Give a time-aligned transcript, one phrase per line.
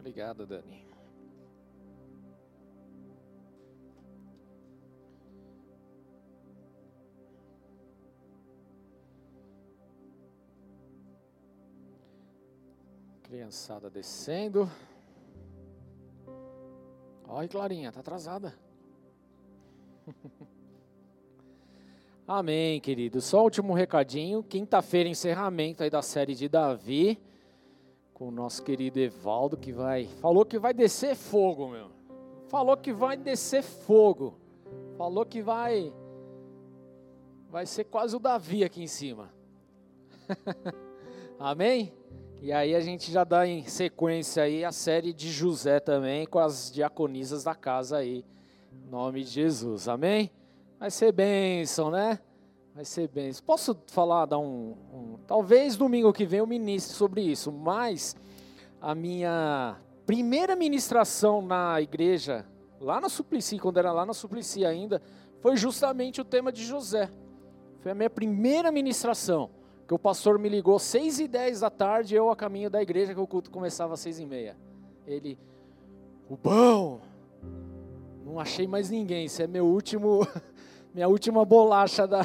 [0.00, 0.82] Obrigado, Dani.
[13.22, 14.70] Criançada descendo.
[17.28, 18.54] Olha, Clarinha, tá atrasada.
[22.26, 23.20] Amém, querido.
[23.20, 24.42] Só último recadinho.
[24.42, 27.20] Quinta-feira, encerramento aí da série de Davi.
[28.20, 30.04] Com o nosso querido Evaldo, que vai.
[30.20, 31.86] Falou que vai descer fogo, meu.
[32.48, 34.34] Falou que vai descer fogo.
[34.98, 35.90] Falou que vai.
[37.48, 39.32] Vai ser quase o Davi aqui em cima.
[41.40, 41.94] Amém?
[42.42, 46.40] E aí a gente já dá em sequência aí a série de José também, com
[46.40, 48.22] as diaconisas da casa aí.
[48.70, 50.30] Em nome de Jesus, amém?
[50.78, 52.20] Vai ser bênção, né?
[52.80, 53.44] Vai ser bênção.
[53.44, 58.16] Posso falar, dar um, um, Talvez domingo que vem eu ministre sobre isso, mas
[58.80, 62.46] a minha primeira ministração na igreja,
[62.80, 65.02] lá na Suplicy, quando era lá na Suplicy ainda,
[65.40, 67.10] foi justamente o tema de José.
[67.80, 69.50] Foi a minha primeira ministração
[69.86, 73.12] que o pastor me ligou seis e dez da tarde, eu a caminho da igreja,
[73.12, 74.56] que o culto começava às seis e meia.
[75.06, 75.38] Ele,
[76.30, 76.98] o bom,
[78.24, 80.26] não achei mais ninguém, isso é meu último,
[80.94, 82.22] minha última bolacha da,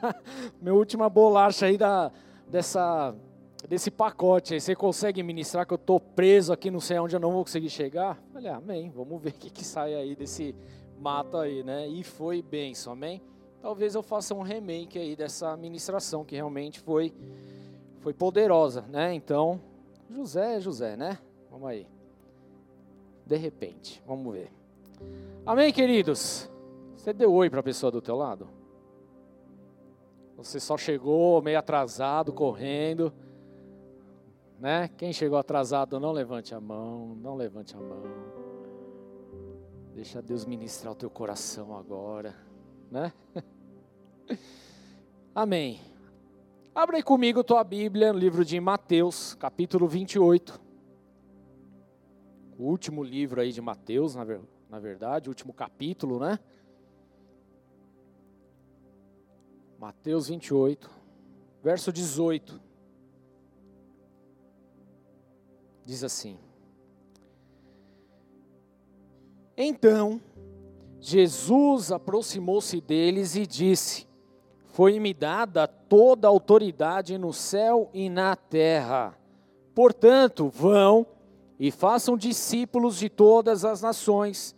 [0.60, 2.10] minha última bolacha aí da,
[2.48, 3.14] dessa,
[3.68, 7.20] desse pacote aí, você consegue ministrar que eu estou preso aqui, não sei aonde eu
[7.20, 8.18] não vou conseguir chegar?
[8.32, 10.54] Falei, amém, vamos ver o que, que sai aí desse
[10.98, 11.86] mato aí, né?
[11.86, 13.22] E foi benção, amém?
[13.60, 17.12] talvez eu faça um remake aí dessa ministração que realmente foi
[18.00, 19.12] foi poderosa, né?
[19.12, 19.60] Então,
[20.08, 21.18] José é José, né?
[21.50, 21.86] Vamos aí.
[23.26, 24.52] De repente, vamos ver.
[25.44, 26.48] Amém, queridos.
[26.98, 28.48] Você deu oi para a pessoa do teu lado?
[30.36, 33.12] Você só chegou meio atrasado, correndo,
[34.58, 34.88] né?
[34.88, 38.02] Quem chegou atrasado, não levante a mão, não levante a mão.
[39.94, 42.34] Deixa Deus ministrar o teu coração agora
[42.90, 43.12] né?
[45.32, 45.80] Amém.
[46.74, 50.60] Abra aí comigo tua Bíblia no livro de Mateus, capítulo 28.
[52.58, 56.38] O último livro aí de Mateus, na verdade, o último capítulo, né?
[59.78, 60.90] Mateus 28,
[61.62, 62.60] verso 18.
[65.84, 66.36] Diz assim:
[69.56, 70.20] Então
[70.98, 74.08] Jesus aproximou-se deles e disse:
[74.66, 79.16] Foi-me dada toda a autoridade no céu e na terra.
[79.76, 81.06] Portanto, vão
[81.56, 84.56] e façam discípulos de todas as nações,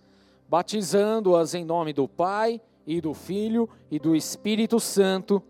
[0.49, 2.59] batizando-as em nome do Pai
[2.91, 5.41] e do Filho e do Espírito Santo,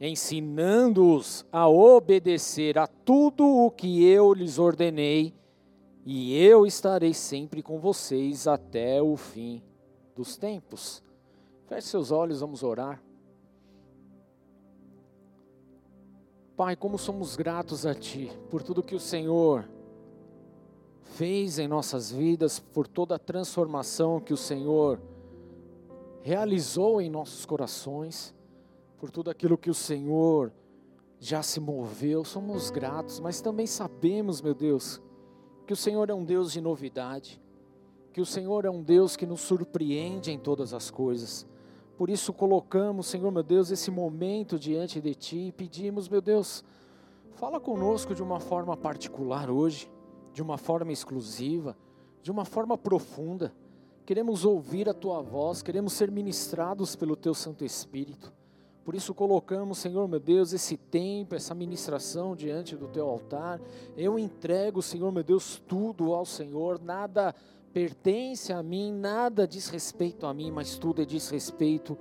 [0.00, 5.34] ensinando-os a obedecer a tudo o que eu lhes ordenei,
[6.06, 9.60] e eu estarei sempre com vocês até o fim
[10.14, 11.02] dos tempos.
[11.66, 13.02] Feche seus olhos, vamos orar.
[16.56, 19.68] Pai, como somos gratos a Ti por tudo que o Senhor
[21.02, 25.00] fez em nossas vidas, por toda a transformação que o Senhor
[26.24, 28.34] realizou em nossos corações,
[28.98, 30.52] por tudo aquilo que o Senhor
[31.20, 32.24] já se moveu.
[32.24, 35.00] Somos gratos, mas também sabemos, meu Deus,
[35.66, 37.40] que o Senhor é um Deus de novidade
[38.14, 41.44] que o Senhor é um Deus que nos surpreende em todas as coisas.
[41.98, 46.62] Por isso colocamos, Senhor meu Deus, esse momento diante de Ti e pedimos, meu Deus,
[47.32, 49.90] fala conosco de uma forma particular hoje,
[50.32, 51.76] de uma forma exclusiva,
[52.22, 53.52] de uma forma profunda.
[54.06, 58.32] Queremos ouvir a Tua voz, queremos ser ministrados pelo Teu Santo Espírito.
[58.84, 63.58] Por isso colocamos, Senhor meu Deus, esse tempo, essa ministração diante do Teu altar.
[63.96, 67.34] Eu entrego, Senhor meu Deus, tudo ao Senhor, nada
[67.72, 71.98] pertence a mim, nada diz respeito a mim, mas tudo é diz respeito,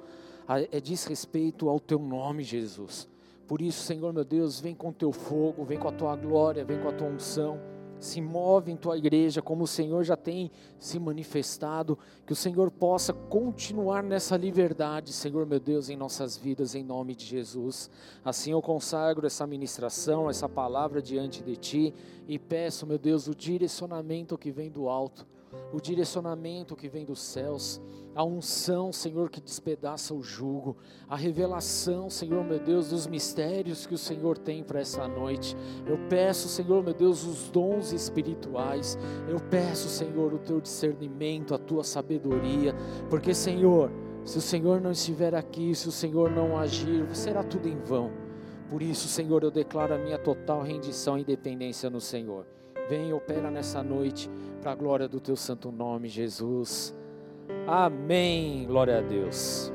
[0.48, 3.08] é diz respeito ao teu nome, Jesus.
[3.48, 6.82] Por isso, Senhor meu Deus, vem com teu fogo, vem com a tua glória, vem
[6.82, 7.73] com a tua unção.
[8.04, 12.70] Se move em tua igreja como o Senhor já tem se manifestado, que o Senhor
[12.70, 17.90] possa continuar nessa liberdade, Senhor meu Deus, em nossas vidas, em nome de Jesus.
[18.24, 21.94] Assim eu consagro essa ministração, essa palavra diante de ti
[22.28, 25.26] e peço, meu Deus, o direcionamento que vem do alto
[25.72, 27.82] o direcionamento que vem dos céus,
[28.16, 30.78] a unção, Senhor, que despedaça o jugo,
[31.10, 35.58] a revelação, Senhor, meu Deus, dos mistérios que o Senhor tem para essa noite.
[35.86, 38.98] Eu peço, Senhor, meu Deus, os dons espirituais.
[39.28, 42.76] Eu peço, Senhor, o teu discernimento, a tua sabedoria,
[43.10, 43.92] porque, Senhor,
[44.24, 48.12] se o Senhor não estiver aqui, se o Senhor não agir, será tudo em vão.
[48.70, 52.46] Por isso, Senhor, eu declaro a minha total rendição e dependência no Senhor.
[52.90, 54.30] Vem e opera nessa noite
[54.62, 56.94] para a glória do teu santo nome, Jesus.
[57.66, 58.66] Amém.
[58.66, 59.72] Glória a Deus.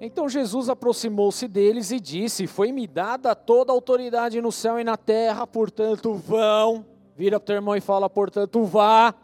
[0.00, 4.96] Então Jesus aproximou-se deles e disse: Foi-me dada toda a autoridade no céu e na
[4.96, 6.84] terra, portanto vão.
[7.16, 9.14] Vira para o teu irmão e fala: Portanto, vá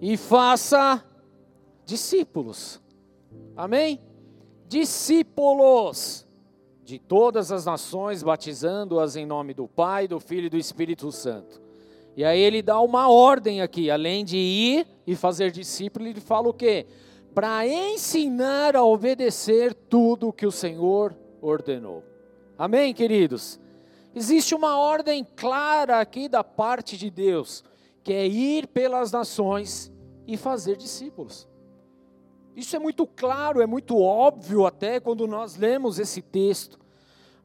[0.00, 1.04] e faça
[1.84, 2.80] discípulos.
[3.56, 4.00] Amém?
[4.74, 6.26] Discípulos
[6.82, 11.62] de todas as nações, batizando-as em nome do Pai, do Filho e do Espírito Santo.
[12.16, 16.48] E aí ele dá uma ordem aqui, além de ir e fazer discípulo, ele fala
[16.48, 16.88] o quê?
[17.32, 22.02] Para ensinar a obedecer tudo o que o Senhor ordenou.
[22.58, 23.60] Amém, queridos?
[24.12, 27.62] Existe uma ordem clara aqui da parte de Deus,
[28.02, 29.92] que é ir pelas nações
[30.26, 31.46] e fazer discípulos.
[32.54, 36.78] Isso é muito claro, é muito óbvio até quando nós lemos esse texto.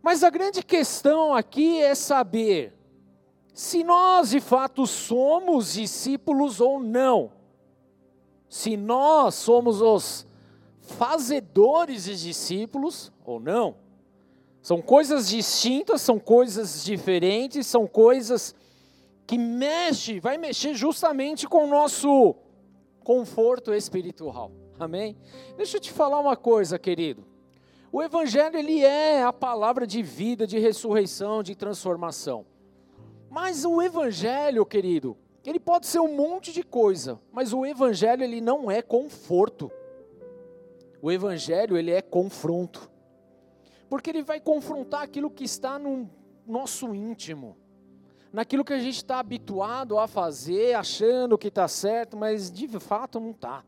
[0.01, 2.73] Mas a grande questão aqui é saber
[3.53, 7.31] se nós de fato somos discípulos ou não.
[8.47, 10.25] Se nós somos os
[10.81, 13.75] fazedores de discípulos ou não.
[14.61, 18.55] São coisas distintas, são coisas diferentes, são coisas
[19.25, 22.35] que mexe, vai mexer justamente com o nosso
[23.03, 24.51] conforto espiritual.
[24.79, 25.17] Amém?
[25.57, 27.25] Deixa eu te falar uma coisa, querido.
[27.91, 32.45] O evangelho ele é a palavra de vida, de ressurreição, de transformação.
[33.29, 38.39] Mas o evangelho, querido, ele pode ser um monte de coisa, mas o evangelho ele
[38.39, 39.71] não é conforto.
[41.01, 42.89] O evangelho ele é confronto.
[43.89, 46.09] Porque ele vai confrontar aquilo que está no
[46.47, 47.57] nosso íntimo
[48.31, 53.19] naquilo que a gente está habituado a fazer, achando que está certo, mas de fato
[53.19, 53.63] não está.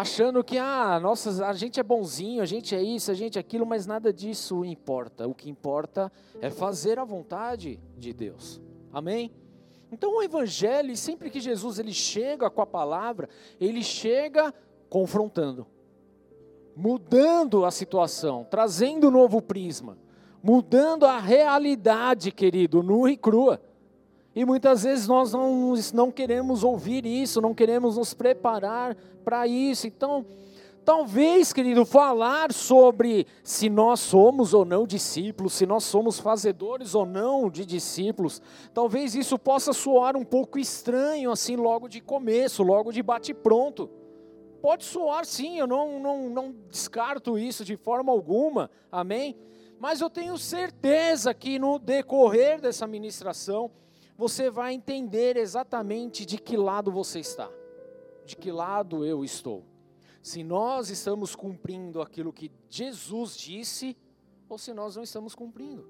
[0.00, 3.40] Achando que ah, nossa, a gente é bonzinho, a gente é isso, a gente é
[3.40, 5.28] aquilo, mas nada disso importa.
[5.28, 6.10] O que importa
[6.40, 8.62] é fazer a vontade de Deus.
[8.90, 9.30] Amém?
[9.92, 13.28] Então o evangelho, sempre que Jesus ele chega com a palavra,
[13.60, 14.54] ele chega
[14.88, 15.66] confrontando,
[16.74, 19.98] mudando a situação, trazendo um novo prisma
[20.42, 23.60] mudando a realidade, querido, nua e crua.
[24.34, 29.88] E muitas vezes nós não, não queremos ouvir isso, não queremos nos preparar para isso.
[29.88, 30.24] Então,
[30.84, 37.04] talvez, querido, falar sobre se nós somos ou não discípulos, se nós somos fazedores ou
[37.04, 38.40] não de discípulos,
[38.72, 43.90] talvez isso possa soar um pouco estranho, assim, logo de começo, logo de bate-pronto.
[44.62, 49.36] Pode soar sim, eu não, não, não descarto isso de forma alguma, amém?
[49.78, 53.70] Mas eu tenho certeza que no decorrer dessa ministração,
[54.20, 57.50] você vai entender exatamente de que lado você está,
[58.26, 59.64] de que lado eu estou.
[60.20, 63.96] Se nós estamos cumprindo aquilo que Jesus disse,
[64.46, 65.88] ou se nós não estamos cumprindo.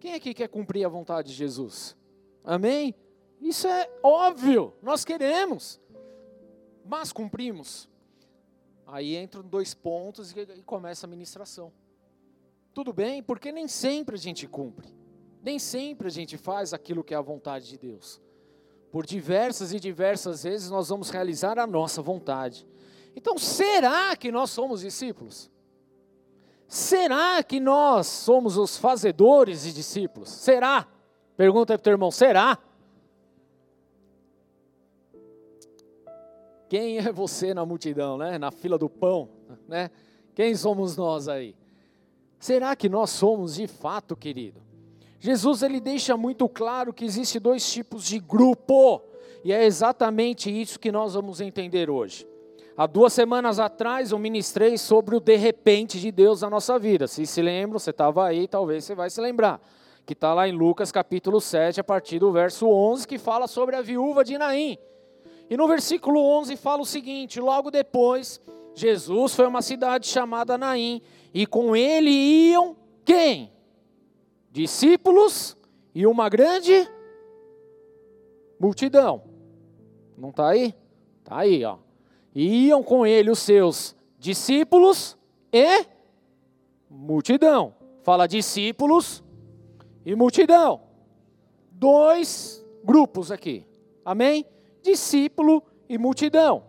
[0.00, 1.96] Quem aqui quer cumprir a vontade de Jesus?
[2.42, 2.92] Amém?
[3.40, 5.80] Isso é óbvio, nós queremos,
[6.84, 7.88] mas cumprimos.
[8.84, 11.72] Aí entram dois pontos e começa a ministração.
[12.74, 14.97] Tudo bem, porque nem sempre a gente cumpre.
[15.42, 18.20] Nem sempre a gente faz aquilo que é a vontade de Deus.
[18.90, 22.66] Por diversas e diversas vezes nós vamos realizar a nossa vontade.
[23.14, 25.50] Então, será que nós somos discípulos?
[26.66, 30.28] Será que nós somos os fazedores de discípulos?
[30.28, 30.86] Será?
[31.36, 32.58] Pergunta para o teu irmão: será?
[36.68, 38.38] Quem é você na multidão, né?
[38.38, 39.30] Na fila do pão,
[39.66, 39.90] né?
[40.34, 41.56] Quem somos nós aí?
[42.38, 44.67] Será que nós somos de fato, querido?
[45.20, 49.02] Jesus ele deixa muito claro que existe dois tipos de grupo,
[49.44, 52.26] e é exatamente isso que nós vamos entender hoje.
[52.76, 57.08] Há duas semanas atrás eu ministrei sobre o de repente de Deus na nossa vida.
[57.08, 59.60] Se se lembra, você estava aí, talvez você vai se lembrar.
[60.06, 63.74] Que está lá em Lucas capítulo 7, a partir do verso 11, que fala sobre
[63.74, 64.78] a viúva de Naim.
[65.50, 68.40] E no versículo 11 fala o seguinte: logo depois,
[68.76, 71.02] Jesus foi a uma cidade chamada Naim,
[71.34, 73.50] e com ele iam quem?
[74.58, 75.56] Discípulos
[75.94, 76.90] e uma grande
[78.58, 79.22] multidão.
[80.16, 80.74] Não está aí?
[81.20, 81.78] Está aí, ó.
[82.34, 85.16] E iam com ele os seus discípulos
[85.52, 85.86] e
[86.90, 87.72] multidão.
[88.02, 89.22] Fala discípulos
[90.04, 90.80] e multidão.
[91.70, 93.64] Dois grupos aqui.
[94.04, 94.44] Amém?
[94.82, 96.64] Discípulo e multidão.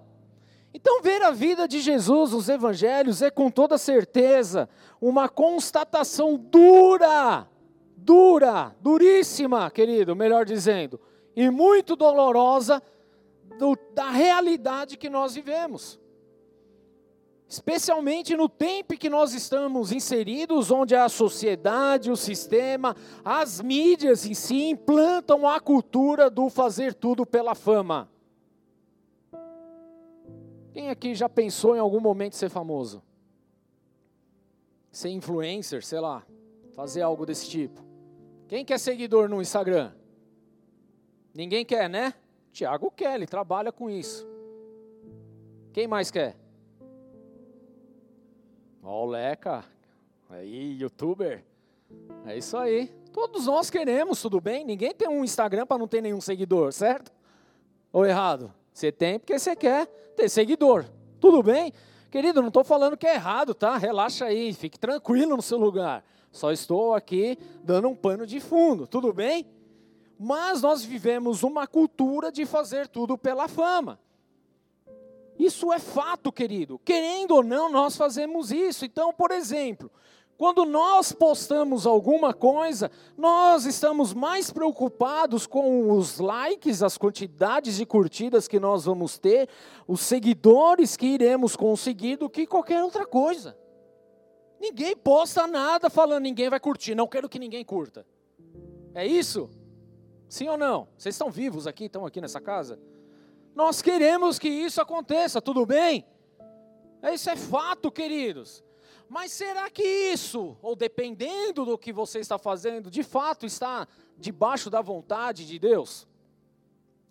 [0.76, 4.70] Então, ver a vida de Jesus nos evangelhos é com toda certeza
[5.02, 7.48] uma constatação dura,
[8.04, 11.00] dura, duríssima, querido, melhor dizendo,
[11.36, 12.82] e muito dolorosa
[13.58, 16.00] do, da realidade que nós vivemos.
[17.48, 24.36] Especialmente no tempo que nós estamos inseridos, onde a sociedade, o sistema, as mídias em
[24.36, 28.08] si implantam a cultura do fazer tudo pela fama.
[30.72, 33.02] Quem aqui já pensou em algum momento ser famoso?
[34.92, 36.24] Ser influencer, sei lá,
[36.76, 37.89] fazer algo desse tipo.
[38.50, 39.92] Quem quer seguidor no Instagram?
[41.36, 42.16] Ninguém quer, né?
[42.52, 44.28] Tiago quer, ele trabalha com isso.
[45.72, 46.36] Quem mais quer?
[48.82, 49.08] Ó,
[50.32, 51.44] aí, youtuber.
[52.26, 52.88] É isso aí.
[53.14, 54.66] Todos nós queremos, tudo bem?
[54.66, 57.12] Ninguém tem um Instagram para não ter nenhum seguidor, certo?
[57.94, 58.52] Ou errado?
[58.74, 60.86] Você tem porque você quer ter seguidor.
[61.20, 61.72] Tudo bem?
[62.10, 63.78] Querido, não estou falando que é errado, tá?
[63.78, 66.04] Relaxa aí, fique tranquilo no seu lugar.
[66.32, 69.46] Só estou aqui dando um pano de fundo, tudo bem?
[70.18, 74.00] Mas nós vivemos uma cultura de fazer tudo pela fama.
[75.38, 76.78] Isso é fato, querido.
[76.80, 78.84] Querendo ou não, nós fazemos isso.
[78.84, 79.90] Então, por exemplo,
[80.40, 87.86] quando nós postamos alguma coisa, nós estamos mais preocupados com os likes, as quantidades de
[87.86, 89.50] curtidas que nós vamos ter,
[89.88, 93.58] os seguidores que iremos conseguir, do que qualquer outra coisa.
[94.60, 98.06] Ninguém posta nada falando ninguém vai curtir, não quero que ninguém curta.
[98.94, 99.50] É isso?
[100.28, 100.88] Sim ou não?
[100.98, 102.80] Vocês estão vivos aqui, estão aqui nessa casa?
[103.56, 106.06] Nós queremos que isso aconteça, tudo bem?
[107.14, 108.64] Isso é fato, queridos.
[109.08, 113.88] Mas será que isso, ou dependendo do que você está fazendo, de fato está
[114.18, 116.08] debaixo da vontade de Deus?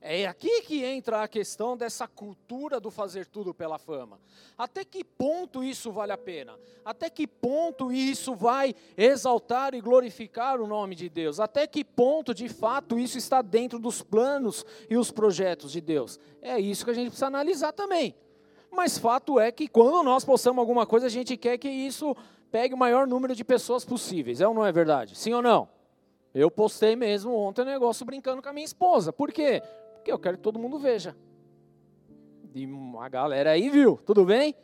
[0.01, 4.21] É aqui que entra a questão dessa cultura do fazer tudo pela fama.
[4.57, 6.57] Até que ponto isso vale a pena?
[6.85, 11.41] Até que ponto isso vai exaltar e glorificar o nome de Deus?
[11.41, 16.19] Até que ponto, de fato, isso está dentro dos planos e os projetos de Deus?
[16.41, 18.15] É isso que a gente precisa analisar também.
[18.71, 22.17] Mas fato é que quando nós postamos alguma coisa, a gente quer que isso
[22.53, 24.41] pegue o maior número de pessoas possíveis.
[24.41, 25.17] É ou não é verdade?
[25.17, 25.69] Sim ou não?
[26.35, 29.13] Eu postei mesmo ontem um negócio brincando com a minha esposa.
[29.13, 29.63] Por quê?
[30.09, 31.15] Porque eu quero que todo mundo veja.
[32.55, 32.67] E
[32.99, 34.55] a galera aí viu, tudo bem?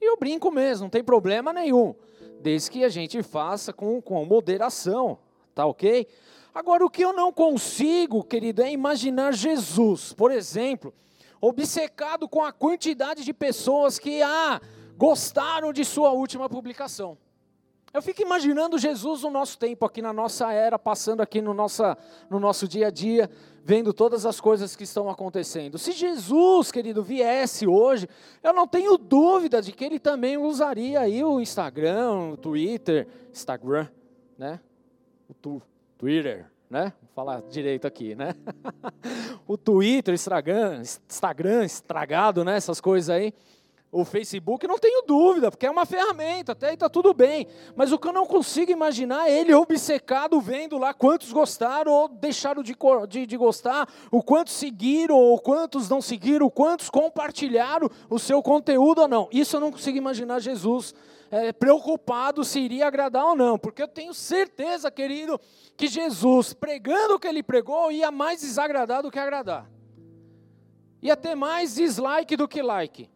[0.00, 1.94] E eu brinco mesmo, não tem problema nenhum.
[2.40, 5.18] Desde que a gente faça com, com moderação,
[5.54, 6.06] tá ok?
[6.54, 10.94] Agora, o que eu não consigo, querido, é imaginar Jesus, por exemplo,
[11.38, 14.58] obcecado com a quantidade de pessoas que ah,
[14.96, 17.18] gostaram de sua última publicação.
[17.94, 21.96] Eu fico imaginando Jesus no nosso tempo, aqui na nossa era, passando aqui no, nossa,
[22.28, 23.30] no nosso dia a dia,
[23.62, 25.78] vendo todas as coisas que estão acontecendo.
[25.78, 28.08] Se Jesus, querido, viesse hoje,
[28.42, 33.86] eu não tenho dúvida de que ele também usaria aí o Instagram, o Twitter, Instagram,
[34.36, 34.58] né?
[35.28, 35.62] O tu,
[35.96, 36.92] Twitter, né?
[37.00, 38.34] Vou falar direito aqui, né?
[39.46, 42.56] o Twitter, Instagram, Instagram estragado, né?
[42.56, 43.32] Essas coisas aí
[43.94, 47.46] o Facebook, não tenho dúvida, porque é uma ferramenta, até aí está tudo bem.
[47.76, 52.08] Mas o que eu não consigo imaginar é ele obcecado vendo lá quantos gostaram ou
[52.08, 52.76] deixaram de,
[53.08, 59.02] de, de gostar, o quantos seguiram ou quantos não seguiram, quantos compartilharam o seu conteúdo
[59.02, 59.28] ou não.
[59.30, 60.92] Isso eu não consigo imaginar Jesus
[61.30, 65.40] é, preocupado se iria agradar ou não, porque eu tenho certeza, querido,
[65.76, 69.70] que Jesus, pregando o que ele pregou, ia mais desagradar do que agradar.
[71.00, 73.13] Ia ter mais dislike do que like.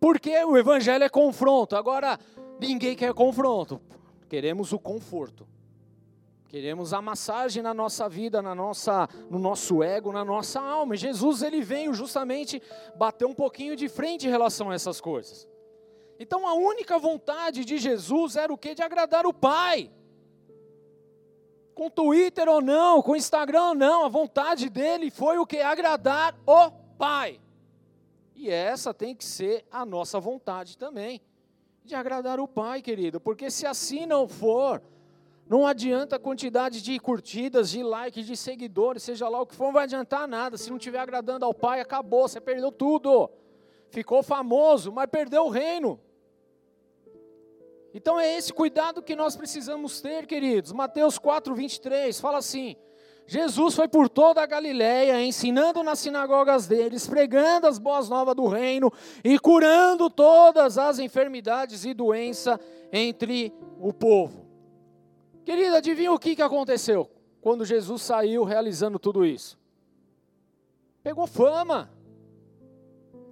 [0.00, 1.76] Porque o evangelho é confronto.
[1.76, 2.18] Agora,
[2.60, 3.80] ninguém quer confronto.
[4.28, 5.46] Queremos o conforto.
[6.48, 10.94] Queremos a massagem na nossa vida, na nossa, no nosso ego, na nossa alma.
[10.94, 12.62] E Jesus ele veio justamente
[12.96, 15.48] bater um pouquinho de frente em relação a essas coisas.
[16.18, 18.74] Então a única vontade de Jesus era o que?
[18.74, 19.90] De agradar o Pai.
[21.74, 25.58] Com Twitter ou não, com Instagram ou não, a vontade dele foi o que?
[25.58, 27.40] Agradar o Pai.
[28.36, 31.22] E essa tem que ser a nossa vontade também,
[31.82, 34.82] de agradar o Pai, querido, porque se assim não for,
[35.48, 39.64] não adianta a quantidade de curtidas, de likes, de seguidores, seja lá o que for,
[39.64, 40.58] não vai adiantar nada.
[40.58, 43.30] Se não estiver agradando ao Pai, acabou, você perdeu tudo.
[43.88, 45.98] Ficou famoso, mas perdeu o reino.
[47.94, 50.72] Então é esse cuidado que nós precisamos ter, queridos.
[50.72, 52.76] Mateus 4, 23 fala assim:
[53.26, 58.46] Jesus foi por toda a Galiléia, ensinando nas sinagogas deles, pregando as boas novas do
[58.46, 58.92] reino
[59.24, 62.58] e curando todas as enfermidades e doenças
[62.92, 64.46] entre o povo.
[65.44, 69.58] Querida, adivinha o que, que aconteceu quando Jesus saiu realizando tudo isso?
[71.02, 71.90] Pegou fama,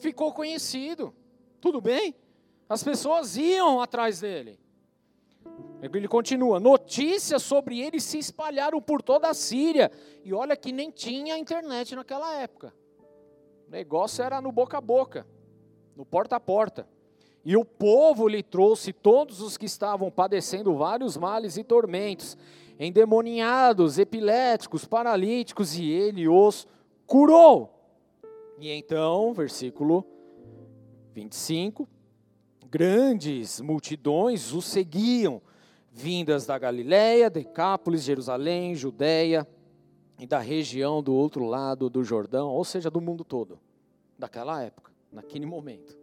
[0.00, 1.14] ficou conhecido,
[1.60, 2.14] tudo bem?
[2.68, 4.58] As pessoas iam atrás dele.
[5.82, 9.90] Ele continua: notícias sobre ele se espalharam por toda a Síria.
[10.24, 12.72] E olha que nem tinha internet naquela época.
[13.68, 15.26] O negócio era no boca a boca,
[15.94, 16.88] no porta a porta.
[17.44, 22.38] E o povo lhe trouxe todos os que estavam padecendo vários males e tormentos,
[22.78, 26.66] endemoniados, epiléticos, paralíticos, e ele os
[27.06, 27.70] curou.
[28.58, 30.06] E então, versículo
[31.12, 31.86] 25,
[32.74, 35.40] grandes multidões o seguiam,
[35.92, 39.46] vindas da Galiléia, Decápolis, Jerusalém, Judéia
[40.18, 43.60] e da região do outro lado do Jordão, ou seja, do mundo todo,
[44.18, 45.96] daquela época, naquele momento.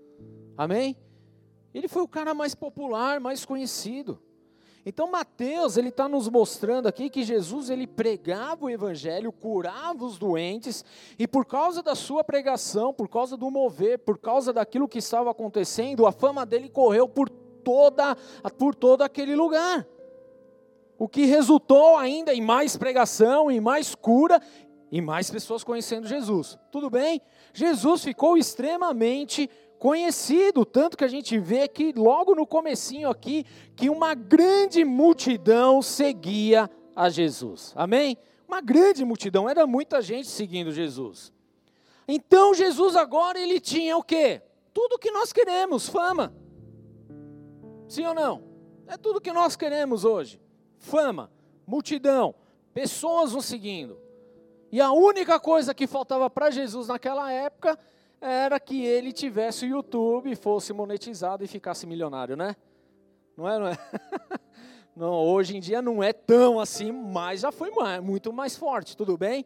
[0.56, 0.96] Amém?
[1.74, 4.18] Ele foi o cara mais popular, mais conhecido.
[4.86, 10.18] Então Mateus ele está nos mostrando aqui que Jesus ele pregava o evangelho, curava os
[10.18, 10.84] doentes
[11.20, 15.30] e por causa da sua pregação, por causa do mover, por causa daquilo que estava
[15.30, 18.18] acontecendo, a fama dele correu por toda
[18.58, 19.88] por todo aquele lugar.
[20.98, 24.42] O que resultou ainda em mais pregação, em mais cura
[24.92, 26.60] e mais pessoas conhecendo Jesus.
[26.72, 27.22] Tudo bem?
[27.54, 29.50] Jesus ficou extremamente
[29.82, 33.44] conhecido, tanto que a gente vê que logo no comecinho aqui
[33.76, 37.74] que uma grande multidão seguia a Jesus.
[37.76, 38.16] Amém?
[38.48, 41.34] Uma grande multidão, era muita gente seguindo Jesus.
[42.08, 44.44] Então Jesus agora ele tinha o quê?
[44.72, 46.32] Tudo que nós queremos, fama.
[47.88, 48.44] Sim ou não?
[48.86, 50.40] É tudo que nós queremos hoje.
[50.78, 51.32] Fama,
[51.66, 52.36] multidão,
[52.72, 54.00] pessoas o seguindo.
[54.72, 57.80] E a única coisa que faltava para Jesus naquela época
[58.22, 62.56] era que ele tivesse o YouTube, fosse monetizado e ficasse milionário, né?
[63.36, 63.78] Não é, não é?
[64.94, 67.72] Não, hoje em dia não é tão assim, mas já foi
[68.04, 69.46] muito mais forte, tudo bem?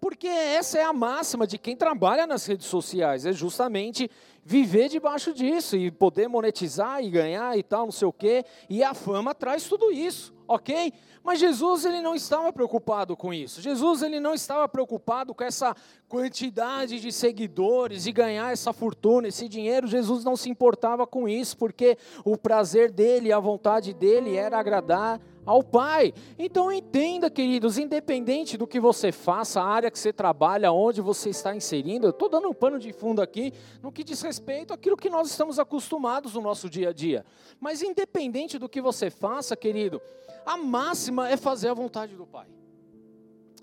[0.00, 4.08] Porque essa é a máxima de quem trabalha nas redes sociais, é justamente
[4.44, 8.84] viver debaixo disso e poder monetizar e ganhar e tal, não sei o quê, e
[8.84, 10.92] a fama traz tudo isso, ok?
[11.22, 13.60] Mas Jesus ele não estava preocupado com isso.
[13.60, 15.76] Jesus ele não estava preocupado com essa
[16.08, 19.86] quantidade de seguidores e ganhar essa fortuna, esse dinheiro.
[19.86, 25.20] Jesus não se importava com isso, porque o prazer dele, a vontade dele era agradar
[25.48, 26.12] ao Pai.
[26.38, 31.30] Então entenda, queridos, independente do que você faça, a área que você trabalha, onde você
[31.30, 34.96] está inserindo, eu estou dando um pano de fundo aqui no que diz respeito àquilo
[34.96, 37.24] que nós estamos acostumados no nosso dia a dia.
[37.58, 40.02] Mas independente do que você faça, querido,
[40.44, 42.48] a máxima é fazer a vontade do Pai,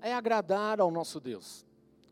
[0.02, 1.64] é agradar ao nosso Deus,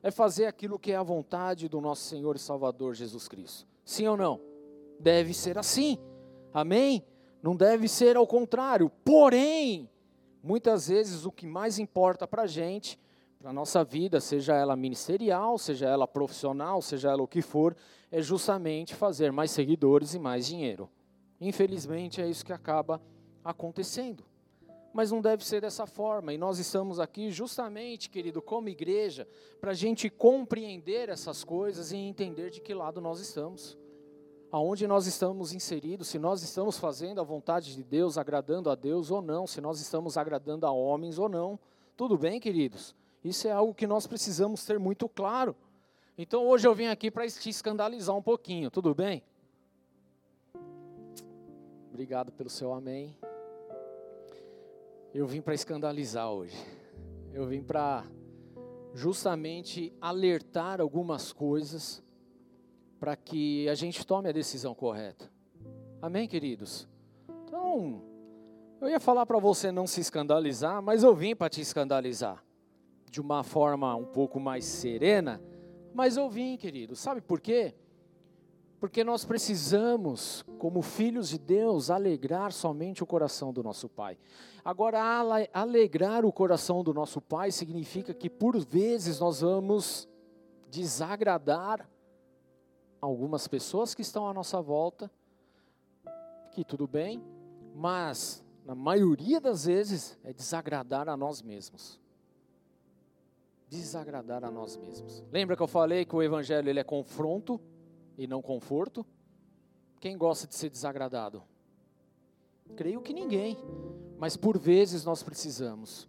[0.05, 3.67] é fazer aquilo que é a vontade do nosso Senhor e Salvador Jesus Cristo.
[3.85, 4.41] Sim ou não?
[5.01, 5.99] Deve ser assim,
[6.53, 7.05] amém?
[7.45, 8.91] Não deve ser ao contrário.
[9.05, 9.87] Porém,
[10.43, 12.99] muitas vezes o que mais importa para a gente,
[13.39, 17.77] para a nossa vida, seja ela ministerial, seja ela profissional, seja ela o que for,
[18.11, 20.89] é justamente fazer mais seguidores e mais dinheiro.
[21.39, 22.99] Infelizmente, é isso que acaba
[23.45, 24.25] acontecendo
[24.95, 26.33] mas não deve ser dessa forma.
[26.33, 29.27] E nós estamos aqui justamente, querido, como igreja,
[29.61, 33.77] para a gente compreender essas coisas e entender de que lado nós estamos.
[34.55, 39.11] Aonde nós estamos inseridos, se nós estamos fazendo a vontade de Deus, agradando a Deus
[39.11, 41.59] ou não, se nós estamos agradando a homens ou não.
[41.97, 42.95] Tudo bem, queridos?
[43.25, 45.57] Isso é algo que nós precisamos ter muito claro.
[46.17, 49.25] Então hoje eu vim aqui para te escandalizar um pouquinho, tudo bem?
[51.89, 53.19] Obrigado pelo seu amém.
[55.13, 56.55] Eu vim para escandalizar hoje.
[57.33, 58.05] Eu vim para
[58.95, 62.04] justamente alertar algumas coisas
[63.05, 65.31] para que a gente tome a decisão correta.
[66.01, 66.89] Amém, queridos?
[67.29, 68.03] Então,
[68.81, 72.43] eu ia falar para você não se escandalizar, mas eu vim para te escandalizar
[73.11, 75.39] de uma forma um pouco mais serena,
[75.93, 76.97] mas eu vim, querido.
[76.97, 77.75] Sabe por quê?
[78.81, 84.17] Porque nós precisamos, como filhos de Deus, alegrar somente o coração do nosso Pai.
[84.65, 84.99] Agora,
[85.53, 90.09] alegrar o coração do nosso Pai significa que por vezes nós vamos
[90.71, 91.87] desagradar
[93.05, 95.11] algumas pessoas que estão à nossa volta,
[96.53, 97.23] que tudo bem,
[97.75, 102.01] mas na maioria das vezes é desagradar a nós mesmos.
[103.69, 105.23] Desagradar a nós mesmos.
[105.31, 107.61] Lembra que eu falei que o evangelho ele é confronto
[108.17, 109.05] e não conforto?
[110.01, 111.43] Quem gosta de ser desagradado?
[112.77, 113.59] Creio que ninguém.
[114.19, 116.09] Mas por vezes nós precisamos,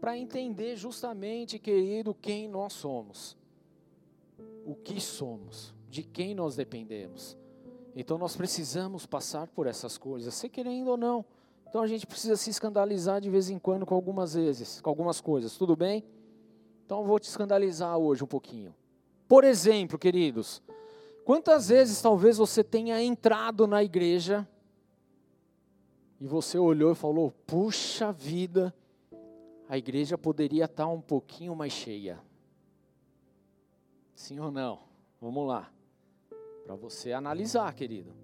[0.00, 3.36] para entender justamente, querido, quem nós somos,
[4.66, 7.38] o que somos, de quem nós dependemos.
[7.94, 11.24] Então nós precisamos passar por essas coisas, se querendo ou não.
[11.68, 15.20] Então a gente precisa se escandalizar de vez em quando com algumas vezes, com algumas
[15.20, 16.04] coisas, tudo bem?
[16.84, 18.74] Então eu vou te escandalizar hoje um pouquinho.
[19.28, 20.60] Por exemplo, queridos,
[21.24, 24.46] quantas vezes talvez você tenha entrado na igreja
[26.20, 28.74] e você olhou e falou: puxa vida,
[29.68, 32.18] a igreja poderia estar um pouquinho mais cheia.
[34.12, 34.80] Sim ou não?
[35.20, 35.73] Vamos lá.
[36.64, 38.14] Para você analisar, querido.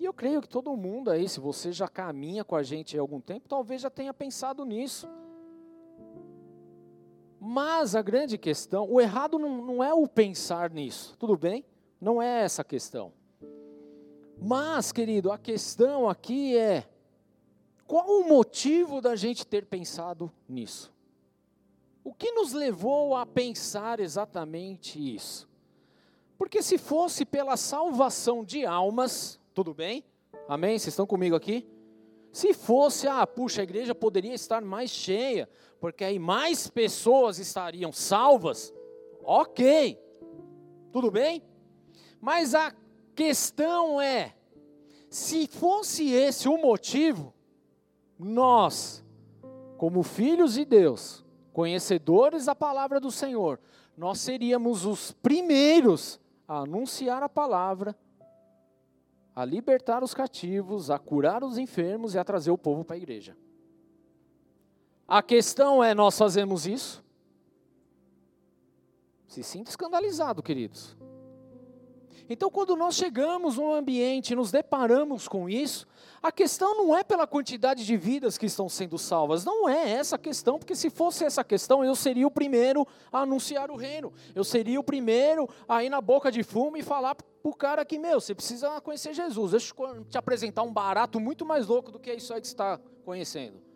[0.00, 3.00] E eu creio que todo mundo aí, se você já caminha com a gente há
[3.00, 5.08] algum tempo, talvez já tenha pensado nisso.
[7.40, 11.64] Mas a grande questão, o errado não, não é o pensar nisso, tudo bem?
[12.00, 13.12] Não é essa a questão.
[14.40, 16.88] Mas, querido, a questão aqui é:
[17.86, 20.92] qual o motivo da gente ter pensado nisso?
[22.04, 25.47] O que nos levou a pensar exatamente isso?
[26.38, 30.04] Porque se fosse pela salvação de almas, tudo bem?
[30.48, 30.78] Amém?
[30.78, 31.68] Vocês estão comigo aqui?
[32.32, 35.48] Se fosse, ah, puxa, a igreja poderia estar mais cheia,
[35.80, 38.72] porque aí mais pessoas estariam salvas,
[39.24, 40.00] ok,
[40.92, 41.42] tudo bem?
[42.20, 42.72] Mas a
[43.16, 44.36] questão é:
[45.10, 47.34] se fosse esse o motivo,
[48.16, 49.04] nós,
[49.76, 53.58] como filhos de Deus, conhecedores da palavra do Senhor,
[53.96, 57.94] nós seríamos os primeiros a anunciar a palavra,
[59.36, 62.98] a libertar os cativos, a curar os enfermos e a trazer o povo para a
[62.98, 63.36] igreja.
[65.06, 67.04] A questão é: nós fazemos isso?
[69.28, 70.96] Se sinta escandalizado, queridos.
[72.30, 75.86] Então, quando nós chegamos num ambiente e nos deparamos com isso,
[76.22, 80.16] a questão não é pela quantidade de vidas que estão sendo salvas, não é essa
[80.16, 84.12] a questão, porque se fosse essa questão, eu seria o primeiro a anunciar o reino,
[84.34, 87.82] eu seria o primeiro a ir na boca de fumo e falar para o cara
[87.82, 91.90] que, meu, você precisa conhecer Jesus, deixa eu te apresentar um barato muito mais louco
[91.90, 93.68] do que isso aí que você está conhecendo.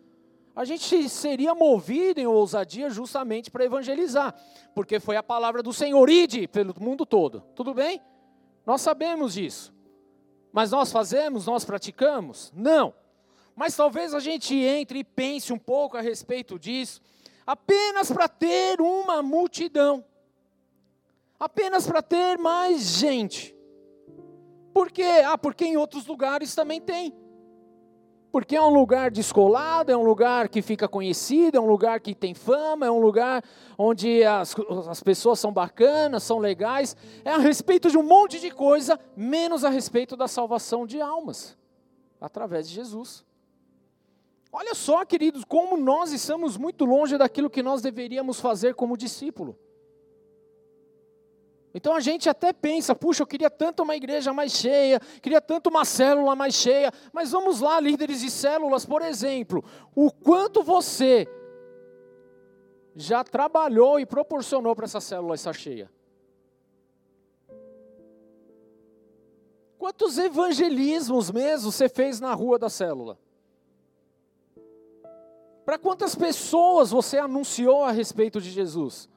[0.55, 4.35] A gente seria movido em ousadia justamente para evangelizar,
[4.75, 7.99] porque foi a palavra do Senhor, ide pelo mundo todo, tudo bem?
[8.65, 9.73] Nós sabemos disso.
[10.51, 12.51] Mas nós fazemos, nós praticamos?
[12.55, 12.93] Não.
[13.55, 17.01] Mas talvez a gente entre e pense um pouco a respeito disso,
[17.45, 20.03] apenas para ter uma multidão,
[21.39, 23.55] apenas para ter mais gente.
[24.73, 25.21] Por quê?
[25.25, 27.13] Ah, porque em outros lugares também tem
[28.33, 32.15] porque é um lugar descolado, é um lugar que fica conhecido, é um lugar que
[32.15, 33.43] tem fama, é um lugar
[33.77, 34.55] onde as,
[34.89, 36.97] as pessoas são bacanas, são legais.
[37.23, 41.55] É a respeito de um monte de coisa, menos a respeito da salvação de almas,
[42.19, 43.23] através de Jesus.
[44.51, 49.55] Olha só, queridos, como nós estamos muito longe daquilo que nós deveríamos fazer como discípulo.
[51.73, 55.69] Então a gente até pensa, puxa, eu queria tanto uma igreja mais cheia, queria tanto
[55.69, 59.63] uma célula mais cheia, mas vamos lá, líderes de células, por exemplo,
[59.95, 61.27] o quanto você
[62.95, 65.89] já trabalhou e proporcionou para essa célula estar cheia?
[69.79, 73.17] Quantos evangelismos mesmo você fez na rua da célula?
[75.65, 79.09] Para quantas pessoas você anunciou a respeito de Jesus?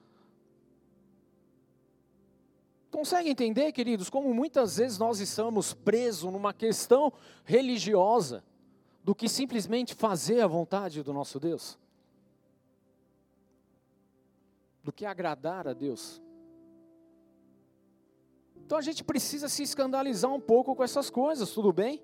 [2.96, 7.12] Consegue entender, queridos, como muitas vezes nós estamos presos numa questão
[7.44, 8.42] religiosa
[9.04, 11.78] do que simplesmente fazer a vontade do nosso Deus?
[14.82, 16.22] Do que agradar a Deus?
[18.64, 22.02] Então a gente precisa se escandalizar um pouco com essas coisas, tudo bem?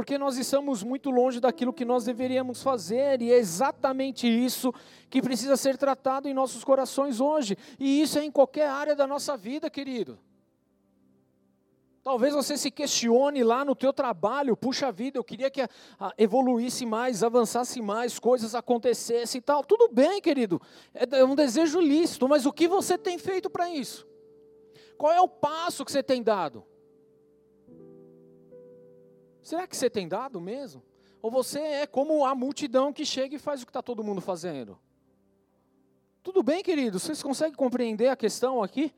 [0.00, 4.72] Porque nós estamos muito longe daquilo que nós deveríamos fazer, e é exatamente isso
[5.10, 9.06] que precisa ser tratado em nossos corações hoje, e isso é em qualquer área da
[9.06, 10.18] nossa vida, querido.
[12.02, 15.60] Talvez você se questione lá no teu trabalho, puxa vida, eu queria que
[16.16, 19.62] evoluísse mais, avançasse mais, coisas acontecessem e tal.
[19.62, 20.62] Tudo bem, querido,
[20.94, 24.08] é, é um desejo lícito, mas o que você tem feito para isso?
[24.96, 26.64] Qual é o passo que você tem dado?
[29.42, 30.82] Será que você tem dado mesmo?
[31.22, 34.20] Ou você é como a multidão que chega e faz o que está todo mundo
[34.20, 34.78] fazendo?
[36.22, 37.02] Tudo bem, queridos?
[37.02, 38.92] Vocês conseguem compreender a questão aqui?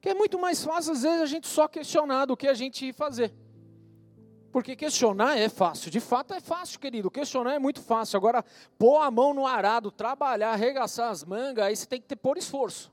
[0.00, 2.92] Que é muito mais fácil, às vezes, a gente só questionar do que a gente
[2.92, 3.32] fazer.
[4.50, 7.10] Porque questionar é fácil, de fato é fácil, querido.
[7.10, 8.18] Questionar é muito fácil.
[8.18, 8.44] Agora,
[8.78, 12.36] pôr a mão no arado, trabalhar, arregaçar as mangas, aí você tem que ter, pôr
[12.36, 12.92] esforço.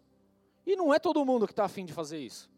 [0.65, 2.49] E não é todo mundo que está afim de fazer isso.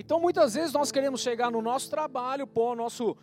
[0.00, 3.14] Então muitas vezes nós queremos chegar no nosso trabalho, pôr o nosso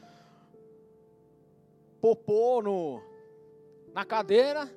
[2.00, 3.02] popô no,
[3.96, 4.72] na cadeira,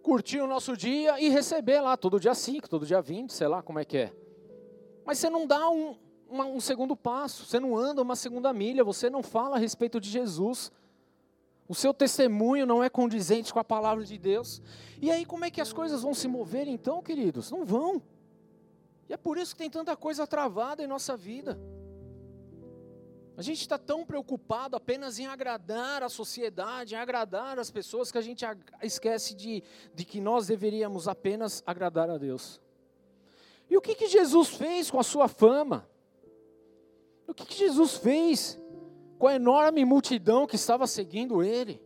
[0.00, 3.60] curtir o nosso dia e receber lá todo dia 5, todo dia 20, sei lá
[3.60, 4.12] como é que é.
[5.04, 5.96] Mas você não dá um,
[6.28, 10.00] uma, um segundo passo, você não anda uma segunda milha, você não fala a respeito
[10.00, 10.70] de Jesus.
[11.66, 14.62] O seu testemunho não é condizente com a palavra de Deus.
[15.02, 17.50] E aí, como é que as coisas vão se mover então, queridos?
[17.50, 18.00] Não vão.
[19.08, 21.58] E é por isso que tem tanta coisa travada em nossa vida.
[23.36, 28.18] A gente está tão preocupado apenas em agradar a sociedade, em agradar as pessoas, que
[28.18, 28.44] a gente
[28.82, 29.62] esquece de,
[29.94, 32.60] de que nós deveríamos apenas agradar a Deus.
[33.70, 35.88] E o que, que Jesus fez com a sua fama?
[37.28, 38.58] O que, que Jesus fez
[39.18, 41.80] com a enorme multidão que estava seguindo ele?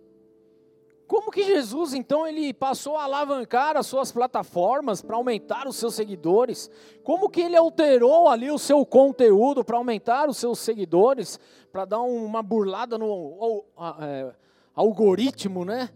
[1.12, 5.94] Como que Jesus, então, ele passou a alavancar as suas plataformas para aumentar os seus
[5.94, 6.70] seguidores?
[7.04, 11.38] Como que ele alterou ali o seu conteúdo para aumentar os seus seguidores?
[11.70, 13.62] Para dar uma burlada no
[14.00, 14.34] é,
[14.74, 15.90] algoritmo, né?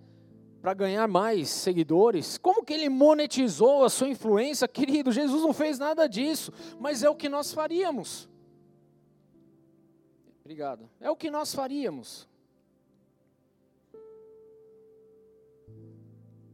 [0.60, 2.36] Para ganhar mais seguidores?
[2.36, 4.68] Como que ele monetizou a sua influência?
[4.68, 8.28] Querido, Jesus não fez nada disso, mas é o que nós faríamos.
[10.44, 10.90] Obrigado.
[11.00, 12.28] É o que nós faríamos.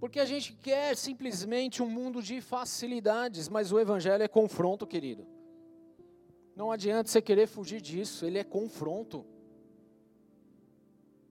[0.03, 5.25] Porque a gente quer simplesmente um mundo de facilidades, mas o Evangelho é confronto, querido.
[6.57, 9.25] Não adianta você querer fugir disso, ele é confronto.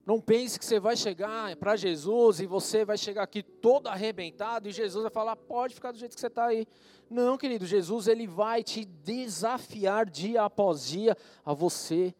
[0.06, 4.70] Não pense que você vai chegar para Jesus e você vai chegar aqui todo arrebentado
[4.70, 6.66] e Jesus vai falar, pode ficar do jeito que você está aí.
[7.10, 12.14] Não, querido, Jesus ele vai te desafiar dia após dia a você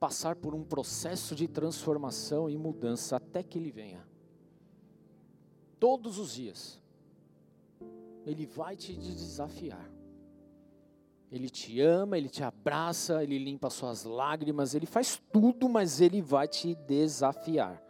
[0.00, 4.13] passar por um processo de transformação e mudança até que ele venha
[5.84, 6.80] todos os dias.
[8.24, 9.92] Ele vai te desafiar.
[11.30, 16.22] Ele te ama, ele te abraça, ele limpa suas lágrimas, ele faz tudo, mas ele
[16.22, 17.82] vai te desafiar.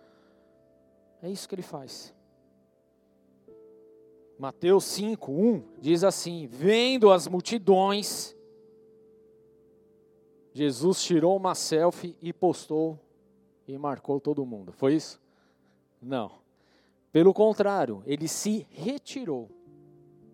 [1.23, 2.13] É isso que ele faz.
[4.37, 8.37] Mateus 5, 1 diz assim: Vendo as multidões,
[10.53, 12.99] Jesus tirou uma selfie e postou
[13.69, 14.73] e marcou todo mundo.
[14.73, 15.23] Foi isso?
[16.03, 16.43] Não.
[17.15, 19.49] Pelo contrário, ele se retirou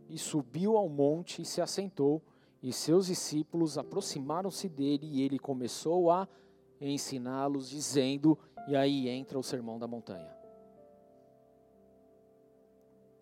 [0.09, 2.23] e subiu ao monte e se assentou,
[2.62, 6.27] e seus discípulos aproximaram-se dele e ele começou a
[6.81, 10.35] ensiná-los, dizendo, e aí entra o sermão da montanha.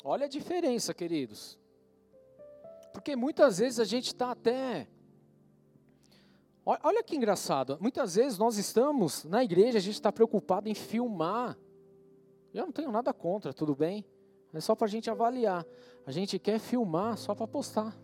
[0.04, 1.58] Olha a diferença, queridos.
[2.92, 4.86] Porque muitas vezes a gente está até.
[6.64, 7.76] Olha que engraçado.
[7.80, 11.58] Muitas vezes nós estamos na igreja, a gente está preocupado em filmar
[12.52, 14.04] eu não tenho nada contra, tudo bem?
[14.52, 15.66] É só para a gente avaliar.
[16.06, 17.96] A gente quer filmar só para postar.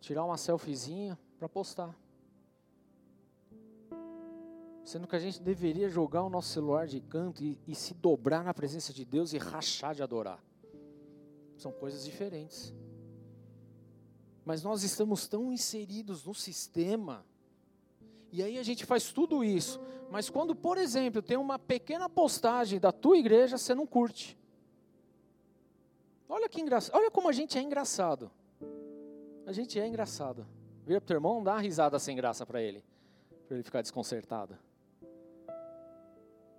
[0.00, 1.96] Tirar uma selfiezinha para postar.
[4.84, 8.42] Sendo que a gente deveria jogar o nosso celular de canto e, e se dobrar
[8.42, 10.42] na presença de Deus e rachar de adorar.
[11.56, 12.74] São coisas diferentes.
[14.44, 17.24] Mas nós estamos tão inseridos no sistema
[18.32, 19.80] e aí a gente faz tudo isso.
[20.10, 24.38] Mas quando, por exemplo, tem uma pequena postagem da tua igreja, você não curte.
[26.28, 26.96] Olha que engraçado.
[26.96, 28.30] Olha como a gente é engraçado.
[29.46, 30.46] A gente é engraçado.
[30.86, 32.84] Vira pro teu irmão, dá uma risada sem graça para ele.
[33.46, 34.56] Para ele ficar desconcertado.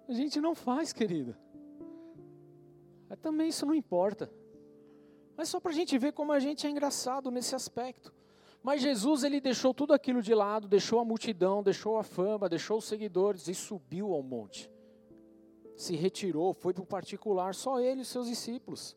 [0.07, 1.36] A gente não faz, querido.
[3.07, 4.29] Mas também isso não importa.
[5.38, 8.13] Mas só para a gente ver como a gente é engraçado nesse aspecto.
[8.63, 12.78] Mas Jesus ele deixou tudo aquilo de lado, deixou a multidão, deixou a fama, deixou
[12.78, 14.69] os seguidores e subiu ao monte.
[15.76, 18.95] Se retirou, foi para o particular, só ele e seus discípulos.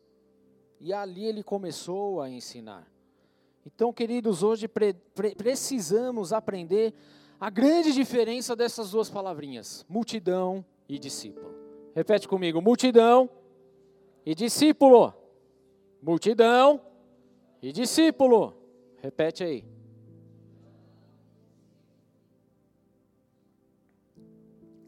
[0.79, 2.87] E ali ele começou a ensinar.
[3.65, 6.93] Então, queridos, hoje pre pre precisamos aprender
[7.39, 11.55] a grande diferença dessas duas palavrinhas: multidão e discípulo.
[11.95, 13.27] Repete comigo: multidão
[14.23, 15.11] e discípulo.
[16.03, 16.79] Multidão
[17.63, 18.64] e discípulo.
[19.05, 19.63] Repete aí.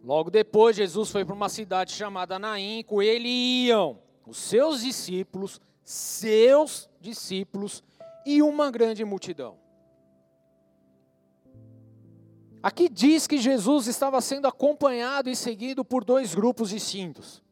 [0.03, 5.61] Logo depois, Jesus foi para uma cidade chamada Naim, com ele iam os seus discípulos,
[5.83, 7.83] seus discípulos
[8.25, 9.59] e uma grande multidão.
[12.63, 17.43] Aqui diz que Jesus estava sendo acompanhado e seguido por dois grupos distintos.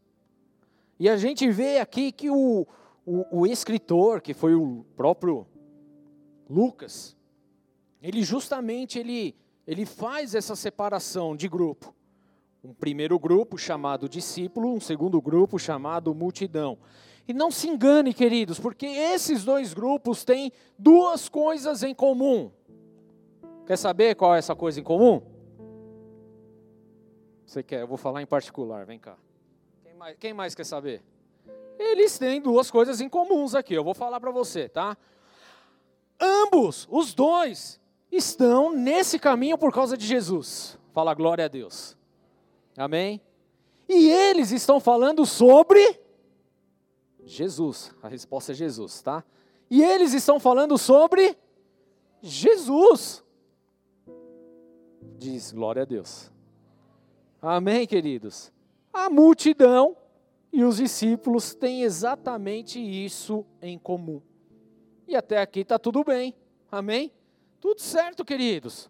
[0.99, 2.65] E a gente vê aqui que o,
[3.05, 5.45] o, o escritor, que foi o próprio
[6.49, 7.15] Lucas,
[8.01, 11.93] ele justamente ele, ele faz essa separação de grupo.
[12.63, 16.77] Um primeiro grupo chamado discípulo, um segundo grupo chamado multidão.
[17.27, 22.51] E não se engane, queridos, porque esses dois grupos têm duas coisas em comum.
[23.65, 25.21] Quer saber qual é essa coisa em comum?
[27.45, 27.81] Você quer?
[27.81, 29.17] Eu vou falar em particular, vem cá.
[29.83, 31.01] Quem mais, quem mais quer saber?
[31.77, 34.97] Eles têm duas coisas em comuns aqui, eu vou falar para você, tá?
[36.19, 37.79] Ambos, os dois,
[38.11, 40.77] estão nesse caminho por causa de Jesus.
[40.93, 41.97] Fala glória a Deus.
[42.77, 43.21] Amém?
[43.87, 45.99] E eles estão falando sobre
[47.23, 47.93] Jesus.
[48.01, 49.23] A resposta é Jesus, tá?
[49.69, 51.37] E eles estão falando sobre
[52.21, 53.23] Jesus.
[55.17, 56.31] Diz glória a Deus.
[57.41, 58.51] Amém, queridos?
[58.91, 59.95] A multidão
[60.51, 64.21] e os discípulos têm exatamente isso em comum
[65.07, 66.35] E até aqui está tudo bem.
[66.71, 67.11] Amém?
[67.59, 68.89] Tudo certo, queridos.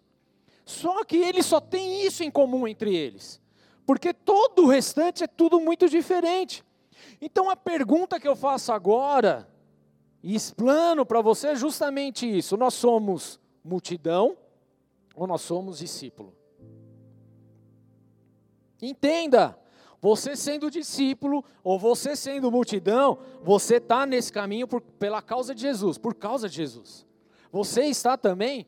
[0.64, 3.40] Só que eles só têm isso em comum entre eles.
[3.86, 6.64] Porque todo o restante é tudo muito diferente.
[7.20, 9.48] Então a pergunta que eu faço agora,
[10.22, 14.36] e explano para você é justamente isso: nós somos multidão
[15.14, 16.34] ou nós somos discípulo?
[18.82, 19.58] Entenda,
[20.00, 25.62] você sendo discípulo ou você sendo multidão, você está nesse caminho por, pela causa de
[25.62, 27.06] Jesus, por causa de Jesus.
[27.50, 28.66] Você está também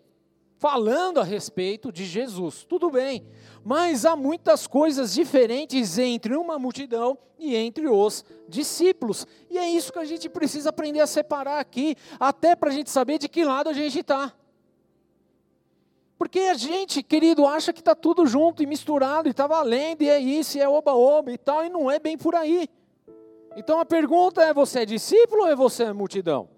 [0.58, 3.24] falando a respeito de Jesus, tudo bem,
[3.64, 9.92] mas há muitas coisas diferentes entre uma multidão e entre os discípulos, e é isso
[9.92, 13.44] que a gente precisa aprender a separar aqui, até para a gente saber de que
[13.44, 14.34] lado a gente está.
[16.18, 20.08] Porque a gente, querido, acha que está tudo junto e misturado e está valendo, e
[20.08, 22.68] é isso, e é oba-oba e tal, e não é bem por aí.
[23.56, 26.48] Então a pergunta é: você é discípulo ou é você é multidão?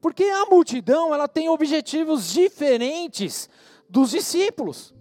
[0.00, 3.48] Porque a multidão ela tem objetivos diferentes
[3.88, 4.94] dos discípulos.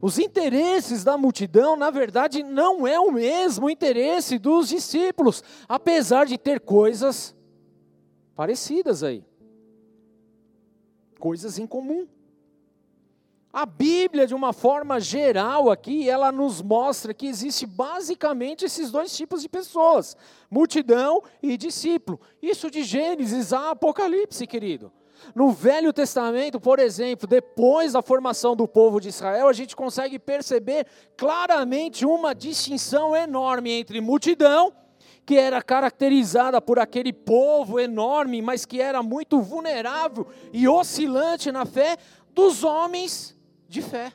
[0.00, 6.36] Os interesses da multidão, na verdade, não é o mesmo interesse dos discípulos, apesar de
[6.36, 7.34] ter coisas
[8.34, 9.24] parecidas aí.
[11.18, 12.06] Coisas em comum.
[13.52, 19.14] A Bíblia, de uma forma geral aqui, ela nos mostra que existe basicamente esses dois
[19.14, 20.16] tipos de pessoas:
[20.50, 22.18] multidão e discípulo.
[22.40, 24.90] Isso de Gênesis a Apocalipse, querido.
[25.34, 30.18] No Velho Testamento, por exemplo, depois da formação do povo de Israel, a gente consegue
[30.18, 34.72] perceber claramente uma distinção enorme entre multidão,
[35.26, 41.66] que era caracterizada por aquele povo enorme, mas que era muito vulnerável e oscilante na
[41.66, 41.98] fé,
[42.34, 43.36] dos homens
[43.72, 44.12] de fé.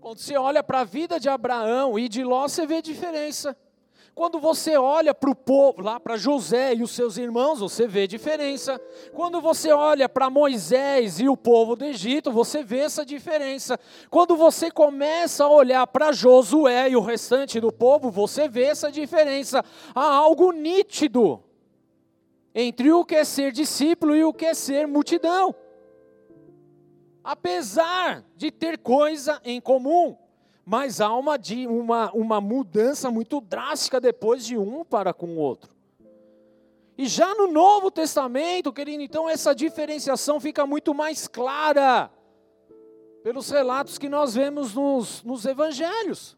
[0.00, 3.56] Quando você olha para a vida de Abraão e de Ló, você vê diferença.
[4.14, 8.06] Quando você olha para o povo, lá para José e os seus irmãos, você vê
[8.06, 8.80] diferença.
[9.12, 13.80] Quando você olha para Moisés e o povo do Egito, você vê essa diferença.
[14.10, 18.92] Quando você começa a olhar para Josué e o restante do povo, você vê essa
[18.92, 19.64] diferença.
[19.94, 21.42] Há algo nítido
[22.54, 25.56] entre o que é ser discípulo e o que é ser multidão
[27.24, 30.16] apesar de ter coisa em comum,
[30.64, 35.74] mas há uma, uma, uma mudança muito drástica depois de um para com o outro.
[36.96, 42.10] E já no Novo Testamento, querido, então essa diferenciação fica muito mais clara
[43.22, 46.36] pelos relatos que nós vemos nos, nos evangelhos.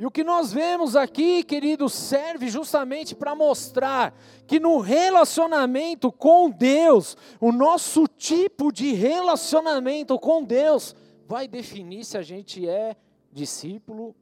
[0.00, 4.14] E o que nós vemos aqui, querido, serve justamente para mostrar
[4.46, 12.16] que no relacionamento com Deus, o nosso tipo de relacionamento com Deus vai definir se
[12.16, 12.96] a gente é
[13.30, 14.16] discípulo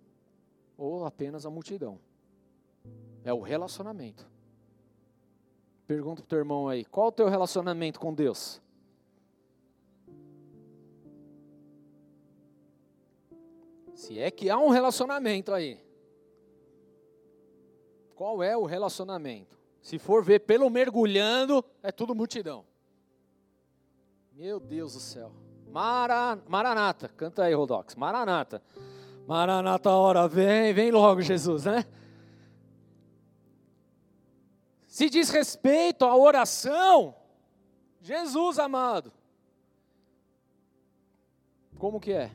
[0.77, 2.01] ou apenas a multidão.
[3.23, 4.27] É o relacionamento.
[5.87, 8.61] Pergunta para o teu irmão aí: qual o teu relacionamento com Deus?
[13.99, 15.77] Se é que há um relacionamento aí.
[18.15, 19.59] Qual é o relacionamento?
[19.83, 22.65] Se for ver pelo mergulhando, é tudo multidão.
[24.33, 25.33] Meu Deus do céu.
[25.73, 27.97] Mara, Maranata, canta aí, Rodox.
[27.97, 28.63] Maranata.
[29.27, 31.85] Maranata, hora vem, vem logo, Jesus, né?
[34.87, 37.17] Se diz respeito à oração,
[38.01, 39.13] Jesus amado.
[41.77, 42.31] Como que é?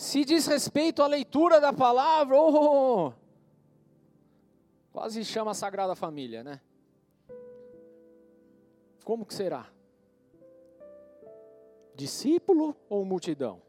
[0.00, 3.12] Se diz respeito à leitura da palavra, oh,
[4.90, 6.58] quase chama a Sagrada Família, né?
[9.04, 9.66] Como que será?
[11.94, 13.60] Discípulo ou multidão?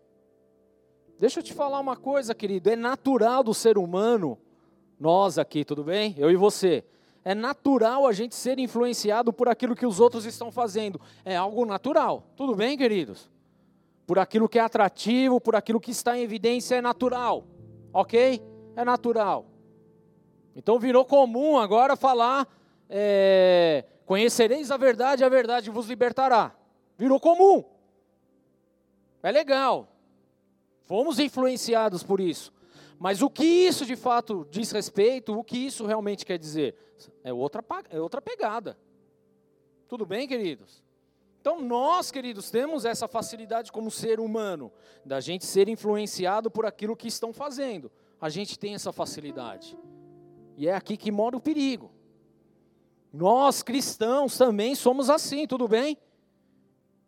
[1.19, 4.39] Deixa eu te falar uma coisa, querido, é natural do ser humano,
[4.97, 6.15] nós aqui, tudo bem?
[6.17, 6.85] Eu e você.
[7.25, 10.99] É natural a gente ser influenciado por aquilo que os outros estão fazendo.
[11.25, 12.23] É algo natural.
[12.37, 13.29] Tudo bem, queridos?
[14.11, 17.47] Por aquilo que é atrativo, por aquilo que está em evidência, é natural.
[17.93, 18.43] Ok?
[18.75, 19.45] É natural.
[20.53, 22.45] Então virou comum agora falar:
[22.89, 26.53] é, conhecereis a verdade, a verdade vos libertará.
[26.97, 27.63] Virou comum.
[29.23, 29.87] É legal.
[30.81, 32.51] Fomos influenciados por isso.
[32.99, 36.75] Mas o que isso de fato diz respeito, o que isso realmente quer dizer?
[37.23, 38.77] É outra, é outra pegada.
[39.87, 40.80] Tudo bem, queridos?
[41.41, 44.71] Então, nós, queridos, temos essa facilidade como ser humano,
[45.03, 47.91] da gente ser influenciado por aquilo que estão fazendo.
[48.21, 49.75] A gente tem essa facilidade.
[50.55, 51.91] E é aqui que mora o perigo.
[53.11, 55.97] Nós, cristãos, também somos assim, tudo bem?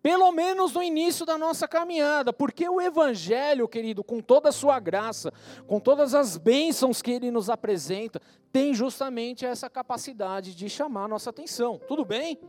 [0.01, 4.79] Pelo menos no início da nossa caminhada, porque o Evangelho, querido, com toda a sua
[4.79, 5.31] graça,
[5.67, 8.19] com todas as bênçãos que ele nos apresenta,
[8.51, 11.79] tem justamente essa capacidade de chamar a nossa atenção.
[11.87, 12.39] Tudo bem?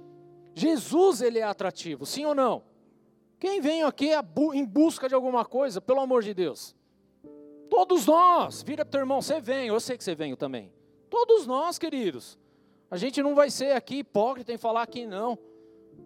[0.55, 2.63] Jesus, ele é atrativo, sim ou não?
[3.39, 4.11] Quem vem aqui
[4.55, 6.75] em busca de alguma coisa, pelo amor de Deus?
[7.69, 8.63] Todos nós.
[8.63, 10.73] Vira para teu irmão, você vem, eu sei que você vem também.
[11.11, 12.39] Todos nós, queridos.
[12.91, 15.39] A gente não vai ser aqui hipócrita em falar que não.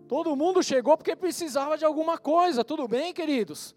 [0.09, 3.76] Todo mundo chegou porque precisava de alguma coisa, tudo bem, queridos?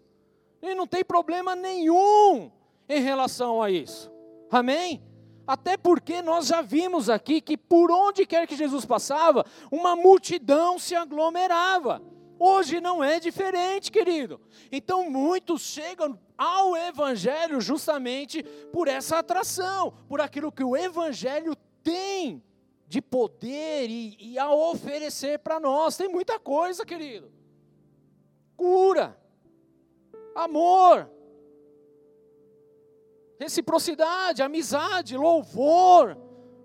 [0.62, 2.50] E não tem problema nenhum
[2.88, 4.10] em relação a isso.
[4.50, 5.02] Amém?
[5.46, 10.78] Até porque nós já vimos aqui que por onde quer que Jesus passava, uma multidão
[10.78, 12.02] se aglomerava.
[12.38, 14.40] Hoje não é diferente, querido.
[14.70, 22.42] Então muitos chegam ao Evangelho justamente por essa atração, por aquilo que o Evangelho tem
[22.88, 25.96] de poder e, e a oferecer para nós.
[25.96, 27.30] Tem muita coisa, querido.
[28.56, 29.18] Cura,
[30.34, 31.08] amor,
[33.42, 36.16] reciprocidade, amizade, louvor,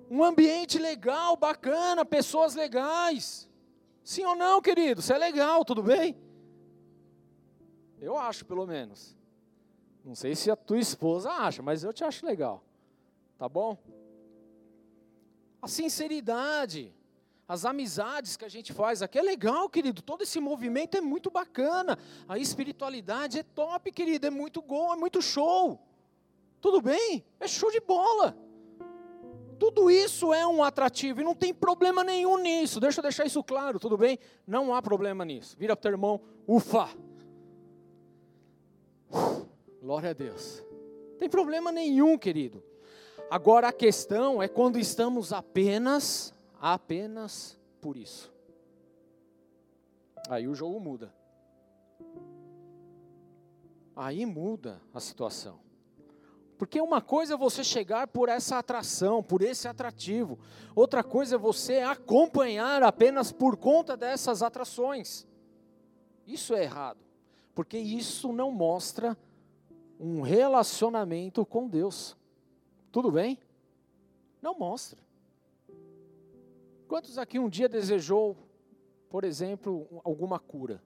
[0.10, 3.50] um ambiente legal, bacana, pessoas legais.
[4.04, 5.02] Sim ou não, querido?
[5.02, 6.18] Isso é legal, tudo bem?
[8.00, 9.18] Eu acho, pelo menos.
[10.04, 12.64] Não sei se a tua esposa acha, mas eu te acho legal.
[13.38, 13.78] Tá bom?
[15.62, 16.94] a sinceridade,
[17.48, 20.02] as amizades que a gente faz aqui é legal, querido.
[20.02, 21.98] Todo esse movimento é muito bacana.
[22.28, 24.28] A espiritualidade é top, querido.
[24.28, 25.80] É muito bom, é muito show.
[26.68, 27.24] Tudo bem?
[27.40, 28.38] É show de bola.
[29.58, 32.82] Tudo isso é um atrativo e não tem problema nenhum nisso.
[32.82, 34.20] Deixa eu deixar isso claro, tudo bem?
[34.46, 35.56] Não há problema nisso.
[35.58, 36.90] Vira para o teu irmão, ufa.
[39.82, 40.62] Glória a Deus.
[41.12, 42.62] Não tem problema nenhum, querido.
[43.30, 48.30] Agora a questão é quando estamos apenas, apenas por isso.
[50.28, 51.16] Aí o jogo muda.
[53.96, 55.66] Aí muda a situação.
[56.58, 60.40] Porque uma coisa é você chegar por essa atração, por esse atrativo.
[60.76, 65.28] Outra coisa é você acompanhar apenas por conta dessas atrações.
[66.26, 67.00] Isso é errado.
[67.54, 69.16] Porque isso não mostra
[70.00, 72.18] um relacionamento com Deus.
[72.92, 73.40] Tudo bem?
[74.42, 75.00] Não mostra.
[76.88, 78.36] Quantos aqui um dia desejou,
[79.10, 80.82] por exemplo, alguma cura?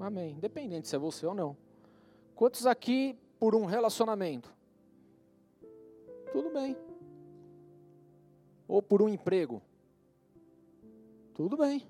[0.00, 0.32] Amém.
[0.32, 1.56] Independente se é você ou não.
[2.36, 4.54] Quantos aqui por um relacionamento?
[6.30, 6.76] Tudo bem.
[8.68, 9.62] Ou por um emprego?
[11.32, 11.82] Tudo bem.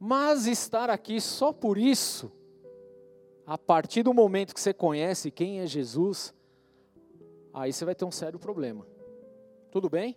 [0.00, 2.32] Mas estar aqui só por isso
[3.46, 6.34] a partir do momento que você conhece quem é Jesus,
[7.52, 8.86] aí você vai ter um sério problema.
[9.70, 10.16] Tudo bem?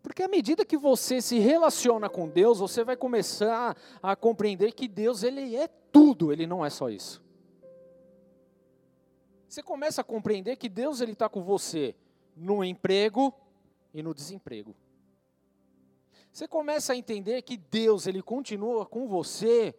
[0.00, 4.86] Porque à medida que você se relaciona com Deus, você vai começar a compreender que
[4.86, 7.20] Deus ele é tudo, ele não é só isso.
[9.50, 11.96] Você começa a compreender que Deus ele está com você
[12.36, 13.34] no emprego
[13.92, 14.76] e no desemprego.
[16.32, 19.74] Você começa a entender que Deus ele continua com você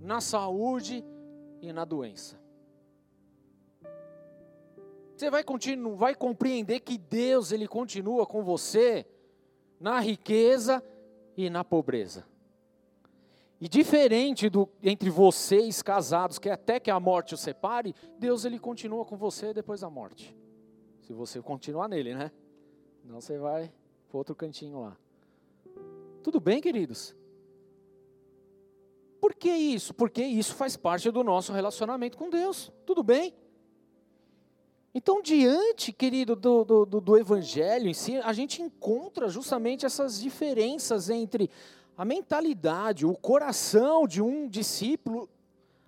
[0.00, 1.04] na saúde
[1.60, 2.36] e na doença.
[5.14, 9.06] Você vai, continuar, vai compreender que Deus ele continua com você
[9.78, 10.82] na riqueza
[11.36, 12.26] e na pobreza.
[13.62, 18.58] E diferente do entre vocês casados, que até que a morte os separe, Deus ele
[18.58, 20.36] continua com você depois da morte.
[21.02, 22.32] Se você continuar nele, né?
[23.04, 23.72] Não você vai
[24.08, 24.96] para outro cantinho lá.
[26.24, 27.14] Tudo bem, queridos?
[29.20, 29.94] Por que isso?
[29.94, 32.72] Porque isso faz parte do nosso relacionamento com Deus.
[32.84, 33.32] Tudo bem?
[34.92, 41.08] Então, diante, querido, do, do, do, Evangelho em si, a gente encontra justamente essas diferenças
[41.08, 41.48] entre
[41.96, 45.28] a mentalidade, o coração de um discípulo,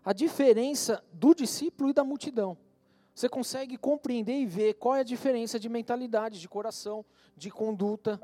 [0.05, 2.57] a diferença do discípulo e da multidão.
[3.15, 7.05] Você consegue compreender e ver qual é a diferença de mentalidade, de coração,
[7.37, 8.21] de conduta.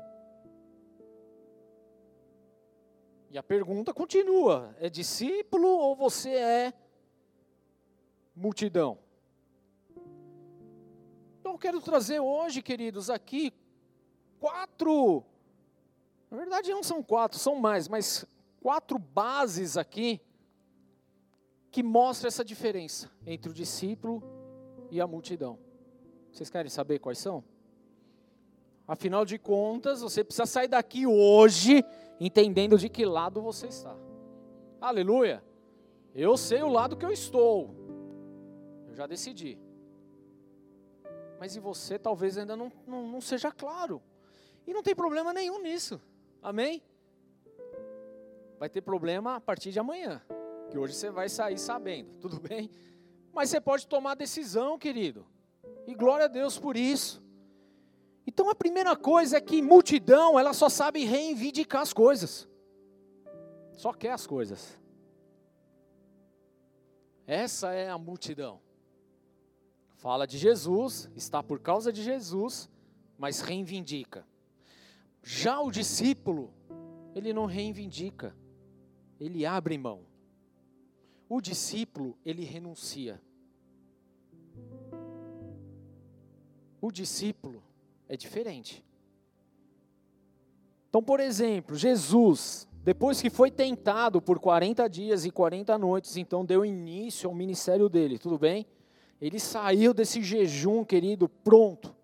[3.29, 6.73] E a pergunta continua: é discípulo ou você é
[8.35, 8.99] multidão?
[11.39, 13.53] Então, eu quero trazer hoje, queridos, aqui
[14.39, 15.23] quatro,
[16.31, 18.25] na verdade não são quatro, são mais, mas
[18.61, 20.21] quatro bases aqui
[21.69, 24.23] que mostram essa diferença entre o discípulo
[24.89, 25.59] e a multidão.
[26.31, 27.43] Vocês querem saber quais são?
[28.87, 31.83] Afinal de contas, você precisa sair daqui hoje
[32.19, 33.95] entendendo de que lado você está.
[34.79, 35.43] Aleluia!
[36.15, 37.75] Eu sei o lado que eu estou.
[38.87, 39.57] Eu já decidi.
[41.39, 44.01] Mas e você talvez ainda não, não, não seja claro.
[44.65, 46.01] E não tem problema nenhum nisso.
[46.41, 46.83] Amém?
[48.61, 50.21] vai ter problema a partir de amanhã,
[50.69, 52.69] que hoje você vai sair sabendo, tudo bem?
[53.33, 55.25] Mas você pode tomar decisão, querido.
[55.87, 57.23] E glória a Deus por isso.
[58.27, 62.47] Então a primeira coisa é que multidão, ela só sabe reivindicar as coisas.
[63.71, 64.79] Só quer as coisas.
[67.25, 68.61] Essa é a multidão.
[69.95, 72.69] Fala de Jesus, está por causa de Jesus,
[73.17, 74.23] mas reivindica.
[75.23, 76.53] Já o discípulo,
[77.13, 78.35] ele não reivindica,
[79.19, 80.01] ele abre mão.
[81.29, 83.21] O discípulo, ele renuncia.
[86.81, 87.63] O discípulo
[88.09, 88.83] é diferente.
[90.89, 96.43] Então, por exemplo, Jesus, depois que foi tentado por 40 dias e 40 noites, então
[96.43, 98.65] deu início ao ministério dele, tudo bem?
[99.21, 101.95] Ele saiu desse jejum, querido, pronto,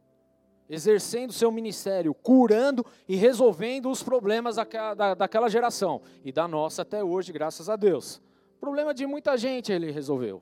[0.69, 7.31] exercendo seu ministério, curando e resolvendo os problemas daquela, geração e da nossa até hoje,
[7.31, 8.21] graças a Deus.
[8.59, 10.41] Problema de muita gente ele resolveu.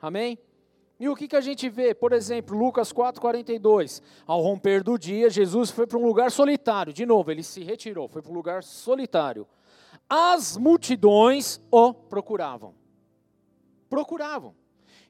[0.00, 0.38] Amém?
[0.98, 1.94] E o que, que a gente vê?
[1.94, 4.00] Por exemplo, Lucas 4,42.
[4.26, 6.92] Ao romper do dia, Jesus foi para um lugar solitário.
[6.92, 9.46] De novo, ele se retirou, foi para um lugar solitário.
[10.08, 12.74] As multidões o procuravam.
[13.90, 14.54] Procuravam.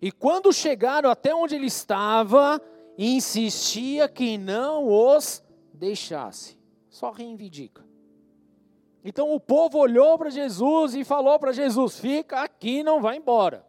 [0.03, 2.61] E quando chegaram até onde ele estava,
[2.97, 5.43] insistia que não os
[5.73, 6.59] deixasse.
[6.89, 7.85] Só reivindica.
[9.05, 13.65] Então o povo olhou para Jesus e falou para Jesus: fica aqui, não vai embora.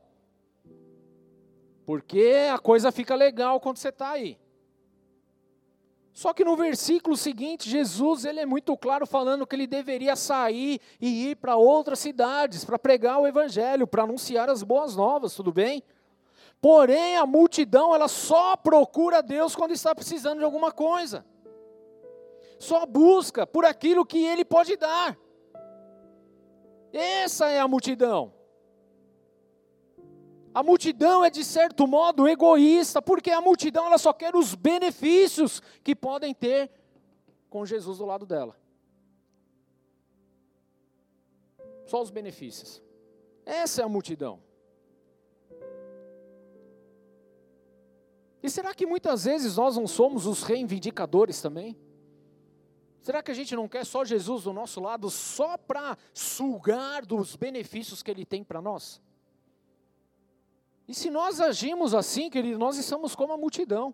[1.86, 4.38] Porque a coisa fica legal quando você está aí.
[6.12, 10.82] Só que no versículo seguinte, Jesus ele é muito claro falando que ele deveria sair
[11.00, 15.52] e ir para outras cidades para pregar o evangelho, para anunciar as boas novas, tudo
[15.52, 15.84] bem?
[16.60, 21.26] Porém, a multidão ela só procura Deus quando está precisando de alguma coisa.
[22.60, 25.18] Só busca por aquilo que ele pode dar.
[26.92, 28.34] Essa é a multidão.
[30.54, 35.62] A multidão é de certo modo egoísta, porque a multidão ela só quer os benefícios
[35.84, 36.72] que podem ter
[37.48, 38.58] com Jesus do lado dela.
[41.86, 42.82] Só os benefícios.
[43.46, 44.47] Essa é a multidão.
[48.42, 51.78] E será que muitas vezes nós não somos os reivindicadores também?
[53.02, 57.36] Será que a gente não quer só Jesus do nosso lado só para sugar dos
[57.36, 59.02] benefícios que ele tem para nós?
[60.88, 63.94] E se nós agimos assim, querido, nós estamos como a multidão,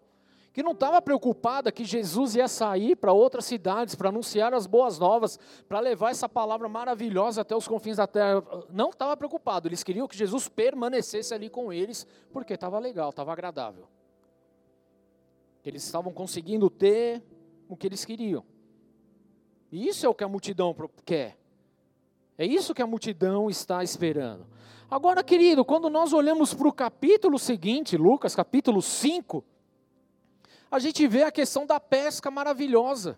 [0.52, 5.00] que não estava preocupada que Jesus ia sair para outras cidades, para anunciar as boas
[5.00, 8.44] novas, para levar essa palavra maravilhosa até os confins da terra.
[8.70, 13.32] Não estava preocupado, eles queriam que Jesus permanecesse ali com eles, porque estava legal, estava
[13.32, 13.88] agradável.
[15.64, 17.24] Eles estavam conseguindo ter
[17.68, 18.44] o que eles queriam.
[19.72, 21.38] E isso é o que a multidão quer.
[22.38, 24.46] É isso que a multidão está esperando.
[24.90, 29.44] Agora, querido, quando nós olhamos para o capítulo seguinte, Lucas, capítulo 5,
[30.70, 33.18] a gente vê a questão da pesca maravilhosa.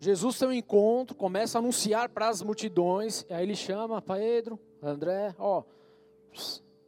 [0.00, 5.34] Jesus tem um encontro, começa a anunciar para as multidões, aí ele chama Pedro, André,
[5.38, 5.64] ó,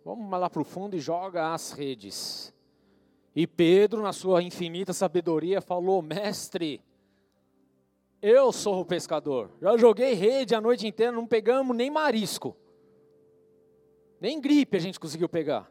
[0.05, 2.55] vamos lá para o fundo e joga as redes.
[3.35, 6.83] E Pedro, na sua infinita sabedoria, falou: Mestre,
[8.21, 9.51] eu sou o pescador.
[9.61, 12.57] Já joguei rede a noite inteira, não pegamos nem marisco.
[14.21, 15.71] Nem gripe a gente conseguiu pegar.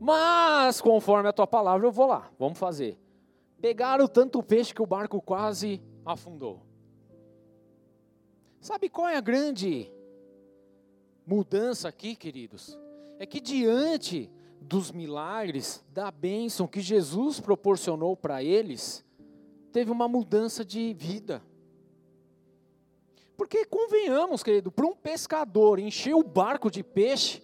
[0.00, 2.30] Mas, conforme a tua palavra, eu vou lá.
[2.38, 2.98] Vamos fazer.
[3.60, 6.62] Pegaram tanto peixe que o barco quase afundou.
[8.60, 9.92] Sabe qual é a grande
[11.26, 12.78] mudança aqui, queridos?
[13.18, 19.04] É que diante dos milagres, da bênção que Jesus proporcionou para eles,
[19.72, 21.42] teve uma mudança de vida.
[23.36, 27.42] Porque convenhamos, querido, para um pescador encher o barco de peixe,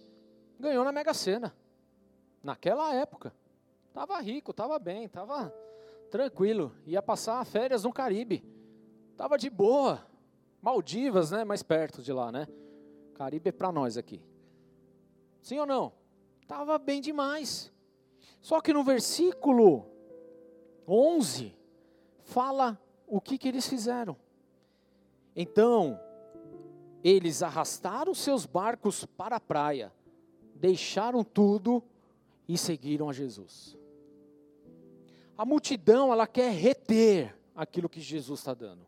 [0.59, 1.55] ganhou na Mega Sena.
[2.41, 3.33] Naquela época.
[3.89, 5.53] Estava rico, estava bem, estava
[6.09, 6.73] tranquilo.
[6.87, 8.43] Ia passar férias no Caribe.
[9.11, 10.05] Estava de boa.
[10.61, 11.43] Maldivas, né?
[11.43, 12.47] Mais perto de lá, né?
[13.13, 14.21] Caribe é para nós aqui.
[15.41, 15.93] Sim ou não?
[16.41, 17.71] Estava bem demais.
[18.41, 19.85] Só que no versículo
[20.87, 21.55] 11,
[22.23, 24.17] fala o que, que eles fizeram.
[25.35, 25.99] Então,
[27.03, 29.91] eles arrastaram seus barcos para a praia,
[30.55, 31.83] deixaram tudo
[32.47, 33.77] e seguiram a Jesus.
[35.37, 38.85] A multidão, ela quer reter aquilo que Jesus está dando.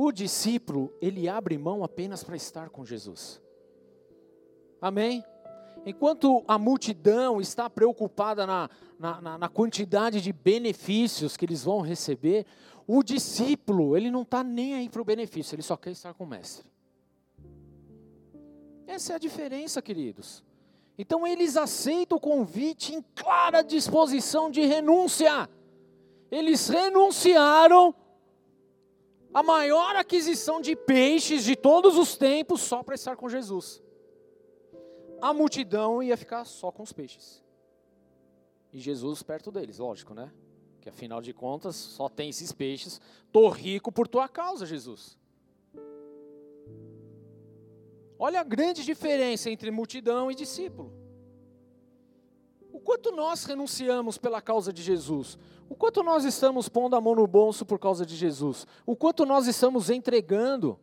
[0.00, 3.42] O discípulo, ele abre mão apenas para estar com Jesus.
[4.80, 5.24] Amém?
[5.84, 12.46] Enquanto a multidão está preocupada na, na, na, quantidade de benefícios que eles vão receber,
[12.86, 16.22] o discípulo, ele não está nem aí para o benefício, ele só quer estar com
[16.22, 16.70] o mestre.
[18.86, 20.44] Essa é a diferença, queridos.
[20.96, 25.50] Então eles aceitam o convite em clara disposição de renúncia.
[26.30, 27.92] Eles renunciaram
[29.32, 33.82] à maior aquisição de peixes de todos os tempos só para estar com Jesus.
[35.20, 37.42] A multidão ia ficar só com os peixes.
[38.72, 40.32] E Jesus perto deles, lógico, né?
[40.80, 43.00] Que afinal de contas só tem esses peixes.
[43.32, 45.18] Tô rico por tua causa, Jesus.
[48.18, 50.97] Olha a grande diferença entre multidão e discípulo.
[52.78, 55.36] O quanto nós renunciamos pela causa de Jesus?
[55.68, 58.68] O quanto nós estamos pondo a mão no bolso por causa de Jesus?
[58.86, 60.78] O quanto nós estamos entregando?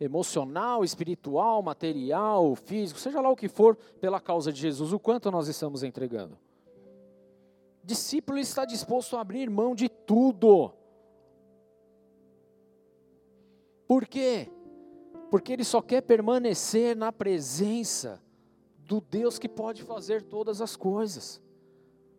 [0.00, 5.30] Emocional, espiritual, material, físico, seja lá o que for, pela causa de Jesus, o quanto
[5.30, 6.38] nós estamos entregando?
[7.84, 10.72] Discípulo está disposto a abrir mão de tudo.
[13.86, 14.48] Por quê?
[15.30, 18.22] porque ele só quer permanecer na presença
[18.86, 21.42] do Deus que pode fazer todas as coisas.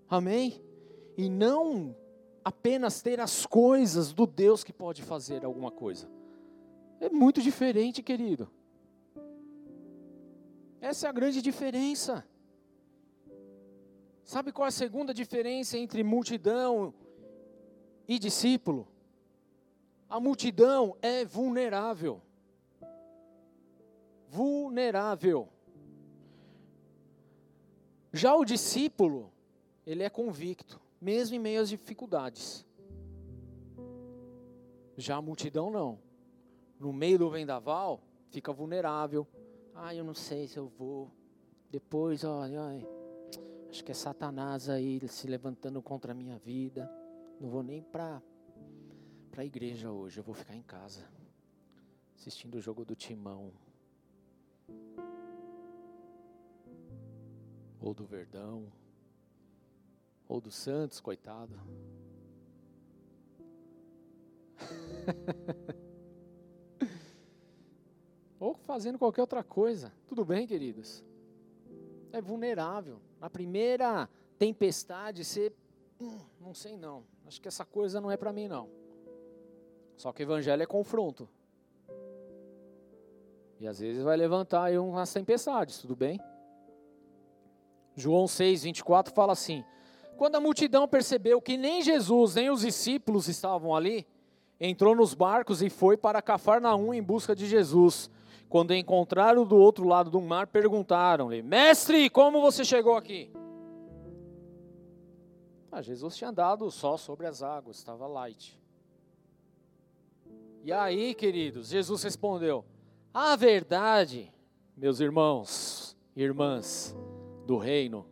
[0.10, 0.62] Amém?
[1.18, 1.96] E não
[2.44, 6.10] apenas ter as coisas do Deus que pode fazer alguma coisa.
[7.00, 8.50] É muito diferente, querido.
[10.82, 12.26] Essa é a grande diferença.
[14.24, 16.94] Sabe qual é a segunda diferença entre multidão
[18.08, 18.88] e discípulo?
[20.10, 22.22] A multidão é vulnerável
[24.36, 25.50] vulnerável.
[28.16, 29.30] Já o discípulo,
[29.86, 32.66] ele é convicto, mesmo em meio às dificuldades.
[34.96, 36.00] Já a multidão não.
[36.80, 39.28] No meio do vendaval, fica vulnerável.
[39.74, 41.12] Ah, eu não sei se eu vou.
[41.70, 42.88] Depois, olha, olha
[43.70, 46.90] acho que é Satanás aí se levantando contra a minha vida.
[47.38, 48.22] Não vou nem para
[49.30, 51.06] para a igreja hoje, eu vou ficar em casa
[52.16, 53.52] assistindo o jogo do Timão.
[57.82, 58.72] Ou do Verdão,
[60.28, 61.58] ou do Santos, coitado.
[68.40, 69.94] ou fazendo qualquer outra coisa.
[70.08, 71.04] Tudo bem, queridos?
[72.12, 73.00] É vulnerável.
[73.20, 75.54] Na primeira tempestade, você.
[76.00, 77.04] Hum, não sei não.
[77.26, 78.70] Acho que essa coisa não é para mim, não.
[79.96, 81.30] Só que o evangelho é confronto.
[83.60, 86.20] E às vezes vai levantar aí umas tempestades, tudo bem?
[87.96, 89.64] João 6, 24 fala assim:
[90.18, 94.06] Quando a multidão percebeu que nem Jesus nem os discípulos estavam ali,
[94.60, 98.10] entrou nos barcos e foi para Cafarnaum em busca de Jesus.
[98.50, 103.32] Quando encontraram do outro lado do mar, perguntaram-lhe: Mestre, como você chegou aqui?
[105.72, 108.58] Ah, Jesus tinha andado só sobre as águas, estava light.
[110.64, 112.64] E aí, queridos, Jesus respondeu:
[113.14, 114.32] A verdade,
[114.78, 116.96] meus irmãos, irmãs,
[117.46, 118.06] do reino.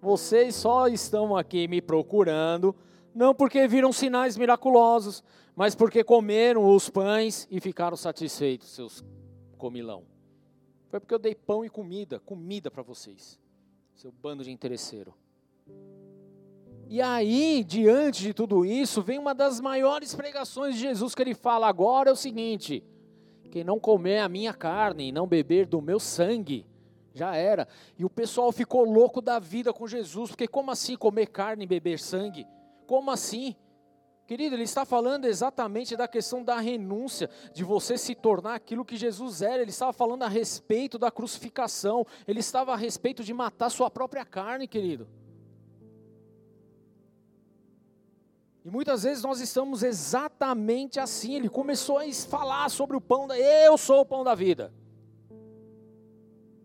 [0.00, 2.74] Vocês só estão aqui me procurando,
[3.14, 5.22] não porque viram sinais miraculosos,
[5.54, 9.04] mas porque comeram os pães e ficaram satisfeitos, seus
[9.58, 10.04] comilão.
[10.88, 13.38] Foi porque eu dei pão e comida, comida para vocês,
[13.94, 15.14] seu bando de interesseiro.
[16.88, 21.34] E aí, diante de tudo isso, vem uma das maiores pregações de Jesus que ele
[21.34, 22.82] fala agora é o seguinte:
[23.50, 26.66] quem não comer a minha carne e não beber do meu sangue,
[27.14, 27.66] já era.
[27.98, 31.66] E o pessoal ficou louco da vida com Jesus, porque como assim comer carne e
[31.66, 32.46] beber sangue?
[32.86, 33.56] Como assim?
[34.26, 38.96] Querido, ele está falando exatamente da questão da renúncia, de você se tornar aquilo que
[38.96, 39.60] Jesus era.
[39.60, 44.24] Ele estava falando a respeito da crucificação, ele estava a respeito de matar sua própria
[44.24, 45.08] carne, querido.
[48.64, 51.34] E muitas vezes nós estamos exatamente assim.
[51.34, 53.36] Ele começou a falar sobre o pão da.
[53.36, 54.72] Eu sou o pão da vida.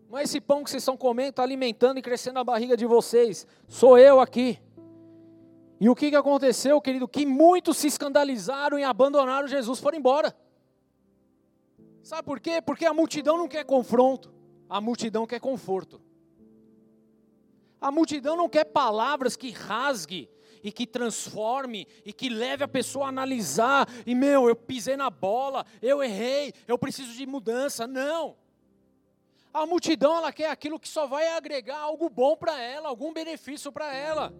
[0.08, 2.86] Não é esse pão que vocês estão comendo, está alimentando e crescendo a barriga de
[2.86, 3.46] vocês.
[3.68, 4.60] Sou eu aqui.
[5.80, 7.06] E o que, que aconteceu, querido?
[7.06, 10.34] Que muitos se escandalizaram e abandonaram Jesus, foram embora.
[12.02, 12.62] Sabe por quê?
[12.62, 14.32] Porque a multidão não quer confronto,
[14.70, 16.00] a multidão quer conforto.
[17.80, 20.30] A multidão não quer palavras que rasgue
[20.62, 23.86] e que transforme e que leve a pessoa a analisar.
[24.06, 27.86] E meu, eu pisei na bola, eu errei, eu preciso de mudança.
[27.86, 28.36] Não.
[29.56, 33.72] A multidão ela quer aquilo que só vai agregar algo bom para ela, algum benefício
[33.72, 34.34] para ela.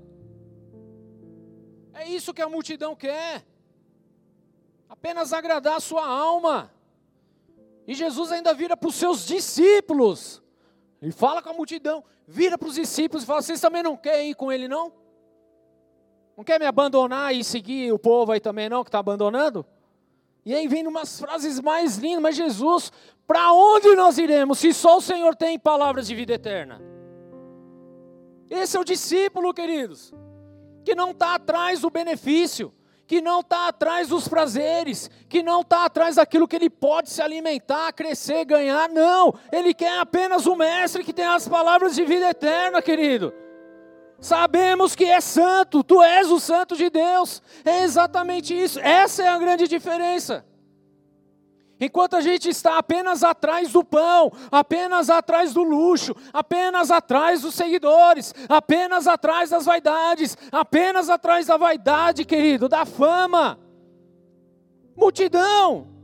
[1.95, 3.43] É isso que a multidão quer.
[4.87, 6.71] Apenas agradar a sua alma.
[7.87, 10.43] E Jesus ainda vira para os seus discípulos.
[11.01, 14.33] Ele fala com a multidão, vira para os discípulos e fala: Vocês também não querem
[14.33, 14.93] ir com ele, não?
[16.37, 19.65] Não quer me abandonar e seguir o povo aí também, não, que está abandonando?
[20.47, 22.93] E aí vem umas frases mais lindas, mas Jesus,
[23.27, 26.81] para onde nós iremos se só o Senhor tem palavras de vida eterna?
[28.49, 30.15] Esse é o discípulo, queridos,
[30.85, 32.73] que não está atrás do benefício,
[33.09, 37.21] que não está atrás dos prazeres, que não está atrás daquilo que ele pode se
[37.21, 38.89] alimentar, crescer, ganhar.
[38.89, 43.35] Não, ele quer apenas o mestre que tem as palavras de vida eterna, querido.
[44.21, 47.43] Sabemos que é santo, tu és o santo de Deus.
[47.65, 48.81] É exatamente isso.
[48.81, 50.45] Essa é a grande diferença.
[51.79, 57.55] Enquanto a gente está apenas atrás do pão, apenas atrás do luxo, apenas atrás dos
[57.55, 63.59] seguidores, apenas atrás das vaidades, apenas atrás da vaidade, querido, da fama.
[64.97, 65.96] Multidão.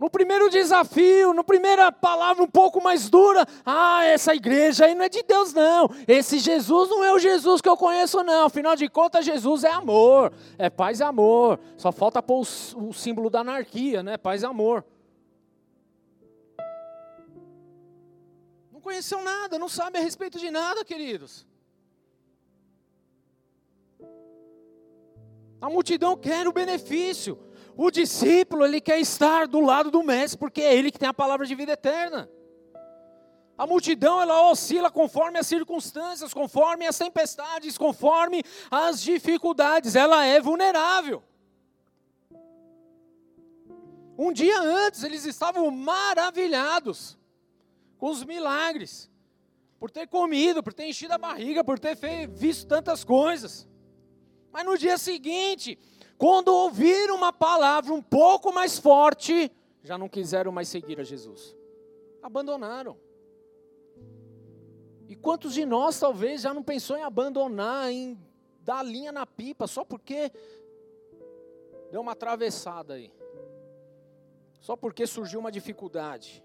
[0.00, 5.04] No primeiro desafio, na primeira palavra um pouco mais dura, ah, essa igreja aí não
[5.04, 5.90] é de Deus, não.
[6.08, 8.46] Esse Jesus não é o Jesus que eu conheço, não.
[8.46, 11.60] Afinal de contas, Jesus é amor, é paz e amor.
[11.76, 12.46] Só falta pôr
[12.76, 14.16] o, o símbolo da anarquia, né?
[14.16, 14.82] Paz e amor.
[18.72, 21.46] Não conheceu nada, não sabe a respeito de nada, queridos.
[25.60, 27.38] A multidão quer o benefício.
[27.76, 31.14] O discípulo, ele quer estar do lado do mestre, porque é ele que tem a
[31.14, 32.28] palavra de vida eterna.
[33.56, 39.94] A multidão, ela oscila conforme as circunstâncias, conforme as tempestades, conforme as dificuldades.
[39.94, 41.22] Ela é vulnerável.
[44.16, 47.18] Um dia antes, eles estavam maravilhados
[47.98, 49.10] com os milagres,
[49.78, 51.96] por ter comido, por ter enchido a barriga, por ter
[52.28, 53.68] visto tantas coisas.
[54.50, 55.78] Mas no dia seguinte,
[56.20, 59.50] quando ouviram uma palavra um pouco mais forte,
[59.82, 61.56] já não quiseram mais seguir a Jesus.
[62.22, 62.98] Abandonaram.
[65.08, 68.20] E quantos de nós talvez já não pensou em abandonar, em
[68.60, 70.30] dar linha na pipa, só porque
[71.90, 73.10] deu uma atravessada aí?
[74.60, 76.44] Só porque surgiu uma dificuldade.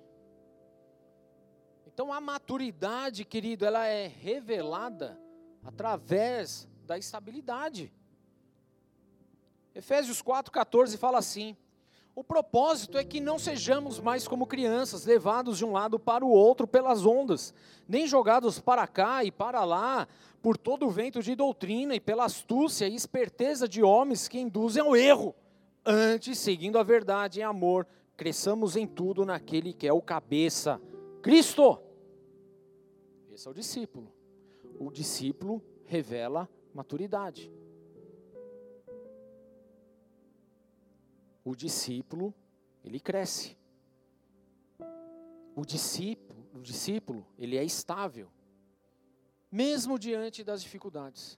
[1.86, 5.20] Então a maturidade, querido, ela é revelada
[5.66, 7.94] através da estabilidade.
[9.76, 11.56] Efésios 4,14 fala assim:
[12.16, 16.30] O propósito é que não sejamos mais como crianças, levados de um lado para o
[16.30, 17.54] outro pelas ondas,
[17.86, 20.08] nem jogados para cá e para lá
[20.42, 24.82] por todo o vento de doutrina e pela astúcia e esperteza de homens que induzem
[24.82, 25.36] ao erro.
[25.86, 30.82] Antes, seguindo a verdade em amor, cresçamos em tudo naquele que é o cabeça,
[31.22, 31.80] Cristo.
[33.34, 34.10] Esse é o discípulo.
[34.80, 37.52] O discípulo revela maturidade.
[41.46, 42.34] O discípulo,
[42.84, 43.56] ele cresce.
[45.56, 48.28] O discípulo, o discípulo, ele é estável,
[49.52, 51.38] mesmo diante das dificuldades.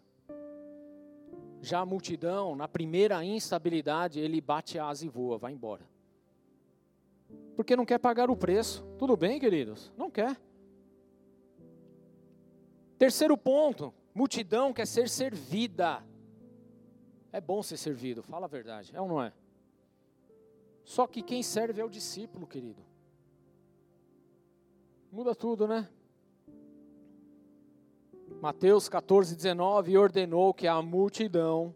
[1.62, 5.86] Já a multidão, na primeira instabilidade, ele bate asa e voa, vai embora.
[7.56, 8.84] Porque não quer pagar o preço.
[8.98, 9.92] Tudo bem, queridos?
[9.98, 10.40] Não quer.
[12.98, 16.04] Terceiro ponto, multidão quer ser servida.
[17.32, 19.34] É bom ser servido, fala a verdade, é ou não é?
[20.88, 22.82] Só que quem serve é o discípulo, querido.
[25.12, 25.86] Muda tudo, né?
[28.42, 31.76] Mateus 14, 19, ordenou que a multidão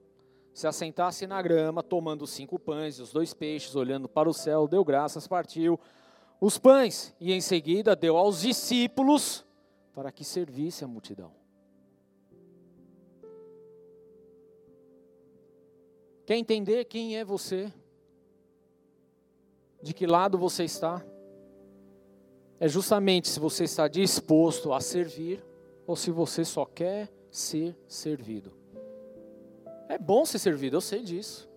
[0.53, 4.33] se assentasse na grama, tomando os cinco pães e os dois peixes, olhando para o
[4.33, 5.77] céu, deu graças, partiu
[6.39, 9.45] os pães e em seguida deu aos discípulos
[9.93, 11.33] para que servisse a multidão.
[16.25, 17.73] Quer entender quem é você?
[19.81, 21.03] De que lado você está,
[22.59, 25.43] é justamente se você está disposto a servir
[25.87, 28.51] ou se você só quer ser servido.
[29.89, 31.49] É bom ser servido, eu sei disso.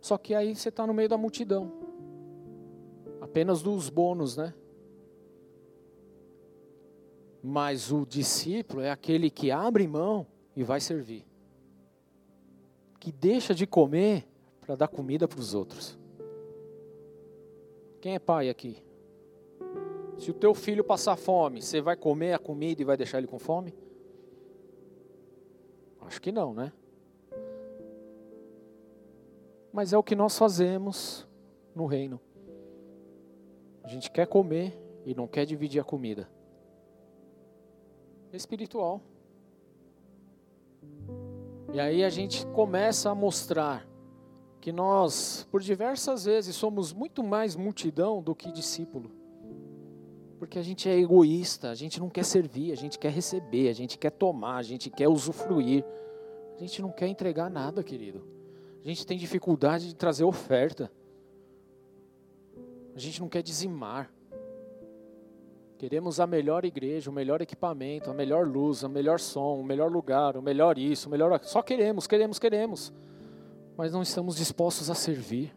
[0.00, 1.72] Só que aí você está no meio da multidão,
[3.20, 4.54] apenas dos bônus, né?
[7.42, 11.26] Mas o discípulo é aquele que abre mão e vai servir,
[13.00, 14.28] que deixa de comer
[14.66, 15.96] para dar comida para os outros.
[18.00, 18.82] Quem é pai aqui?
[20.18, 23.28] Se o teu filho passar fome, você vai comer a comida e vai deixar ele
[23.28, 23.72] com fome?
[26.00, 26.72] Acho que não, né?
[29.72, 31.26] Mas é o que nós fazemos
[31.74, 32.20] no reino.
[33.84, 36.28] A gente quer comer e não quer dividir a comida.
[38.32, 39.00] Espiritual.
[41.72, 43.86] E aí a gente começa a mostrar
[44.66, 49.12] que nós, por diversas vezes, somos muito mais multidão do que discípulo.
[50.40, 53.72] Porque a gente é egoísta, a gente não quer servir, a gente quer receber, a
[53.72, 55.84] gente quer tomar, a gente quer usufruir.
[56.56, 58.26] A gente não quer entregar nada, querido.
[58.84, 60.90] A gente tem dificuldade de trazer oferta.
[62.92, 64.12] A gente não quer dizimar.
[65.78, 69.92] Queremos a melhor igreja, o melhor equipamento, a melhor luz, o melhor som, o melhor
[69.92, 71.38] lugar, o melhor isso, o melhor.
[71.44, 72.92] Só queremos, queremos, queremos.
[73.76, 75.54] Mas não estamos dispostos a servir.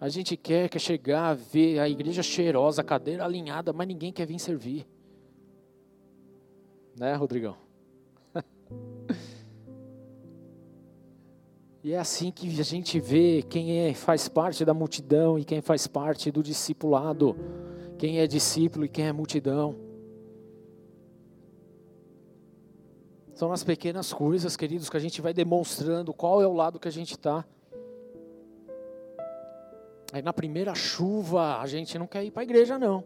[0.00, 4.26] A gente quer, quer chegar, ver a igreja cheirosa, a cadeira alinhada, mas ninguém quer
[4.26, 4.88] vir servir.
[6.98, 7.56] Né, Rodrigão?
[11.84, 15.60] e é assim que a gente vê quem é, faz parte da multidão e quem
[15.60, 17.36] faz parte do discipulado,
[17.98, 19.89] quem é discípulo e quem é multidão.
[23.40, 26.88] São as pequenas coisas, queridos, que a gente vai demonstrando qual é o lado que
[26.88, 27.42] a gente está.
[30.12, 33.02] Aí na primeira chuva, a gente não quer ir para a igreja, não.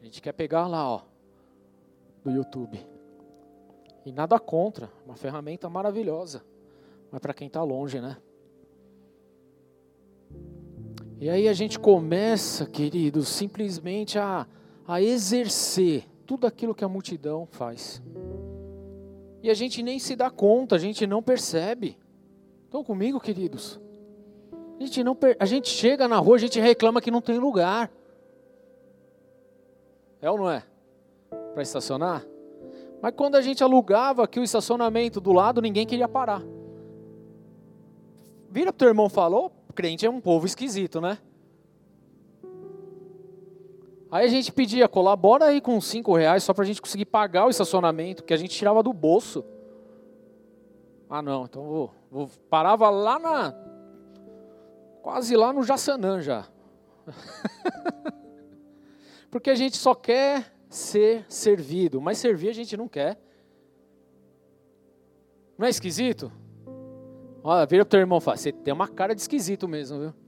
[0.00, 1.02] A gente quer pegar lá, ó,
[2.24, 2.84] do YouTube.
[4.04, 6.44] E nada contra, uma ferramenta maravilhosa.
[7.08, 8.16] Mas para quem está longe, né?
[11.20, 14.44] E aí a gente começa, queridos, simplesmente a,
[14.84, 18.02] a exercer tudo aquilo que a multidão faz.
[19.42, 21.98] E a gente nem se dá conta, a gente não percebe.
[22.64, 23.80] Estão comigo, queridos?
[24.78, 27.90] A gente, não, a gente chega na rua, a gente reclama que não tem lugar.
[30.20, 30.62] É ou não é?
[31.52, 32.24] Para estacionar?
[33.02, 36.40] Mas quando a gente alugava aqui o estacionamento do lado, ninguém queria parar.
[38.48, 41.18] Vira pro teu irmão falou, crente é um povo esquisito, né?
[44.12, 47.46] Aí a gente pedia, colabora aí com cinco reais só para a gente conseguir pagar
[47.46, 49.42] o estacionamento, que a gente tirava do bolso.
[51.08, 53.54] Ah não, então vou, vou parava lá na
[55.00, 56.46] quase lá no Jaçanã já.
[59.30, 63.18] Porque a gente só quer ser servido, mas servir a gente não quer.
[65.56, 66.30] Não é esquisito?
[67.42, 70.21] Olha, vira pro teu irmão e fala, você tem uma cara de esquisito mesmo, viu?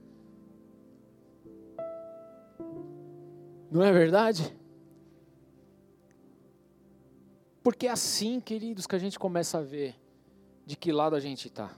[3.71, 4.55] Não é verdade?
[7.63, 9.95] Porque é assim, queridos, que a gente começa a ver
[10.65, 11.75] de que lado a gente está.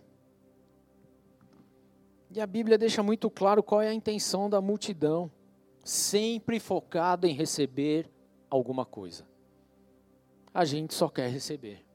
[2.30, 5.32] E a Bíblia deixa muito claro qual é a intenção da multidão,
[5.84, 8.10] sempre focada em receber
[8.50, 9.26] alguma coisa.
[10.54, 11.86] A gente só quer receber.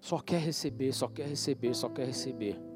[0.00, 2.73] Só quer receber, só quer receber, só quer receber.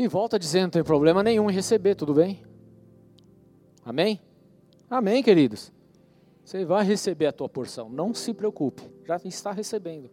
[0.00, 2.42] E volta dizendo: não tem problema nenhum em receber, tudo bem?
[3.84, 4.18] Amém?
[4.88, 5.70] Amém, queridos.
[6.42, 10.10] Você vai receber a tua porção, não se preocupe, já está recebendo.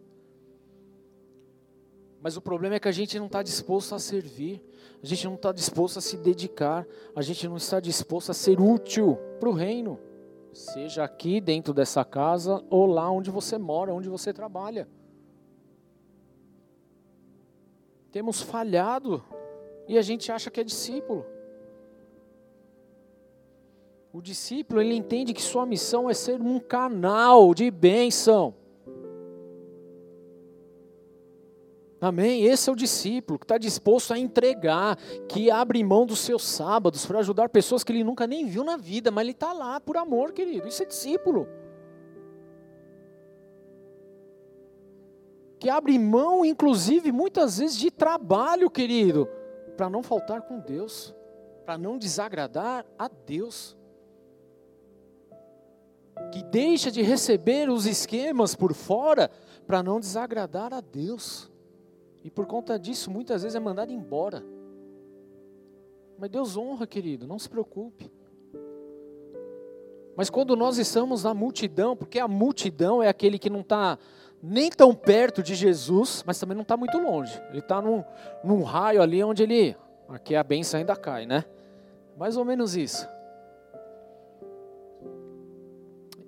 [2.20, 4.62] Mas o problema é que a gente não está disposto a servir,
[5.02, 6.86] a gente não está disposto a se dedicar,
[7.16, 9.98] a gente não está disposto a ser útil para o reino,
[10.52, 14.86] seja aqui dentro dessa casa ou lá onde você mora, onde você trabalha.
[18.12, 19.24] Temos falhado
[19.88, 21.24] e a gente acha que é discípulo.
[24.12, 28.54] O discípulo ele entende que sua missão é ser um canal de bênção.
[32.00, 32.44] Amém?
[32.44, 34.96] Esse é o discípulo que está disposto a entregar,
[35.28, 38.76] que abre mão dos seus sábados para ajudar pessoas que ele nunca nem viu na
[38.76, 40.68] vida, mas ele está lá por amor, querido.
[40.68, 41.48] Isso é discípulo.
[45.58, 49.28] Que abre mão, inclusive, muitas vezes de trabalho, querido,
[49.78, 51.14] para não faltar com Deus,
[51.64, 53.76] para não desagradar a Deus.
[56.32, 59.30] Que deixa de receber os esquemas por fora
[59.68, 61.48] para não desagradar a Deus.
[62.24, 64.44] E por conta disso, muitas vezes é mandado embora.
[66.18, 68.10] Mas Deus honra, querido, não se preocupe.
[70.16, 73.96] Mas quando nós estamos na multidão, porque a multidão é aquele que não está
[74.42, 77.40] nem tão perto de Jesus, mas também não está muito longe.
[77.50, 78.04] Ele está num,
[78.42, 79.76] num raio ali onde ele.
[80.08, 81.44] Aqui a benção ainda cai, né?
[82.16, 83.08] Mais ou menos isso.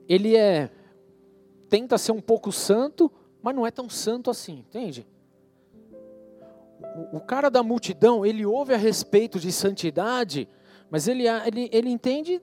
[0.08, 0.70] Ele é.
[1.68, 5.06] Tenta ser um pouco santo, mas não é tão santo assim, entende?
[7.12, 10.48] o, cara da multidão, ele ouve a respeito de santidade,
[10.90, 12.42] mas ele, ele, ele entende,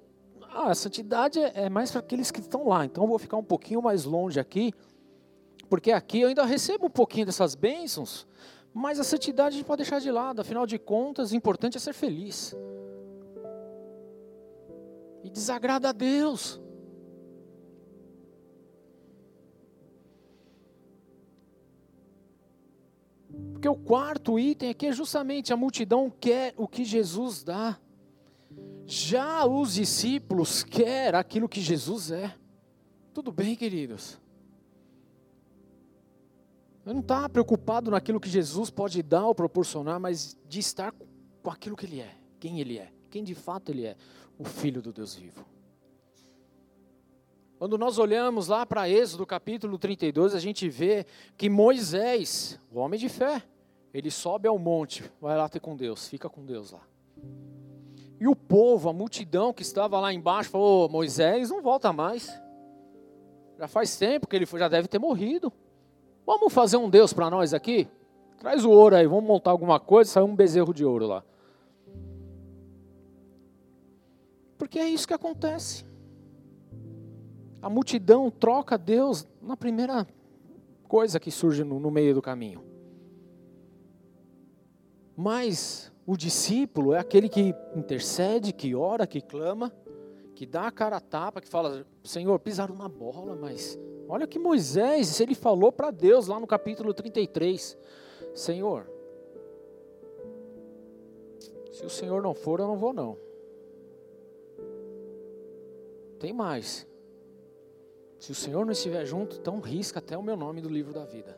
[0.53, 3.37] ah, a santidade é, é mais para aqueles que estão lá, então eu vou ficar
[3.37, 4.73] um pouquinho mais longe aqui,
[5.69, 8.27] porque aqui eu ainda recebo um pouquinho dessas bênçãos,
[8.73, 11.79] mas a santidade a gente pode deixar de lado, afinal de contas, o importante é
[11.79, 12.55] ser feliz.
[15.23, 16.61] E desagrada a Deus.
[23.53, 27.79] Porque o quarto item aqui é justamente a multidão quer o que Jesus dá.
[28.85, 32.33] Já os discípulos quer aquilo que Jesus é.
[33.13, 34.19] Tudo bem, queridos?
[36.87, 40.95] Eu não está preocupado naquilo que Jesus pode dar ou proporcionar, mas de estar
[41.43, 43.97] com aquilo que Ele é, quem Ele é, quem de fato Ele é,
[44.39, 45.45] o Filho do Deus vivo.
[47.59, 52.97] Quando nós olhamos lá para Êxodo capítulo 32, a gente vê que Moisés, o homem
[52.97, 53.43] de fé,
[53.93, 56.87] ele sobe ao monte, vai lá ter com Deus, fica com Deus lá.
[58.17, 62.31] E o povo, a multidão que estava lá embaixo, falou: Moisés não volta mais.
[63.59, 65.51] Já faz tempo que ele já deve ter morrido.
[66.27, 67.87] Vamos fazer um Deus para nós aqui?
[68.37, 71.23] Traz o ouro aí, vamos montar alguma coisa, sai um bezerro de ouro lá.
[74.57, 75.85] Porque é isso que acontece.
[77.61, 80.05] A multidão troca Deus na primeira
[80.85, 82.61] coisa que surge no, no meio do caminho.
[85.15, 89.71] Mas o discípulo é aquele que intercede, que ora, que clama,
[90.37, 93.77] que dá a cara a tapa, que fala: Senhor, pisaram na bola, mas
[94.07, 97.77] Olha que Moisés, ele falou para Deus lá no capítulo 33:
[98.33, 98.89] Senhor,
[101.71, 103.17] se o Senhor não for, eu não vou não.
[106.19, 106.87] Tem mais.
[108.17, 111.03] Se o Senhor não estiver junto, então risca até o meu nome do livro da
[111.03, 111.37] vida.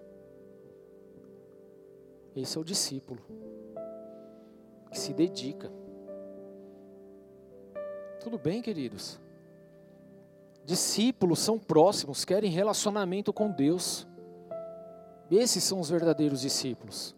[2.35, 3.19] Esse é o discípulo
[4.91, 5.71] que se dedica.
[8.29, 9.19] Tudo bem, queridos?
[10.63, 14.07] Discípulos são próximos, querem relacionamento com Deus.
[15.31, 17.15] Esses são os verdadeiros discípulos.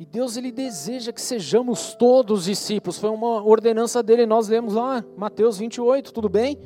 [0.00, 2.98] E Deus ele deseja que sejamos todos discípulos.
[2.98, 6.58] Foi uma ordenança dele, nós lemos lá, Mateus 28, tudo bem?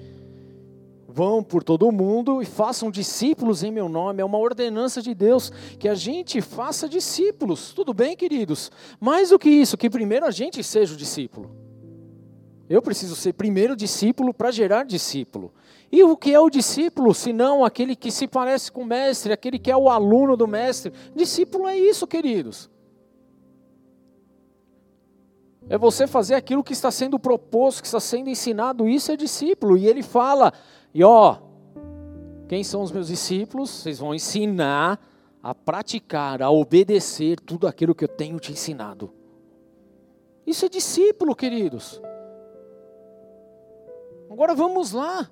[1.07, 4.23] Vão por todo o mundo e façam discípulos em meu nome.
[4.23, 7.75] É uma ordenança de Deus que a gente faça discípulos.
[7.75, 8.73] Tudo bem, queridos?
[8.99, 11.60] Mais do que isso, que primeiro a gente seja o discípulo.
[12.71, 15.53] Eu preciso ser primeiro discípulo para gerar discípulo.
[15.91, 19.33] E o que é o discípulo, se não aquele que se parece com o mestre,
[19.33, 20.93] aquele que é o aluno do mestre?
[21.13, 22.71] Discípulo é isso, queridos.
[25.69, 29.77] É você fazer aquilo que está sendo proposto, que está sendo ensinado, isso é discípulo.
[29.77, 30.53] E ele fala,
[30.95, 31.39] e ó,
[32.49, 33.69] quem são os meus discípulos?
[33.69, 35.05] Vocês vão ensinar
[35.43, 39.13] a praticar, a obedecer tudo aquilo que eu tenho te ensinado.
[40.47, 42.01] Isso é discípulo, queridos.
[44.31, 45.29] Agora vamos lá.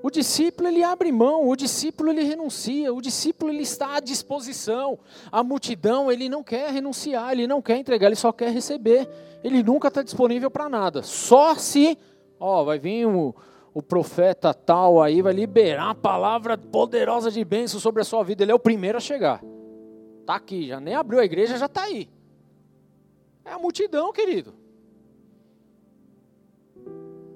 [0.00, 4.96] O discípulo ele abre mão, o discípulo ele renuncia, o discípulo ele está à disposição.
[5.30, 9.08] A multidão ele não quer renunciar, ele não quer entregar, ele só quer receber.
[9.42, 11.02] Ele nunca está disponível para nada.
[11.02, 11.98] Só se,
[12.38, 13.34] ó, vai vir o,
[13.74, 18.44] o profeta tal aí, vai liberar a palavra poderosa de bênção sobre a sua vida.
[18.44, 19.42] Ele é o primeiro a chegar.
[20.20, 22.08] Está aqui, já nem abriu a igreja, já está aí.
[23.44, 24.54] É a multidão, querido.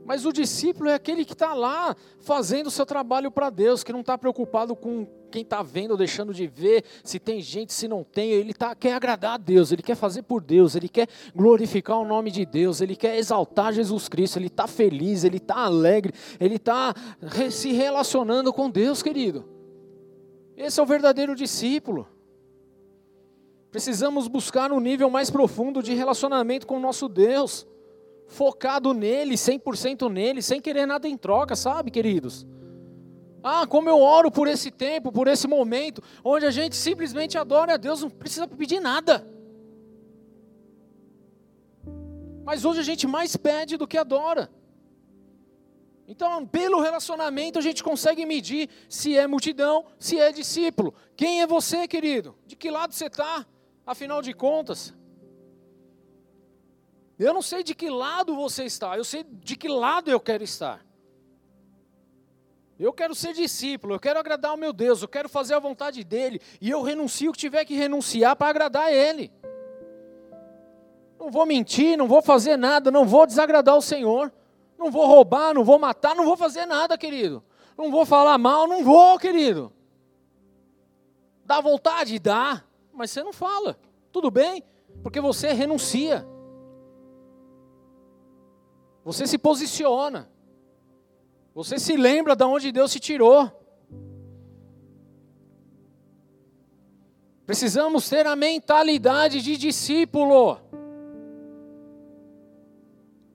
[0.05, 3.92] Mas o discípulo é aquele que está lá fazendo o seu trabalho para Deus, que
[3.92, 7.86] não está preocupado com quem está vendo ou deixando de ver, se tem gente, se
[7.86, 8.30] não tem.
[8.30, 12.05] Ele tá, quer agradar a Deus, ele quer fazer por Deus, ele quer glorificar o
[12.05, 16.57] nome de Deus, ele quer exaltar Jesus Cristo, ele está feliz, ele está alegre, ele
[16.57, 16.94] está
[17.50, 19.48] se relacionando com Deus, querido.
[20.57, 22.09] Esse é o verdadeiro discípulo.
[23.70, 27.66] Precisamos buscar um nível mais profundo de relacionamento com o nosso Deus
[28.32, 32.46] focado nele, 100% nele, sem querer nada em troca, sabe, queridos?
[33.42, 37.74] Ah, como eu oro por esse tempo, por esse momento, onde a gente simplesmente adora
[37.74, 39.26] a Deus, não precisa pedir nada.
[42.44, 44.50] Mas hoje a gente mais pede do que adora.
[46.06, 50.94] Então, pelo relacionamento, a gente consegue medir se é multidão, se é discípulo.
[51.16, 52.36] Quem é você, querido?
[52.46, 53.46] De que lado você está?
[53.86, 54.94] Afinal de contas,
[57.24, 60.42] eu não sei de que lado você está, eu sei de que lado eu quero
[60.42, 60.84] estar.
[62.78, 66.02] Eu quero ser discípulo, eu quero agradar o meu Deus, eu quero fazer a vontade
[66.02, 69.32] dele, e eu renuncio o que tiver que renunciar para agradar a ele.
[71.18, 74.32] Não vou mentir, não vou fazer nada, não vou desagradar o Senhor,
[74.76, 77.44] não vou roubar, não vou matar, não vou fazer nada, querido.
[77.78, 79.72] Não vou falar mal, não vou, querido.
[81.44, 82.18] Dá vontade?
[82.18, 83.78] Dá, mas você não fala.
[84.10, 84.64] Tudo bem?
[85.02, 86.26] Porque você renuncia.
[89.05, 90.30] Você se posiciona.
[91.55, 93.50] Você se lembra de onde Deus te tirou.
[97.44, 100.59] Precisamos ter a mentalidade de discípulo.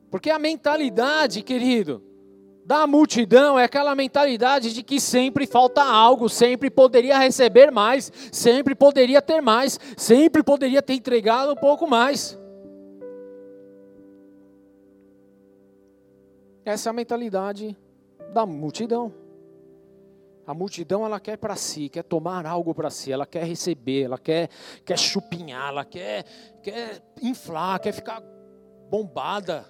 [0.10, 2.02] Porque a mentalidade, querido,
[2.66, 8.74] da multidão é aquela mentalidade de que sempre falta algo, sempre poderia receber mais, sempre
[8.74, 12.38] poderia ter mais, sempre poderia ter entregado um pouco mais.
[16.68, 17.78] Essa é a mentalidade
[18.34, 19.14] da multidão.
[20.46, 24.18] A multidão ela quer para si, quer tomar algo para si, ela quer receber, ela
[24.18, 24.50] quer,
[24.84, 26.26] quer chupinhar, ela quer,
[26.62, 28.22] quer inflar, quer ficar
[28.90, 29.66] bombada,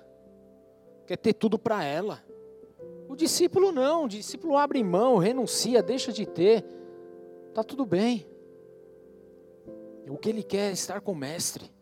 [1.06, 2.20] quer ter tudo para ela.
[3.08, 6.66] O discípulo não, o discípulo abre mão, renuncia, deixa de ter,
[7.50, 8.26] está tudo bem.
[10.10, 11.77] O que ele quer é estar com o Mestre.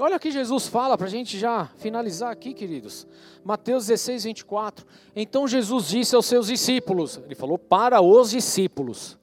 [0.00, 3.06] Olha o que Jesus fala para a gente já finalizar aqui, queridos.
[3.44, 4.86] Mateus 16, 24.
[5.14, 9.18] Então Jesus disse aos seus discípulos: Ele falou para os discípulos: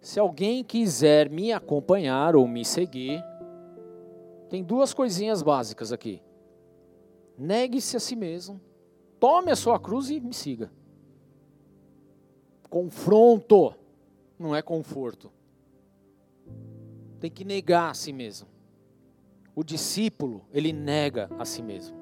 [0.00, 3.22] Se alguém quiser me acompanhar ou me seguir,
[4.48, 6.22] tem duas coisinhas básicas aqui.
[7.36, 8.58] Negue-se a si mesmo,
[9.18, 10.72] tome a sua cruz e me siga.
[12.70, 13.74] Confronto,
[14.38, 15.30] não é conforto.
[17.18, 18.48] Tem que negar a si mesmo.
[19.60, 21.94] O discípulo, ele nega a si mesmo.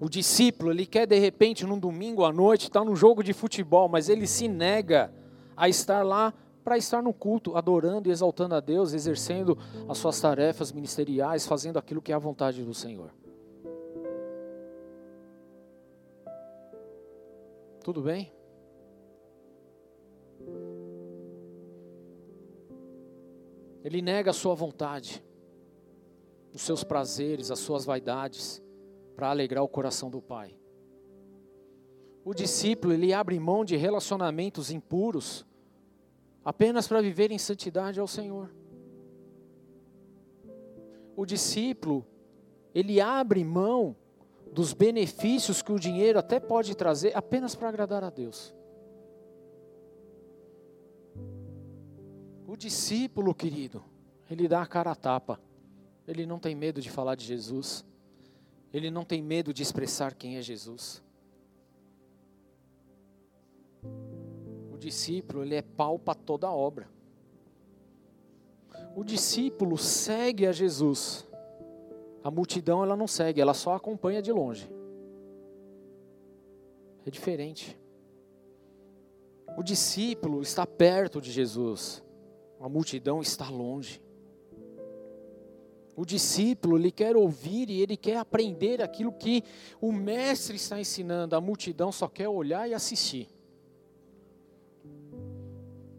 [0.00, 3.88] O discípulo, ele quer de repente num domingo à noite estar num jogo de futebol,
[3.88, 5.12] mas ele se nega
[5.56, 9.56] a estar lá para estar no culto, adorando e exaltando a Deus, exercendo
[9.88, 13.12] as suas tarefas ministeriais, fazendo aquilo que é a vontade do Senhor.
[17.84, 18.32] Tudo bem?
[23.84, 25.27] Ele nega a sua vontade
[26.58, 28.60] os seus prazeres, as suas vaidades,
[29.14, 30.58] para alegrar o coração do Pai.
[32.24, 35.46] O discípulo, ele abre mão de relacionamentos impuros
[36.44, 38.52] apenas para viver em santidade ao Senhor.
[41.14, 42.04] O discípulo,
[42.74, 43.94] ele abre mão
[44.52, 48.52] dos benefícios que o dinheiro até pode trazer apenas para agradar a Deus.
[52.48, 53.84] O discípulo, querido,
[54.28, 55.40] ele dá a cara a tapa.
[56.08, 57.84] Ele não tem medo de falar de Jesus.
[58.72, 61.02] Ele não tem medo de expressar quem é Jesus.
[64.72, 66.88] O discípulo, ele é pau para toda a obra.
[68.96, 71.28] O discípulo segue a Jesus.
[72.24, 74.68] A multidão ela não segue, ela só acompanha de longe.
[77.04, 77.78] É diferente.
[79.58, 82.02] O discípulo está perto de Jesus.
[82.58, 84.00] A multidão está longe.
[85.98, 89.42] O discípulo, ele quer ouvir e ele quer aprender aquilo que
[89.80, 91.34] o mestre está ensinando.
[91.34, 93.26] A multidão só quer olhar e assistir.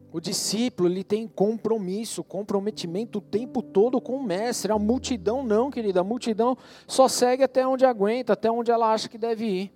[0.10, 4.72] O discípulo, ele tem compromisso, comprometimento o tempo todo com o mestre.
[4.72, 6.00] A multidão não, querida.
[6.00, 9.74] A multidão só segue até onde aguenta, até onde ela acha que deve ir.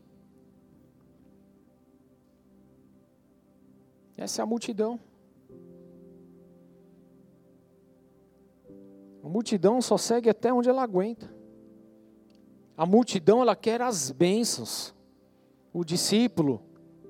[4.15, 5.01] Essa é a multidão.
[9.23, 11.33] A multidão só segue até onde ela aguenta.
[12.75, 14.93] A multidão ela quer as bênçãos.
[15.71, 16.61] O discípulo,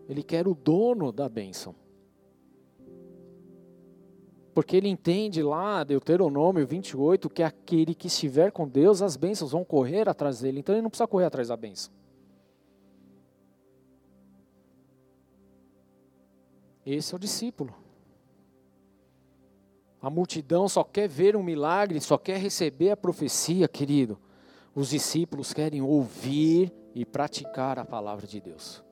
[0.08, 1.76] ele quer o dono da bênção.
[4.54, 9.66] Porque ele entende lá, Deuteronômio 28, que aquele que estiver com Deus, as bênçãos vão
[9.66, 10.60] correr atrás dele.
[10.60, 11.92] Então ele não precisa correr atrás da bênção.
[16.86, 17.83] Esse é o discípulo.
[20.04, 24.20] A multidão só quer ver um milagre, só quer receber a profecia, querido.
[24.76, 28.84] Os discípulos querem ouvir e praticar a palavra de Deus.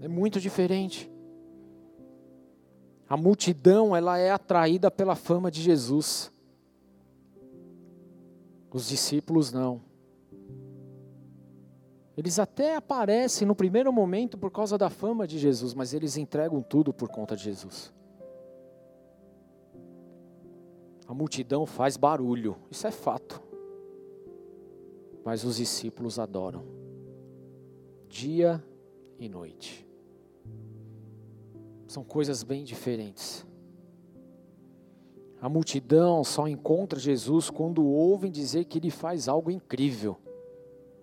[0.00, 1.08] É muito diferente.
[3.08, 6.32] A multidão, ela é atraída pela fama de Jesus.
[8.72, 9.80] Os discípulos não.
[12.16, 16.60] Eles até aparecem no primeiro momento por causa da fama de Jesus, mas eles entregam
[16.60, 17.96] tudo por conta de Jesus.
[21.08, 23.42] A multidão faz barulho, isso é fato.
[25.24, 26.62] Mas os discípulos adoram,
[28.06, 28.62] dia
[29.18, 29.88] e noite.
[31.86, 33.46] São coisas bem diferentes.
[35.40, 40.18] A multidão só encontra Jesus quando ouvem dizer que ele faz algo incrível,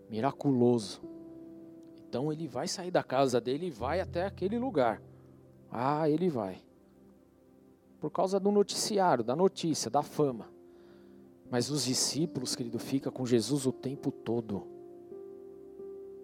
[0.08, 1.02] miraculoso.
[2.08, 5.02] Então ele vai sair da casa dele e vai até aquele lugar.
[5.72, 6.65] Ah, ele vai
[8.06, 10.48] por causa do noticiário, da notícia, da fama.
[11.50, 14.68] Mas os discípulos, querido, fica com Jesus o tempo todo.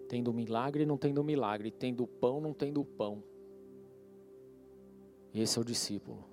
[0.08, 3.20] Tendo milagre, não tendo milagre, tendo pão, não tendo pão.
[5.34, 6.24] Esse é o discípulo.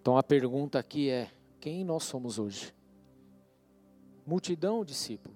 [0.00, 1.28] Então a pergunta aqui é:
[1.58, 2.72] quem nós somos hoje?
[4.24, 5.34] Multidão discípulo?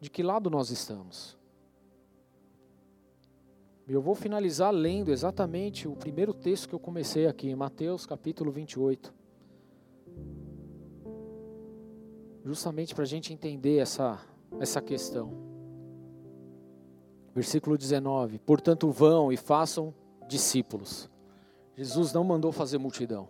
[0.00, 1.36] De que lado nós estamos?
[3.88, 8.52] Eu vou finalizar lendo exatamente o primeiro texto que eu comecei aqui, em Mateus capítulo
[8.52, 9.14] 28.
[12.44, 14.20] Justamente para a gente entender essa,
[14.60, 15.32] essa questão.
[17.34, 19.94] Versículo 19: Portanto, vão e façam
[20.28, 21.08] discípulos.
[21.74, 23.26] Jesus não mandou fazer multidão.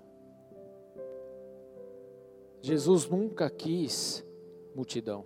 [2.61, 4.27] Jesus nunca quis
[4.75, 5.25] multidão.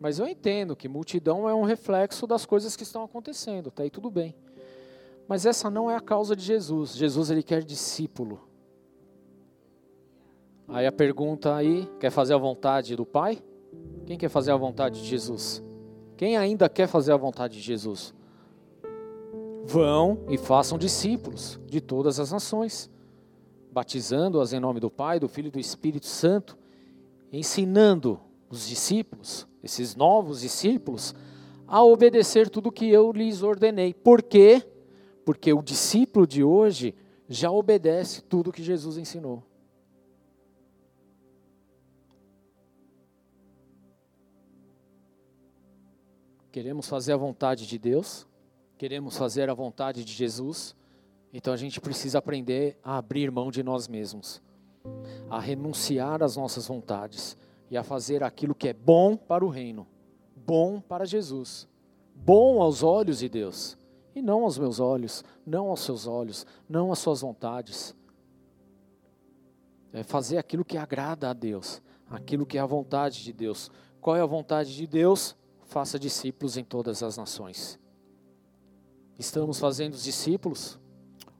[0.00, 3.90] Mas eu entendo que multidão é um reflexo das coisas que estão acontecendo, tá aí
[3.90, 4.34] tudo bem.
[5.26, 6.94] Mas essa não é a causa de Jesus.
[6.96, 8.40] Jesus ele quer discípulo.
[10.68, 13.42] Aí a pergunta aí, quer fazer a vontade do Pai?
[14.04, 15.62] Quem quer fazer a vontade de Jesus?
[16.16, 18.14] Quem ainda quer fazer a vontade de Jesus?
[19.64, 22.90] Vão e façam discípulos de todas as nações,
[23.72, 26.56] batizando-as em nome do Pai, do Filho e do Espírito Santo,
[27.32, 31.14] ensinando os discípulos esses novos discípulos,
[31.66, 33.92] a obedecer tudo que eu lhes ordenei.
[33.92, 34.66] Por quê?
[35.24, 36.94] Porque o discípulo de hoje
[37.28, 39.42] já obedece tudo que Jesus ensinou.
[46.50, 48.26] Queremos fazer a vontade de Deus,
[48.78, 50.74] queremos fazer a vontade de Jesus,
[51.30, 54.40] então a gente precisa aprender a abrir mão de nós mesmos,
[55.28, 57.36] a renunciar às nossas vontades
[57.70, 59.86] e a fazer aquilo que é bom para o reino,
[60.34, 61.68] bom para Jesus,
[62.14, 63.76] bom aos olhos de Deus,
[64.14, 67.94] e não aos meus olhos, não aos seus olhos, não às suas vontades.
[69.92, 73.70] É fazer aquilo que agrada a Deus, aquilo que é a vontade de Deus.
[74.00, 75.36] Qual é a vontade de Deus?
[75.64, 77.78] Faça discípulos em todas as nações.
[79.18, 80.78] Estamos fazendo discípulos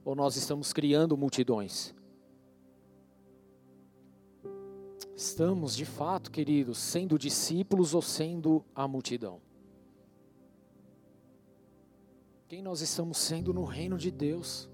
[0.05, 1.96] ou nós estamos criando multidões?
[5.17, 9.41] Estamos, de fato, queridos, sendo discípulos ou sendo a multidão?
[12.47, 14.69] Quem nós estamos sendo no reino de Deus?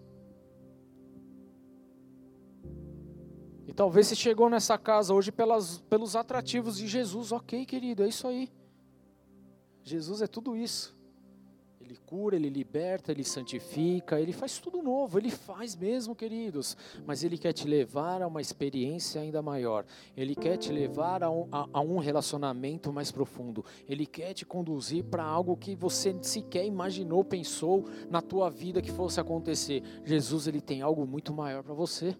[3.68, 8.08] E talvez você chegou nessa casa hoje pelas, pelos atrativos de Jesus, ok, querido, é
[8.08, 8.52] isso aí.
[9.84, 10.98] Jesus é tudo isso.
[11.84, 16.76] Ele cura, ele liberta, ele santifica, ele faz tudo novo, ele faz mesmo, queridos.
[17.04, 19.84] Mas ele quer te levar a uma experiência ainda maior.
[20.16, 23.64] Ele quer te levar a um, a, a um relacionamento mais profundo.
[23.88, 28.92] Ele quer te conduzir para algo que você sequer imaginou, pensou na tua vida que
[28.92, 29.82] fosse acontecer.
[30.04, 32.16] Jesus, ele tem algo muito maior para você.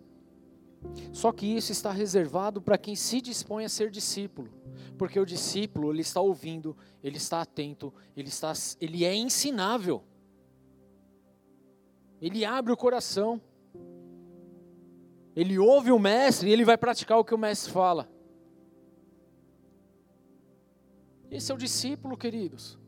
[1.13, 4.63] Só que isso está reservado para quem se dispõe a ser discípulo
[5.03, 10.03] porque o discípulo ele está ouvindo, ele está atento, ele está, ele é ensinável.
[12.21, 13.41] Ele abre o coração.
[15.35, 18.09] Ele ouve o mestre e ele vai praticar o que o mestre fala.
[21.31, 22.79] Esse é o discípulo, queridos.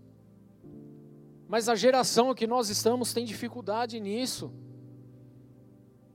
[1.48, 4.52] Mas a geração que nós estamos tem dificuldade nisso.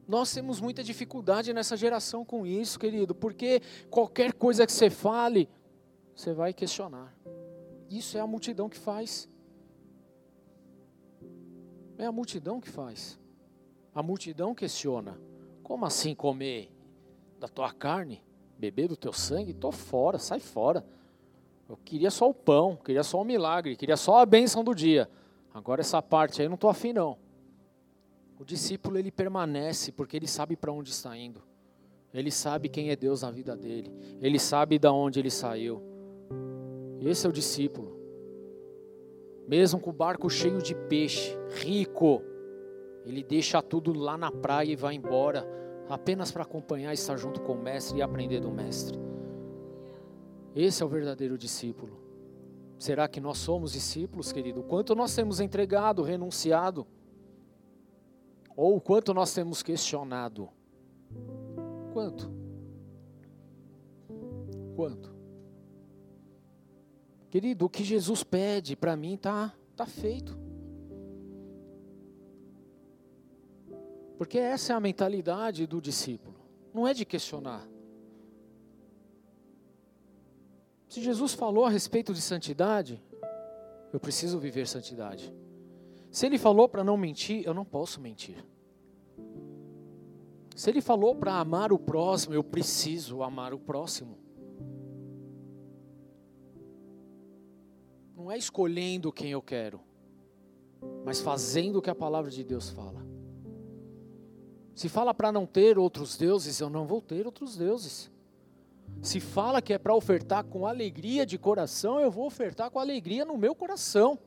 [0.09, 3.61] Nós temos muita dificuldade nessa geração com isso, querido, porque
[3.91, 5.47] qualquer coisa que você fale,
[6.15, 7.15] você vai questionar.
[7.87, 9.29] Isso é a multidão que faz.
[11.95, 13.19] É a multidão que faz.
[13.93, 15.15] A multidão questiona:
[15.61, 16.71] como assim comer
[17.39, 18.23] da tua carne,
[18.57, 19.51] beber do teu sangue?
[19.51, 20.83] Estou fora, sai fora.
[21.69, 25.07] Eu queria só o pão, queria só o milagre, queria só a bênção do dia.
[25.53, 27.28] Agora essa parte aí não estou afim não.
[28.39, 31.41] O discípulo ele permanece porque ele sabe para onde está indo.
[32.13, 33.91] Ele sabe quem é Deus na vida dele.
[34.21, 35.83] Ele sabe de onde ele saiu.
[37.01, 37.99] Esse é o discípulo.
[39.45, 42.23] Mesmo com o barco cheio de peixe, rico,
[43.05, 45.45] ele deixa tudo lá na praia e vai embora,
[45.89, 48.97] apenas para acompanhar, estar junto com o mestre e aprender do mestre.
[50.55, 51.99] Esse é o verdadeiro discípulo.
[52.77, 54.63] Será que nós somos discípulos, querido?
[54.63, 56.87] Quanto nós temos entregado, renunciado?
[58.61, 60.49] Ou o quanto nós temos questionado?
[61.93, 62.29] Quanto?
[64.75, 65.15] Quanto?
[67.29, 70.37] Querido, o que Jesus pede para mim está tá feito.
[74.17, 76.35] Porque essa é a mentalidade do discípulo.
[76.73, 77.65] Não é de questionar.
[80.89, 83.01] Se Jesus falou a respeito de santidade,
[83.93, 85.33] eu preciso viver santidade.
[86.11, 88.43] Se ele falou para não mentir, eu não posso mentir.
[90.55, 94.17] Se ele falou para amar o próximo, eu preciso amar o próximo.
[98.29, 99.81] não é escolhendo quem eu quero,
[101.03, 103.03] mas fazendo o que a palavra de Deus fala.
[104.75, 108.11] Se fala para não ter outros deuses, eu não vou ter outros deuses.
[109.01, 113.25] Se fala que é para ofertar com alegria de coração, eu vou ofertar com alegria
[113.25, 114.19] no meu coração.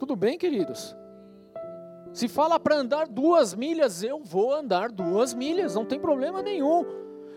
[0.00, 0.96] Tudo bem, queridos?
[2.14, 6.86] Se fala para andar duas milhas, eu vou andar duas milhas, não tem problema nenhum.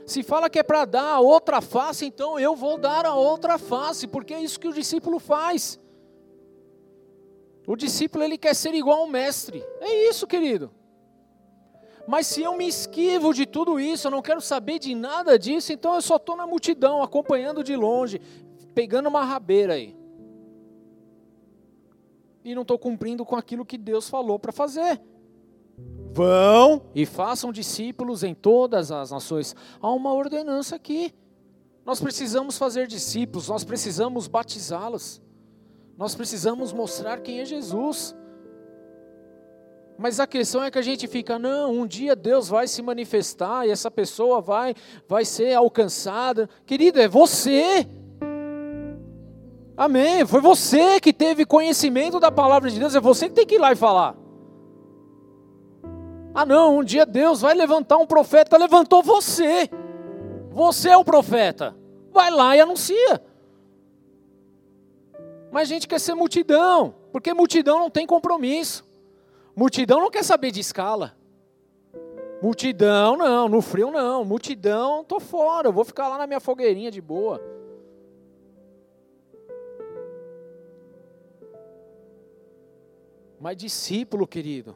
[0.06, 3.58] Se fala que é para dar a outra face, então eu vou dar a outra
[3.58, 5.78] face, porque é isso que o discípulo faz.
[7.68, 9.62] O discípulo ele quer ser igual ao mestre.
[9.82, 10.72] É isso, querido.
[12.08, 15.74] Mas se eu me esquivo de tudo isso, eu não quero saber de nada disso,
[15.74, 18.22] então eu só estou na multidão, acompanhando de longe,
[18.74, 20.02] pegando uma rabeira aí.
[22.44, 25.02] E não estou cumprindo com aquilo que Deus falou para fazer.
[26.12, 29.56] Vão e façam discípulos em todas as nações.
[29.82, 31.14] Há uma ordenança aqui.
[31.86, 35.22] Nós precisamos fazer discípulos, nós precisamos batizá-los.
[35.98, 38.16] Nós precisamos mostrar quem é Jesus.
[39.98, 43.66] Mas a questão é que a gente fica, não, um dia Deus vai se manifestar
[43.68, 44.76] e essa pessoa vai
[45.08, 46.50] vai ser alcançada.
[46.66, 47.88] Querido, é você.
[49.76, 50.26] Amém.
[50.26, 53.60] Foi você que teve conhecimento da palavra de Deus, é você que tem que ir
[53.60, 54.16] lá e falar.
[56.34, 59.70] Ah, não, um dia Deus vai levantar um profeta, levantou você.
[60.52, 61.76] Você é o profeta.
[62.12, 63.22] Vai lá e anuncia.
[65.52, 68.84] Mas a gente quer ser multidão, porque multidão não tem compromisso.
[69.56, 71.16] Multidão não quer saber de escala.
[72.42, 74.26] Multidão não, no frio não.
[74.26, 77.40] Multidão, tô fora, eu vou ficar lá na minha fogueirinha de boa.
[83.44, 84.74] Mas discípulo, querido,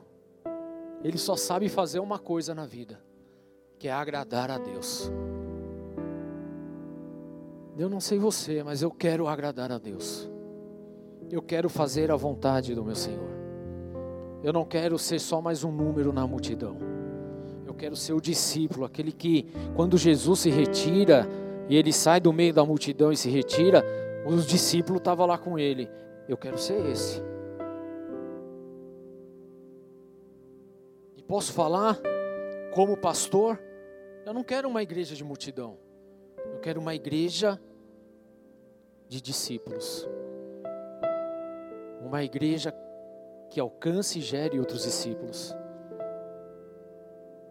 [1.02, 3.00] ele só sabe fazer uma coisa na vida,
[3.80, 5.10] que é agradar a Deus.
[7.78, 10.30] Eu não sei você, mas eu quero agradar a Deus.
[11.32, 13.30] Eu quero fazer a vontade do meu Senhor.
[14.44, 16.76] Eu não quero ser só mais um número na multidão.
[17.66, 19.46] Eu quero ser o discípulo, aquele que,
[19.78, 21.26] quando Jesus se retira
[21.70, 23.82] e ele sai do meio da multidão e se retira,
[24.26, 25.90] os discípulos estavam lá com ele.
[26.28, 27.37] Eu quero ser esse.
[31.28, 32.00] Posso falar,
[32.74, 33.60] como pastor,
[34.26, 35.78] eu não quero uma igreja de multidão.
[36.54, 37.60] Eu quero uma igreja
[39.08, 40.08] de discípulos.
[42.02, 42.74] Uma igreja
[43.50, 45.56] que alcance e gere outros discípulos.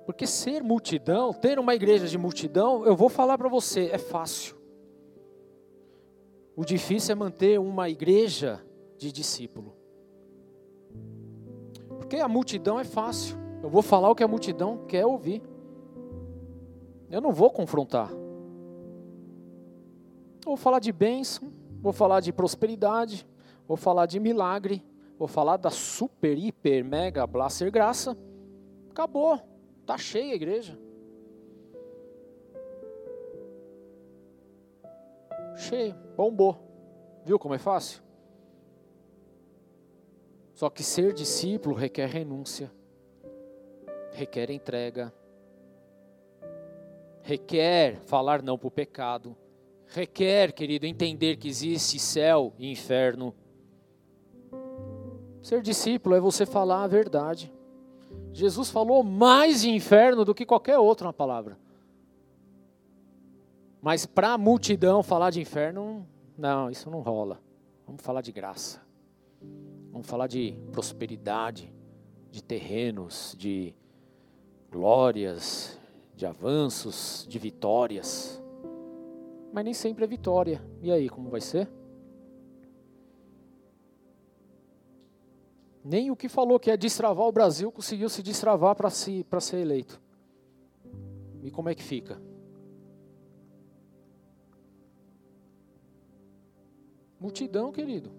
[0.07, 4.57] Porque ser multidão, ter uma igreja de multidão, eu vou falar para você, é fácil.
[6.55, 8.65] O difícil é manter uma igreja
[8.97, 9.77] de discípulo.
[11.99, 13.46] Porque a multidão é fácil.
[13.63, 15.43] Eu vou falar o que a multidão quer ouvir.
[17.11, 18.11] Eu não vou confrontar.
[18.11, 23.27] Eu vou falar de bênção, vou falar de prosperidade,
[23.67, 24.85] vou falar de milagre,
[25.19, 28.17] vou falar da super, hiper, mega, blaster graça.
[28.91, 29.41] Acabou,
[29.85, 30.79] tá cheia a igreja.
[35.57, 36.57] Cheio, bombou.
[37.25, 38.03] Viu como é fácil?
[40.55, 42.73] Só que ser discípulo requer renúncia,
[44.17, 45.13] requer entrega,
[47.23, 49.37] requer falar não para o pecado,
[49.87, 53.35] requer, querido, entender que existe céu e inferno
[55.47, 57.55] Ser discípulo é você falar a verdade.
[58.33, 61.57] Jesus falou mais de inferno do que qualquer outro na palavra.
[63.81, 66.05] Mas para a multidão falar de inferno,
[66.37, 67.41] não, isso não rola.
[67.87, 68.83] Vamos falar de graça.
[69.93, 71.73] Vamos falar de prosperidade,
[72.29, 73.73] de terrenos, de
[74.77, 75.79] glórias,
[76.15, 78.43] de avanços, de vitórias.
[79.51, 80.63] Mas nem sempre é vitória.
[80.83, 81.67] E aí, como vai ser?
[85.83, 89.57] Nem o que falou que é destravar o Brasil conseguiu se destravar para si, ser
[89.57, 89.99] eleito.
[91.43, 92.21] E como é que fica?
[97.19, 98.11] Multidão, querido.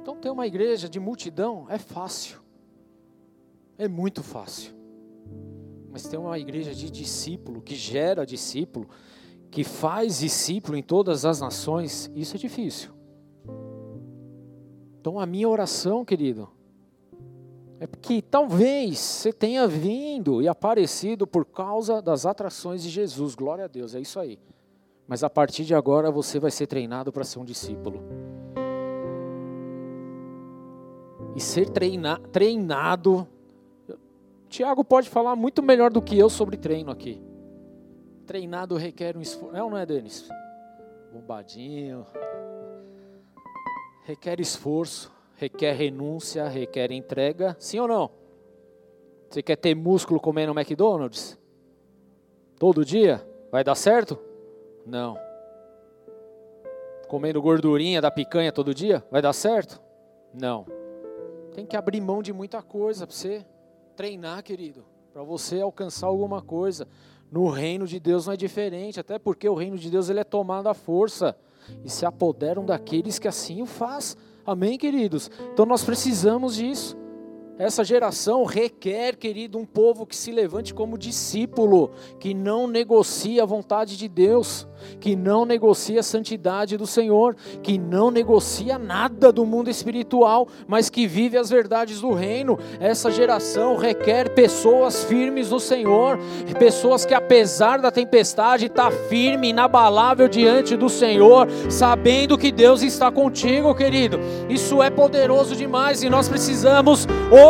[0.00, 2.47] Então ter uma igreja de multidão é fácil.
[3.78, 4.74] É muito fácil.
[5.90, 8.88] Mas ter uma igreja de discípulo, que gera discípulo,
[9.50, 12.90] que faz discípulo em todas as nações, isso é difícil.
[15.00, 16.48] Então a minha oração, querido,
[17.80, 23.34] é que talvez você tenha vindo e aparecido por causa das atrações de Jesus.
[23.36, 24.38] Glória a Deus, é isso aí.
[25.06, 28.02] Mas a partir de agora você vai ser treinado para ser um discípulo.
[31.34, 33.26] E ser treina, treinado.
[34.48, 37.22] Tiago pode falar muito melhor do que eu sobre treino aqui.
[38.26, 39.54] Treinado requer um esforço.
[39.54, 40.28] Não, não é, Denis?
[41.12, 42.06] Bombadinho
[44.08, 48.10] requer esforço, requer renúncia, requer entrega, sim ou não?
[49.28, 51.38] Você quer ter músculo comendo McDonald's?
[52.58, 53.22] Todo dia?
[53.52, 54.18] Vai dar certo?
[54.86, 55.18] Não.
[57.06, 59.04] Comendo gordurinha da picanha todo dia?
[59.10, 59.78] Vai dar certo?
[60.32, 60.64] Não.
[61.52, 63.44] Tem que abrir mão de muita coisa para você
[63.98, 66.86] treinar, querido, para você alcançar alguma coisa.
[67.32, 70.24] No reino de Deus não é diferente, até porque o reino de Deus ele é
[70.24, 71.36] tomado à força
[71.84, 74.16] e se apoderam daqueles que assim o faz.
[74.46, 75.28] Amém, queridos?
[75.52, 76.96] Então nós precisamos disso.
[77.58, 81.90] Essa geração requer, querido, um povo que se levante como discípulo,
[82.20, 84.64] que não negocie a vontade de Deus,
[85.00, 90.88] que não negocia a santidade do Senhor, que não negocia nada do mundo espiritual, mas
[90.88, 92.56] que vive as verdades do reino.
[92.78, 96.16] Essa geração requer pessoas firmes no Senhor,
[96.60, 103.10] pessoas que apesar da tempestade está firme, inabalável diante do Senhor, sabendo que Deus está
[103.10, 104.20] contigo, querido.
[104.48, 107.47] Isso é poderoso demais e nós precisamos hoje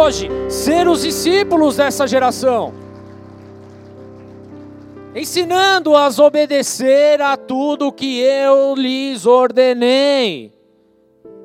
[0.48, 2.72] ser os discípulos dessa geração,
[5.14, 10.52] ensinando-as a obedecer a tudo que eu lhes ordenei,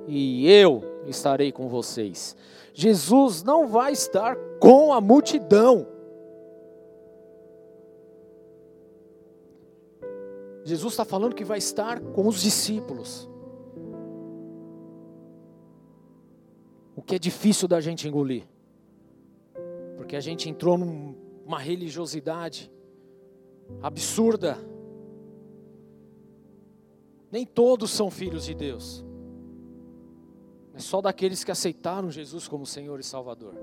[0.07, 2.35] e eu estarei com vocês.
[2.73, 5.87] Jesus não vai estar com a multidão.
[10.63, 13.29] Jesus está falando que vai estar com os discípulos.
[17.05, 18.43] Que é difícil da gente engolir.
[19.97, 22.71] Porque a gente entrou numa religiosidade
[23.81, 24.57] absurda.
[27.31, 29.03] Nem todos são filhos de Deus.
[30.73, 33.55] É só daqueles que aceitaram Jesus como Senhor e Salvador.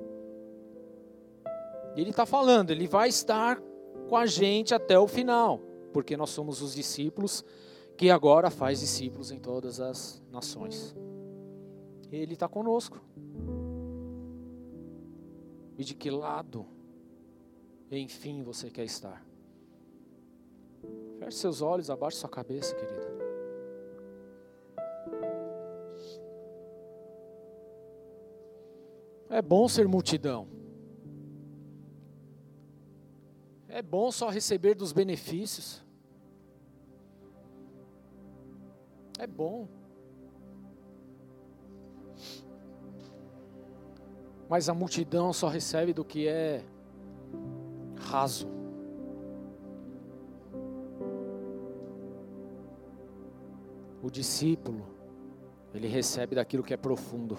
[1.97, 3.61] E Ele está falando, Ele vai estar
[4.09, 5.61] com a gente até o final,
[5.93, 7.45] porque nós somos os discípulos
[7.97, 10.97] que agora faz discípulos em todas as nações.
[12.11, 13.01] Ele está conosco.
[15.79, 16.67] E de que lado,
[17.91, 19.25] enfim, você quer estar?
[21.19, 23.11] Feche seus olhos, abaixe sua cabeça, querida.
[29.31, 30.49] É bom ser multidão.
[33.69, 35.85] É bom só receber dos benefícios.
[39.17, 39.69] É bom.
[44.51, 46.65] Mas a multidão só recebe do que é
[47.97, 48.49] raso.
[54.03, 54.85] O discípulo,
[55.73, 57.39] ele recebe daquilo que é profundo.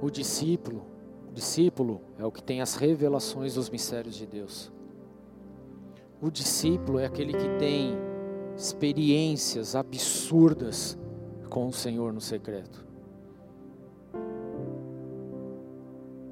[0.00, 0.86] O discípulo,
[1.28, 4.70] o discípulo é o que tem as revelações dos mistérios de Deus.
[6.22, 7.96] O discípulo é aquele que tem
[8.56, 10.96] experiências absurdas
[11.50, 12.86] com o Senhor no secreto.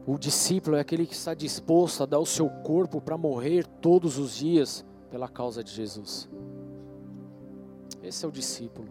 [0.06, 4.18] O discípulo é aquele que está disposto a dar o seu corpo para morrer todos
[4.18, 6.28] os dias pela causa de Jesus.
[8.02, 8.88] Esse é o discípulo.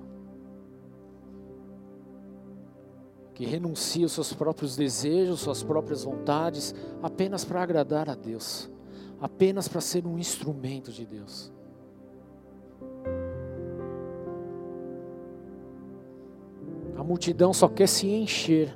[3.35, 8.69] Que renuncia os seus próprios desejos, suas próprias vontades, apenas para agradar a Deus,
[9.19, 11.51] apenas para ser um instrumento de Deus.
[16.95, 18.75] A multidão só quer se encher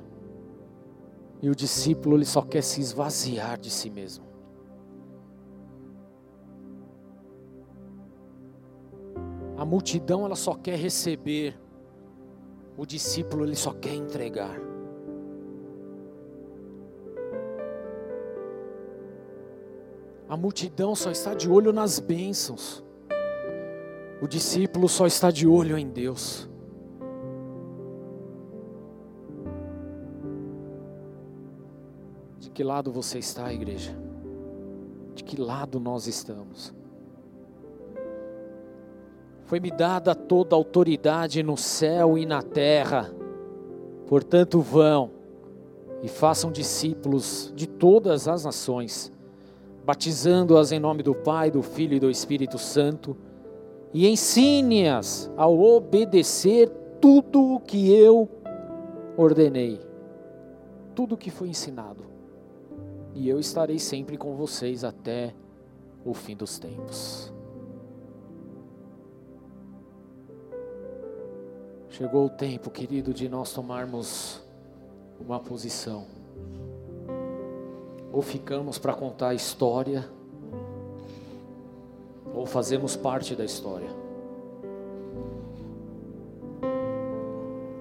[1.40, 4.26] e o discípulo ele só quer se esvaziar de si mesmo.
[9.56, 11.58] A multidão ela só quer receber.
[12.76, 14.56] O discípulo ele só quer entregar.
[20.28, 22.84] A multidão só está de olho nas bênçãos.
[24.20, 26.47] O discípulo só está de olho em Deus.
[32.58, 33.96] Que lado você está, igreja?
[35.14, 36.74] De que lado nós estamos?
[39.44, 43.14] Foi-me dada toda a autoridade no céu e na terra,
[44.08, 45.12] portanto, vão
[46.02, 49.12] e façam discípulos de todas as nações,
[49.84, 53.16] batizando-as em nome do Pai, do Filho e do Espírito Santo,
[53.94, 56.68] e ensine-as a obedecer
[57.00, 58.28] tudo o que eu
[59.16, 59.80] ordenei,
[60.92, 62.17] tudo o que foi ensinado
[63.18, 65.34] e eu estarei sempre com vocês até
[66.04, 67.32] o fim dos tempos.
[71.90, 74.40] Chegou o tempo, querido, de nós tomarmos
[75.18, 76.06] uma posição.
[78.12, 80.08] Ou ficamos para contar a história,
[82.32, 83.90] ou fazemos parte da história.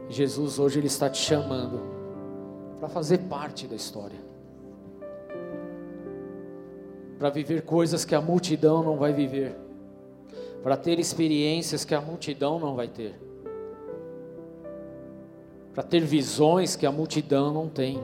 [0.10, 1.80] Jesus hoje ele está te chamando
[2.80, 4.26] para fazer parte da história.
[7.18, 9.56] Para viver coisas que a multidão não vai viver,
[10.62, 13.16] para ter experiências que a multidão não vai ter,
[15.74, 18.00] para ter visões que a multidão não tem.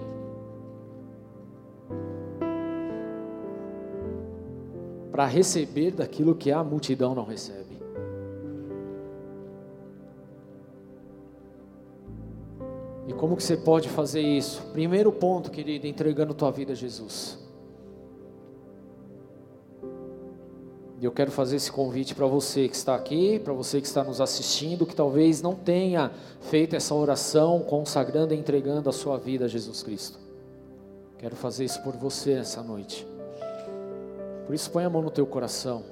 [5.11, 7.79] Para receber daquilo que a multidão não recebe.
[13.07, 14.61] E como que você pode fazer isso?
[14.71, 17.42] Primeiro ponto, querido, entregando tua vida a Jesus.
[21.03, 24.05] E eu quero fazer esse convite para você que está aqui, para você que está
[24.05, 26.09] nos assistindo, que talvez não tenha
[26.43, 30.17] feito essa oração consagrando e entregando a sua vida a Jesus Cristo.
[31.17, 33.05] Quero fazer isso por você essa noite.
[34.45, 35.83] Por isso põe a mão no teu coração.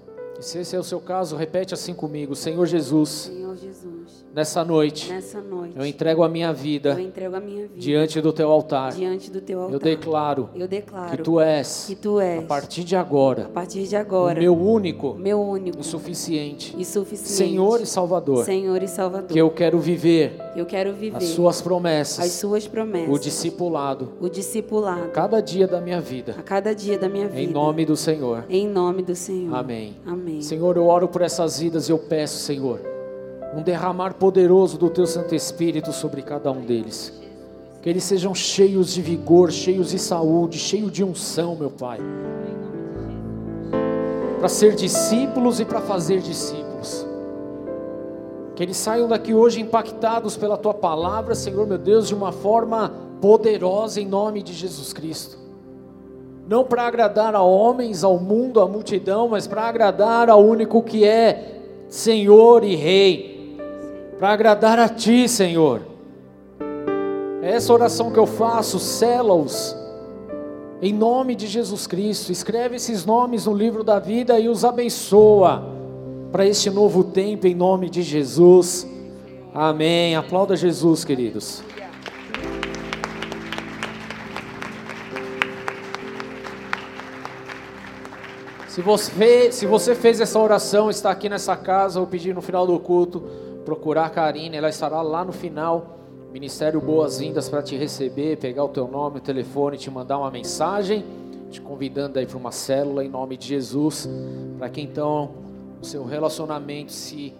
[0.41, 3.09] E se esse é o seu caso, repete assim comigo: Senhor Jesus.
[3.31, 4.25] Senhor Jesus.
[4.33, 5.11] Nessa noite.
[5.11, 5.77] Nessa noite.
[5.77, 6.93] Eu entrego a minha vida.
[6.93, 7.79] Eu entrego a minha vida.
[7.79, 8.91] Diante do teu altar.
[8.91, 9.73] Diante do teu altar.
[9.73, 10.49] Eu declaro.
[10.55, 11.11] Eu declaro.
[11.11, 11.85] Que tu és.
[11.85, 12.43] Que tu és.
[12.43, 13.43] A partir de agora.
[13.43, 14.39] A partir de agora.
[14.39, 15.13] O meu único.
[15.13, 15.79] Meu único.
[15.79, 16.73] E suficiente.
[16.75, 17.33] E suficiente.
[17.33, 18.43] Senhor e Salvador.
[18.43, 19.27] Senhor e Salvador.
[19.27, 20.39] Que eu quero viver.
[20.55, 21.17] Eu quero viver.
[21.17, 22.25] As suas promessas.
[22.25, 23.09] As suas promessas.
[23.09, 24.11] O discipulado.
[24.19, 25.09] O discipulado.
[25.09, 26.35] Cada dia da minha vida.
[26.37, 27.41] A cada dia da minha vida.
[27.41, 28.43] Em nome do Senhor.
[28.49, 29.55] Em nome do Senhor.
[29.55, 29.95] Amém.
[30.05, 30.41] Amém.
[30.41, 32.81] Senhor, eu oro por essas vidas e eu peço, Senhor,
[33.55, 37.13] um derramar poderoso do Teu Santo Espírito sobre cada um deles.
[37.81, 41.99] Que eles sejam cheios de vigor, cheios de saúde, cheios de unção, meu Pai.
[44.37, 46.70] Para ser discípulos e para fazer discípulos.
[48.61, 52.93] Que eles saiam daqui hoje impactados pela Tua palavra, Senhor, meu Deus, de uma forma
[53.19, 55.35] poderosa em nome de Jesus Cristo.
[56.47, 61.03] Não para agradar a homens, ao mundo, à multidão, mas para agradar ao único que
[61.03, 61.59] é
[61.89, 63.57] Senhor e Rei,
[64.19, 65.81] para agradar a Ti, Senhor.
[67.41, 69.75] É essa oração que eu faço, sela-os,
[70.83, 75.80] em nome de Jesus Cristo, escreve esses nomes no livro da vida e os abençoa
[76.31, 78.87] para este novo tempo, em nome de Jesus.
[79.53, 80.15] Amém.
[80.15, 81.61] Aplauda Jesus, queridos.
[88.69, 92.65] Se você, se você fez essa oração, está aqui nessa casa, eu pedi no final
[92.65, 93.21] do culto,
[93.65, 95.99] procurar a Karine, ela estará lá no final,
[96.31, 101.03] Ministério Boas-Vindas para te receber, pegar o teu nome, o telefone, te mandar uma mensagem,
[101.49, 104.09] te convidando aí para uma célula em nome de Jesus,
[104.57, 105.50] para que então
[105.81, 107.33] o seu relacionamento se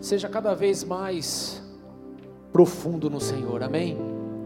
[0.00, 1.62] seja cada vez mais
[2.52, 3.62] profundo no Senhor.
[3.62, 3.98] Amém?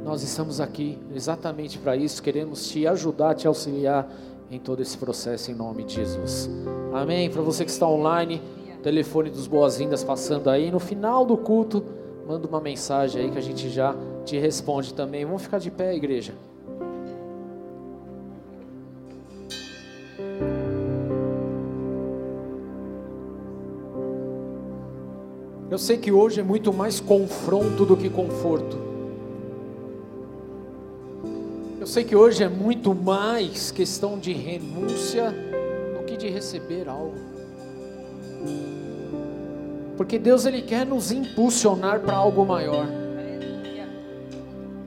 [0.05, 4.09] Nós estamos aqui exatamente para isso, queremos te ajudar, te auxiliar
[4.50, 6.48] em todo esse processo em nome de Jesus.
[6.94, 7.28] Amém.
[7.28, 8.40] Para você que está online,
[8.82, 10.70] telefone dos boas-vindas passando aí.
[10.70, 11.84] No final do culto,
[12.26, 13.94] manda uma mensagem aí que a gente já
[14.24, 15.26] te responde também.
[15.26, 16.32] Vamos ficar de pé, igreja.
[25.70, 28.89] Eu sei que hoje é muito mais confronto do que conforto.
[31.89, 35.35] sei que hoje é muito mais questão de renúncia
[35.97, 37.15] do que de receber algo.
[39.97, 42.86] Porque Deus ele quer nos impulsionar para algo maior.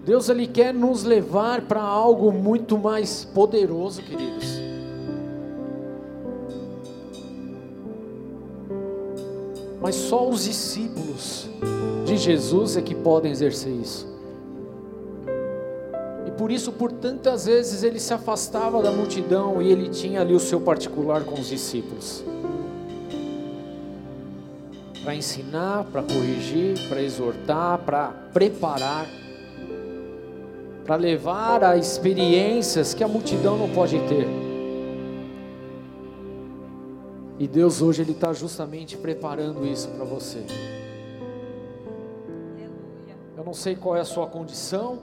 [0.05, 4.70] Deus ele quer nos levar para algo muito mais poderoso, queridos.
[9.81, 11.49] Mas só os discípulos
[12.05, 14.11] de Jesus é que podem exercer isso
[16.41, 20.39] por isso, por tantas vezes, ele se afastava da multidão e ele tinha ali o
[20.39, 22.23] seu particular com os discípulos
[25.03, 29.05] para ensinar, para corrigir, para exortar, para preparar,
[30.83, 34.50] para levar a experiências que a multidão não pode ter.
[37.41, 40.45] E Deus hoje Ele está justamente preparando isso para você.
[43.35, 44.99] Eu não sei qual é a sua condição,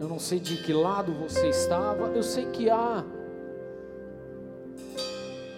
[0.00, 3.04] eu não sei de que lado você estava, eu sei que há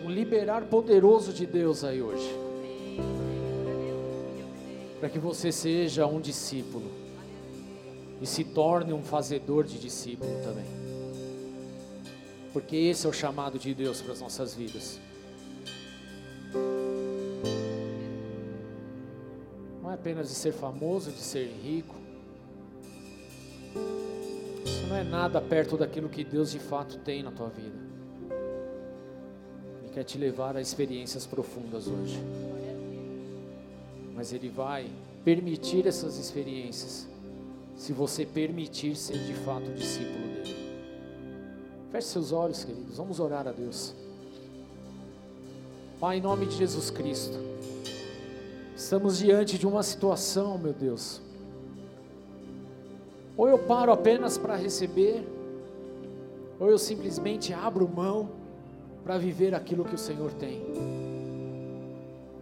[0.05, 2.31] um liberar poderoso de Deus aí hoje.
[5.01, 6.91] Para que você seja um discípulo
[8.21, 10.67] e se torne um fazedor de discípulo também.
[12.53, 15.01] Porque esse é o chamado de Deus para as nossas vidas.
[19.83, 21.95] Não é apenas de ser famoso, de ser rico,
[24.89, 27.77] não é nada perto daquilo que Deus de fato tem na tua vida.
[29.83, 32.19] Ele quer te levar a experiências profundas hoje.
[34.15, 34.91] Mas Ele vai
[35.25, 37.07] permitir essas experiências,
[37.77, 40.57] se você permitir ser de fato discípulo dele.
[41.93, 42.97] Feche seus olhos, queridos.
[42.97, 43.95] Vamos orar a Deus.
[46.01, 47.37] Pai, em nome de Jesus Cristo,
[48.77, 51.21] estamos diante de uma situação, meu Deus.
[53.37, 55.27] Ou eu paro apenas para receber,
[56.61, 58.31] ou eu simplesmente abro mão
[59.03, 60.63] para viver aquilo que o Senhor tem.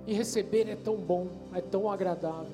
[0.06, 2.52] E receber é tão bom, é tão agradável.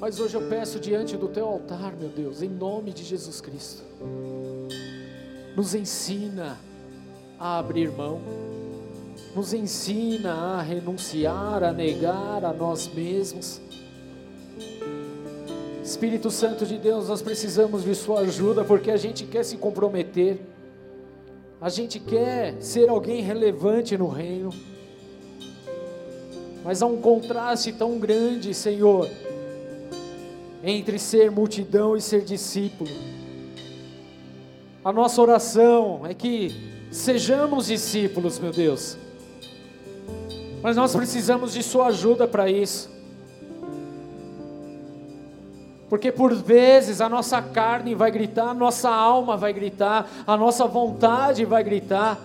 [0.00, 3.82] Mas hoje eu peço diante do teu altar, meu Deus, em nome de Jesus Cristo,
[5.54, 6.58] nos ensina
[7.38, 8.18] a abrir mão,
[9.36, 13.60] nos ensina a renunciar, a negar a nós mesmos.
[15.84, 20.40] Espírito Santo de Deus, nós precisamos de Sua ajuda porque a gente quer se comprometer,
[21.60, 24.48] a gente quer ser alguém relevante no reino,
[26.64, 29.06] mas há um contraste tão grande, Senhor
[30.62, 32.90] entre ser multidão e ser discípulo.
[34.84, 38.96] A nossa oração é que sejamos discípulos, meu Deus.
[40.62, 42.90] Mas nós precisamos de Sua ajuda para isso.
[45.88, 50.66] Porque por vezes a nossa carne vai gritar, a nossa alma vai gritar, a nossa
[50.66, 52.18] vontade vai gritar,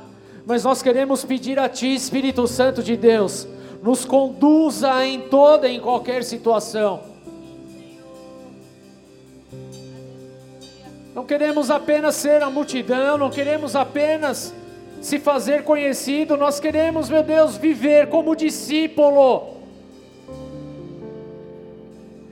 [0.45, 3.47] mas nós queremos pedir a Ti, Espírito Santo de Deus,
[3.81, 7.14] nos conduza em toda e em qualquer situação
[11.15, 14.53] Não queremos apenas ser a multidão, não queremos apenas
[15.01, 19.55] se fazer conhecido, nós queremos, meu Deus, viver como discípulo.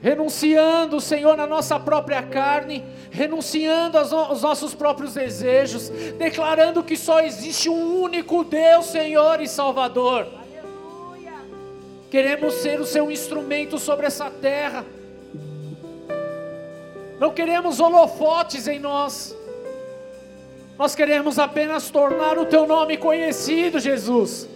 [0.02, 5.88] Renunciando, Senhor, na nossa própria carne, renunciando aos nossos próprios desejos,
[6.18, 10.26] declarando que só existe um único Deus, Senhor e Salvador.
[10.26, 11.32] Aleluia.
[12.10, 14.84] Queremos ser o seu instrumento sobre essa terra
[17.18, 19.36] não queremos holofotes em nós.
[20.78, 24.48] Nós queremos apenas tornar o teu nome conhecido, Jesus.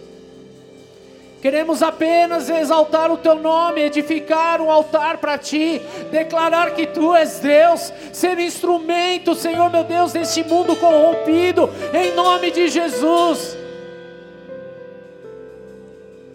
[1.41, 5.81] Queremos apenas exaltar o teu nome, edificar um altar para ti,
[6.11, 12.51] declarar que tu és Deus, ser instrumento, Senhor meu Deus, deste mundo corrompido, em nome
[12.51, 13.57] de Jesus.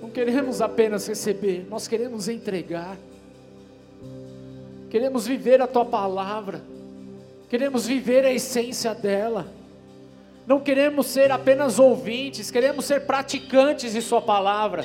[0.01, 2.97] Não queremos apenas receber, nós queremos entregar
[4.91, 6.63] queremos viver a tua palavra,
[7.49, 9.47] queremos viver a essência dela.
[10.47, 14.85] Não queremos ser apenas ouvintes, queremos ser praticantes de Sua palavra.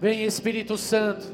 [0.00, 1.26] Vem Espírito Santo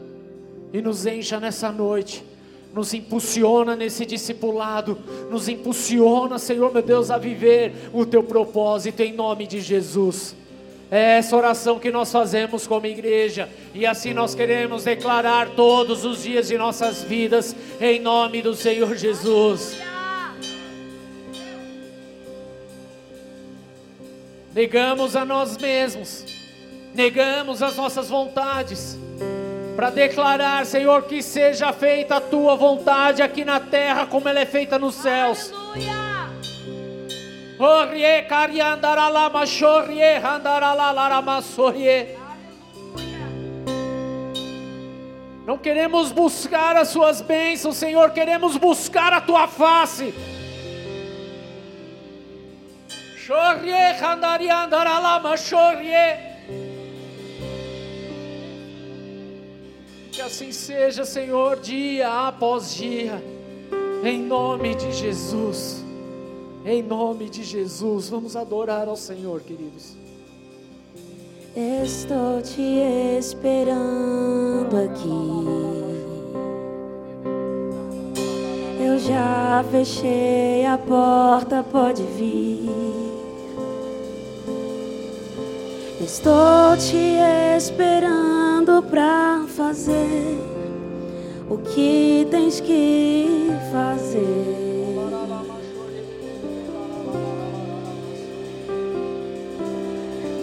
[0.73, 2.25] e nos encha nessa noite,
[2.73, 4.99] nos impulsiona nesse discipulado,
[5.31, 10.35] nos impulsiona, Senhor meu Deus, a viver o Teu propósito em nome de Jesus.
[10.95, 16.23] É essa oração que nós fazemos como igreja, e assim nós queremos declarar todos os
[16.23, 19.77] dias de nossas vidas, em nome do Senhor Jesus.
[24.55, 26.25] Negamos a nós mesmos,
[26.95, 28.97] negamos as nossas vontades,
[29.75, 34.47] para declarar, Senhor, que seja feita a tua vontade aqui na terra, como ela é
[34.47, 35.53] feita nos céus.
[35.53, 36.14] Aleluia.
[45.47, 50.15] Não queremos buscar as suas bênçãos, Senhor, queremos buscar a tua face.
[60.11, 63.23] Que assim seja, Senhor, dia após dia,
[64.03, 65.84] em nome de Jesus.
[66.67, 69.95] Em nome de Jesus, vamos adorar ao Senhor, queridos.
[71.55, 72.63] Estou te
[73.19, 75.09] esperando aqui.
[78.83, 82.71] Eu já fechei a porta, pode vir.
[86.01, 87.19] Estou te
[87.59, 90.39] esperando pra fazer
[91.51, 94.64] o que tens que fazer.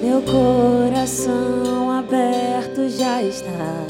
[0.02, 3.86] Meu coração aberto já está.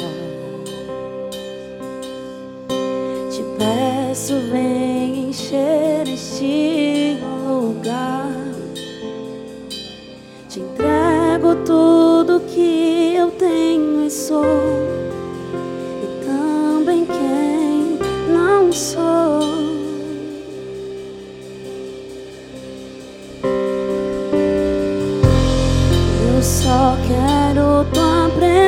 [3.29, 7.17] Te peço, vem encher este
[7.47, 8.29] lugar.
[10.49, 14.43] Te entrego tudo que eu tenho e sou,
[16.03, 17.97] e também quem
[18.33, 19.40] não sou.
[26.63, 28.65] só quero tua presença.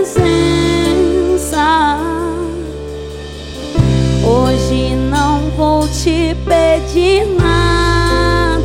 [4.25, 8.63] Hoje não vou te pedir nada,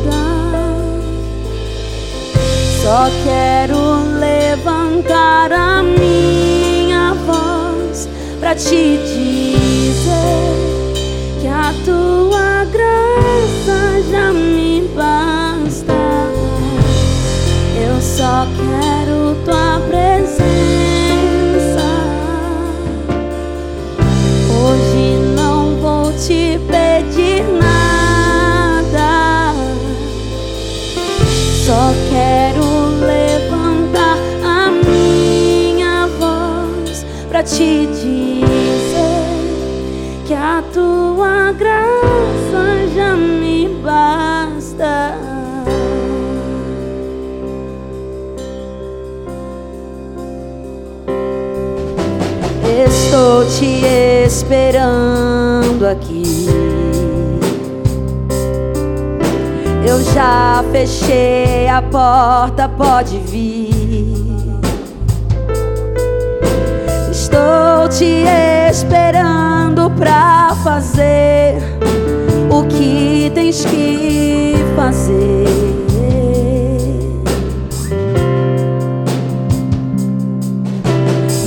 [2.81, 3.77] só quero
[4.19, 10.55] levantar a minha voz para te dizer
[11.41, 12.28] que a tua
[18.19, 20.39] só quero tua presença.
[24.51, 29.53] Hoje não vou te pedir nada.
[31.65, 32.65] Só quero
[33.07, 37.98] levantar a minha voz pra te dizer
[54.49, 56.47] esperando aqui.
[59.87, 63.69] Eu já fechei a porta, pode vir.
[67.11, 68.25] Estou te
[68.71, 71.61] esperando pra fazer
[72.49, 75.45] o que tens que fazer.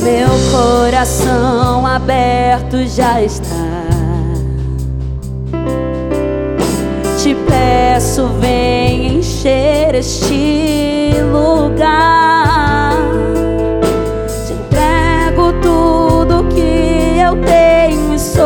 [0.04, 3.46] Meu coração aberto já está.
[7.22, 12.92] Te peço, vem encher este lugar.
[14.46, 18.42] Te entrego tudo que eu tenho e sou,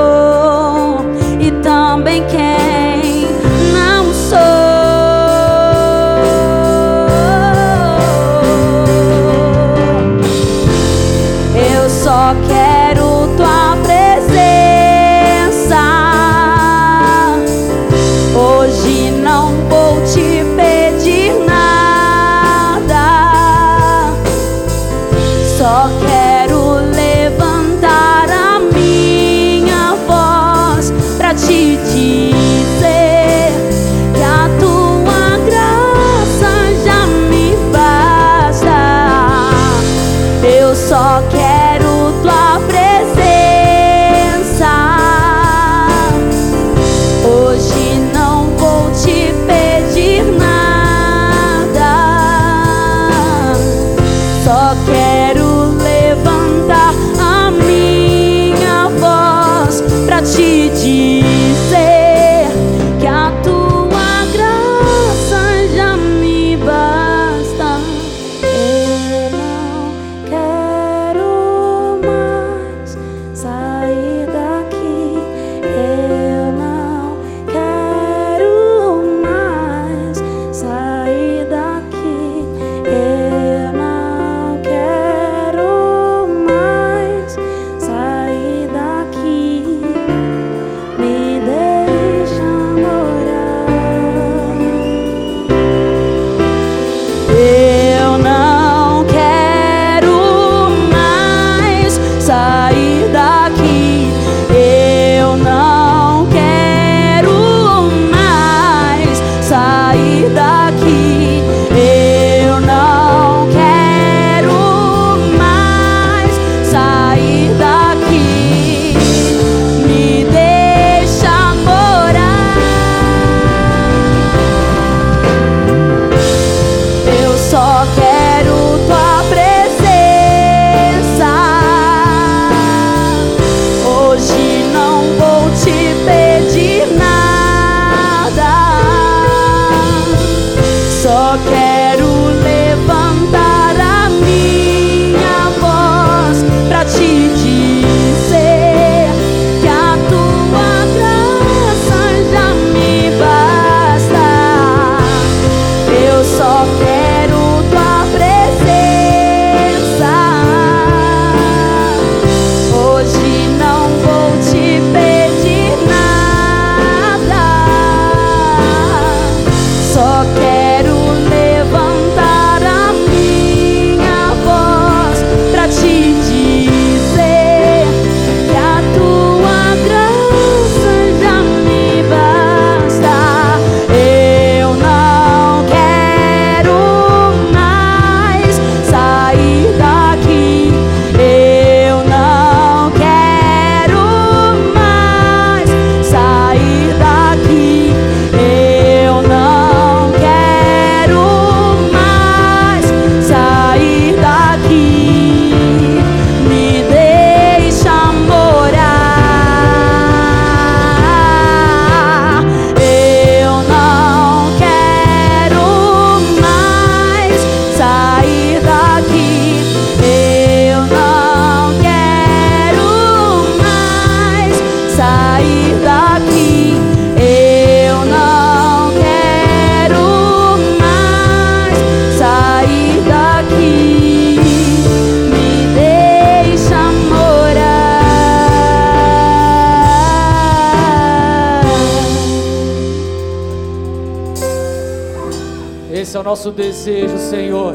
[246.47, 247.75] nosso desejo, Senhor.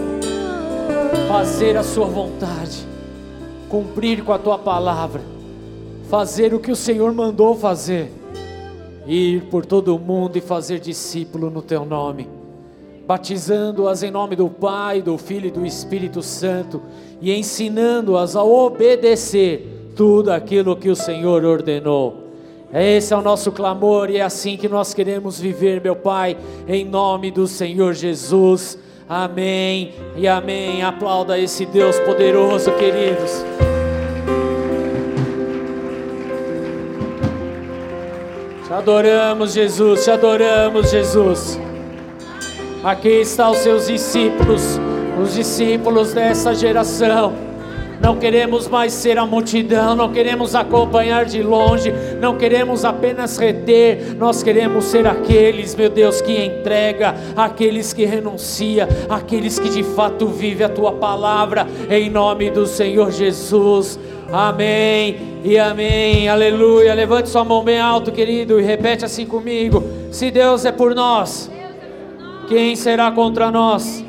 [1.27, 2.85] Fazer a Sua vontade,
[3.67, 5.21] cumprir com a Tua palavra,
[6.09, 8.11] fazer o que o Senhor mandou fazer,
[9.05, 12.29] ir por todo o mundo e fazer discípulo no Teu nome,
[13.05, 16.81] batizando-as em nome do Pai, do Filho e do Espírito Santo
[17.19, 22.30] e ensinando-as a obedecer tudo aquilo que o Senhor ordenou.
[22.73, 26.85] Esse é o nosso clamor e é assim que nós queremos viver, meu Pai, em
[26.85, 28.77] nome do Senhor Jesus.
[29.09, 30.81] Amém e amém.
[30.81, 33.43] Aplauda esse Deus poderoso, queridos.
[38.65, 41.59] Te adoramos, Jesus, te adoramos, Jesus.
[42.81, 44.79] Aqui estão os seus discípulos,
[45.21, 47.50] os discípulos dessa geração
[48.01, 54.15] não queremos mais ser a multidão, não queremos acompanhar de longe, não queremos apenas reter,
[54.17, 60.25] nós queremos ser aqueles, meu Deus, que entrega, aqueles que renuncia, aqueles que de fato
[60.25, 63.99] vive a tua palavra, em nome do Senhor Jesus.
[64.33, 66.95] Amém e amém, aleluia.
[66.95, 71.51] Levante sua mão bem alto, querido, e repete assim comigo: Se Deus é por nós,
[72.47, 74.03] quem será contra nós?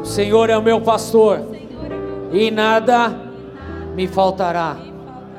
[0.00, 1.57] O Senhor é o meu pastor
[2.32, 3.08] e nada
[3.94, 4.76] me faltará.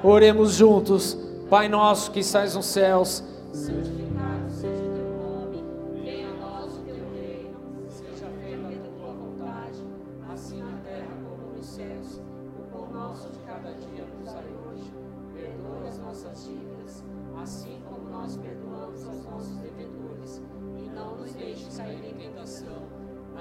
[0.04, 1.18] Oremos juntos,
[1.50, 3.24] Pai nosso que estás nos céus,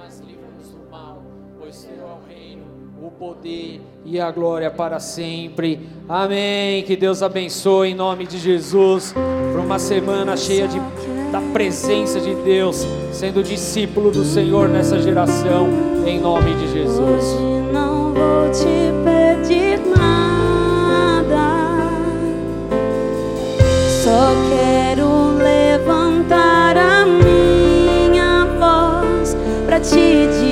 [0.08, 1.22] mas livra-nos do mal,
[1.58, 2.47] pois teu é o reino
[3.02, 5.88] o poder e a glória para sempre.
[6.08, 6.82] Amém.
[6.82, 9.14] Que Deus abençoe em nome de Jesus.
[9.52, 10.80] Para uma semana cheia de,
[11.30, 15.68] da presença de Deus, sendo discípulo do Senhor nessa geração,
[16.06, 17.24] em nome de Jesus.
[17.72, 21.36] Não vou te pedir nada,
[24.02, 30.47] só quero levantar a minha voz para te dizer.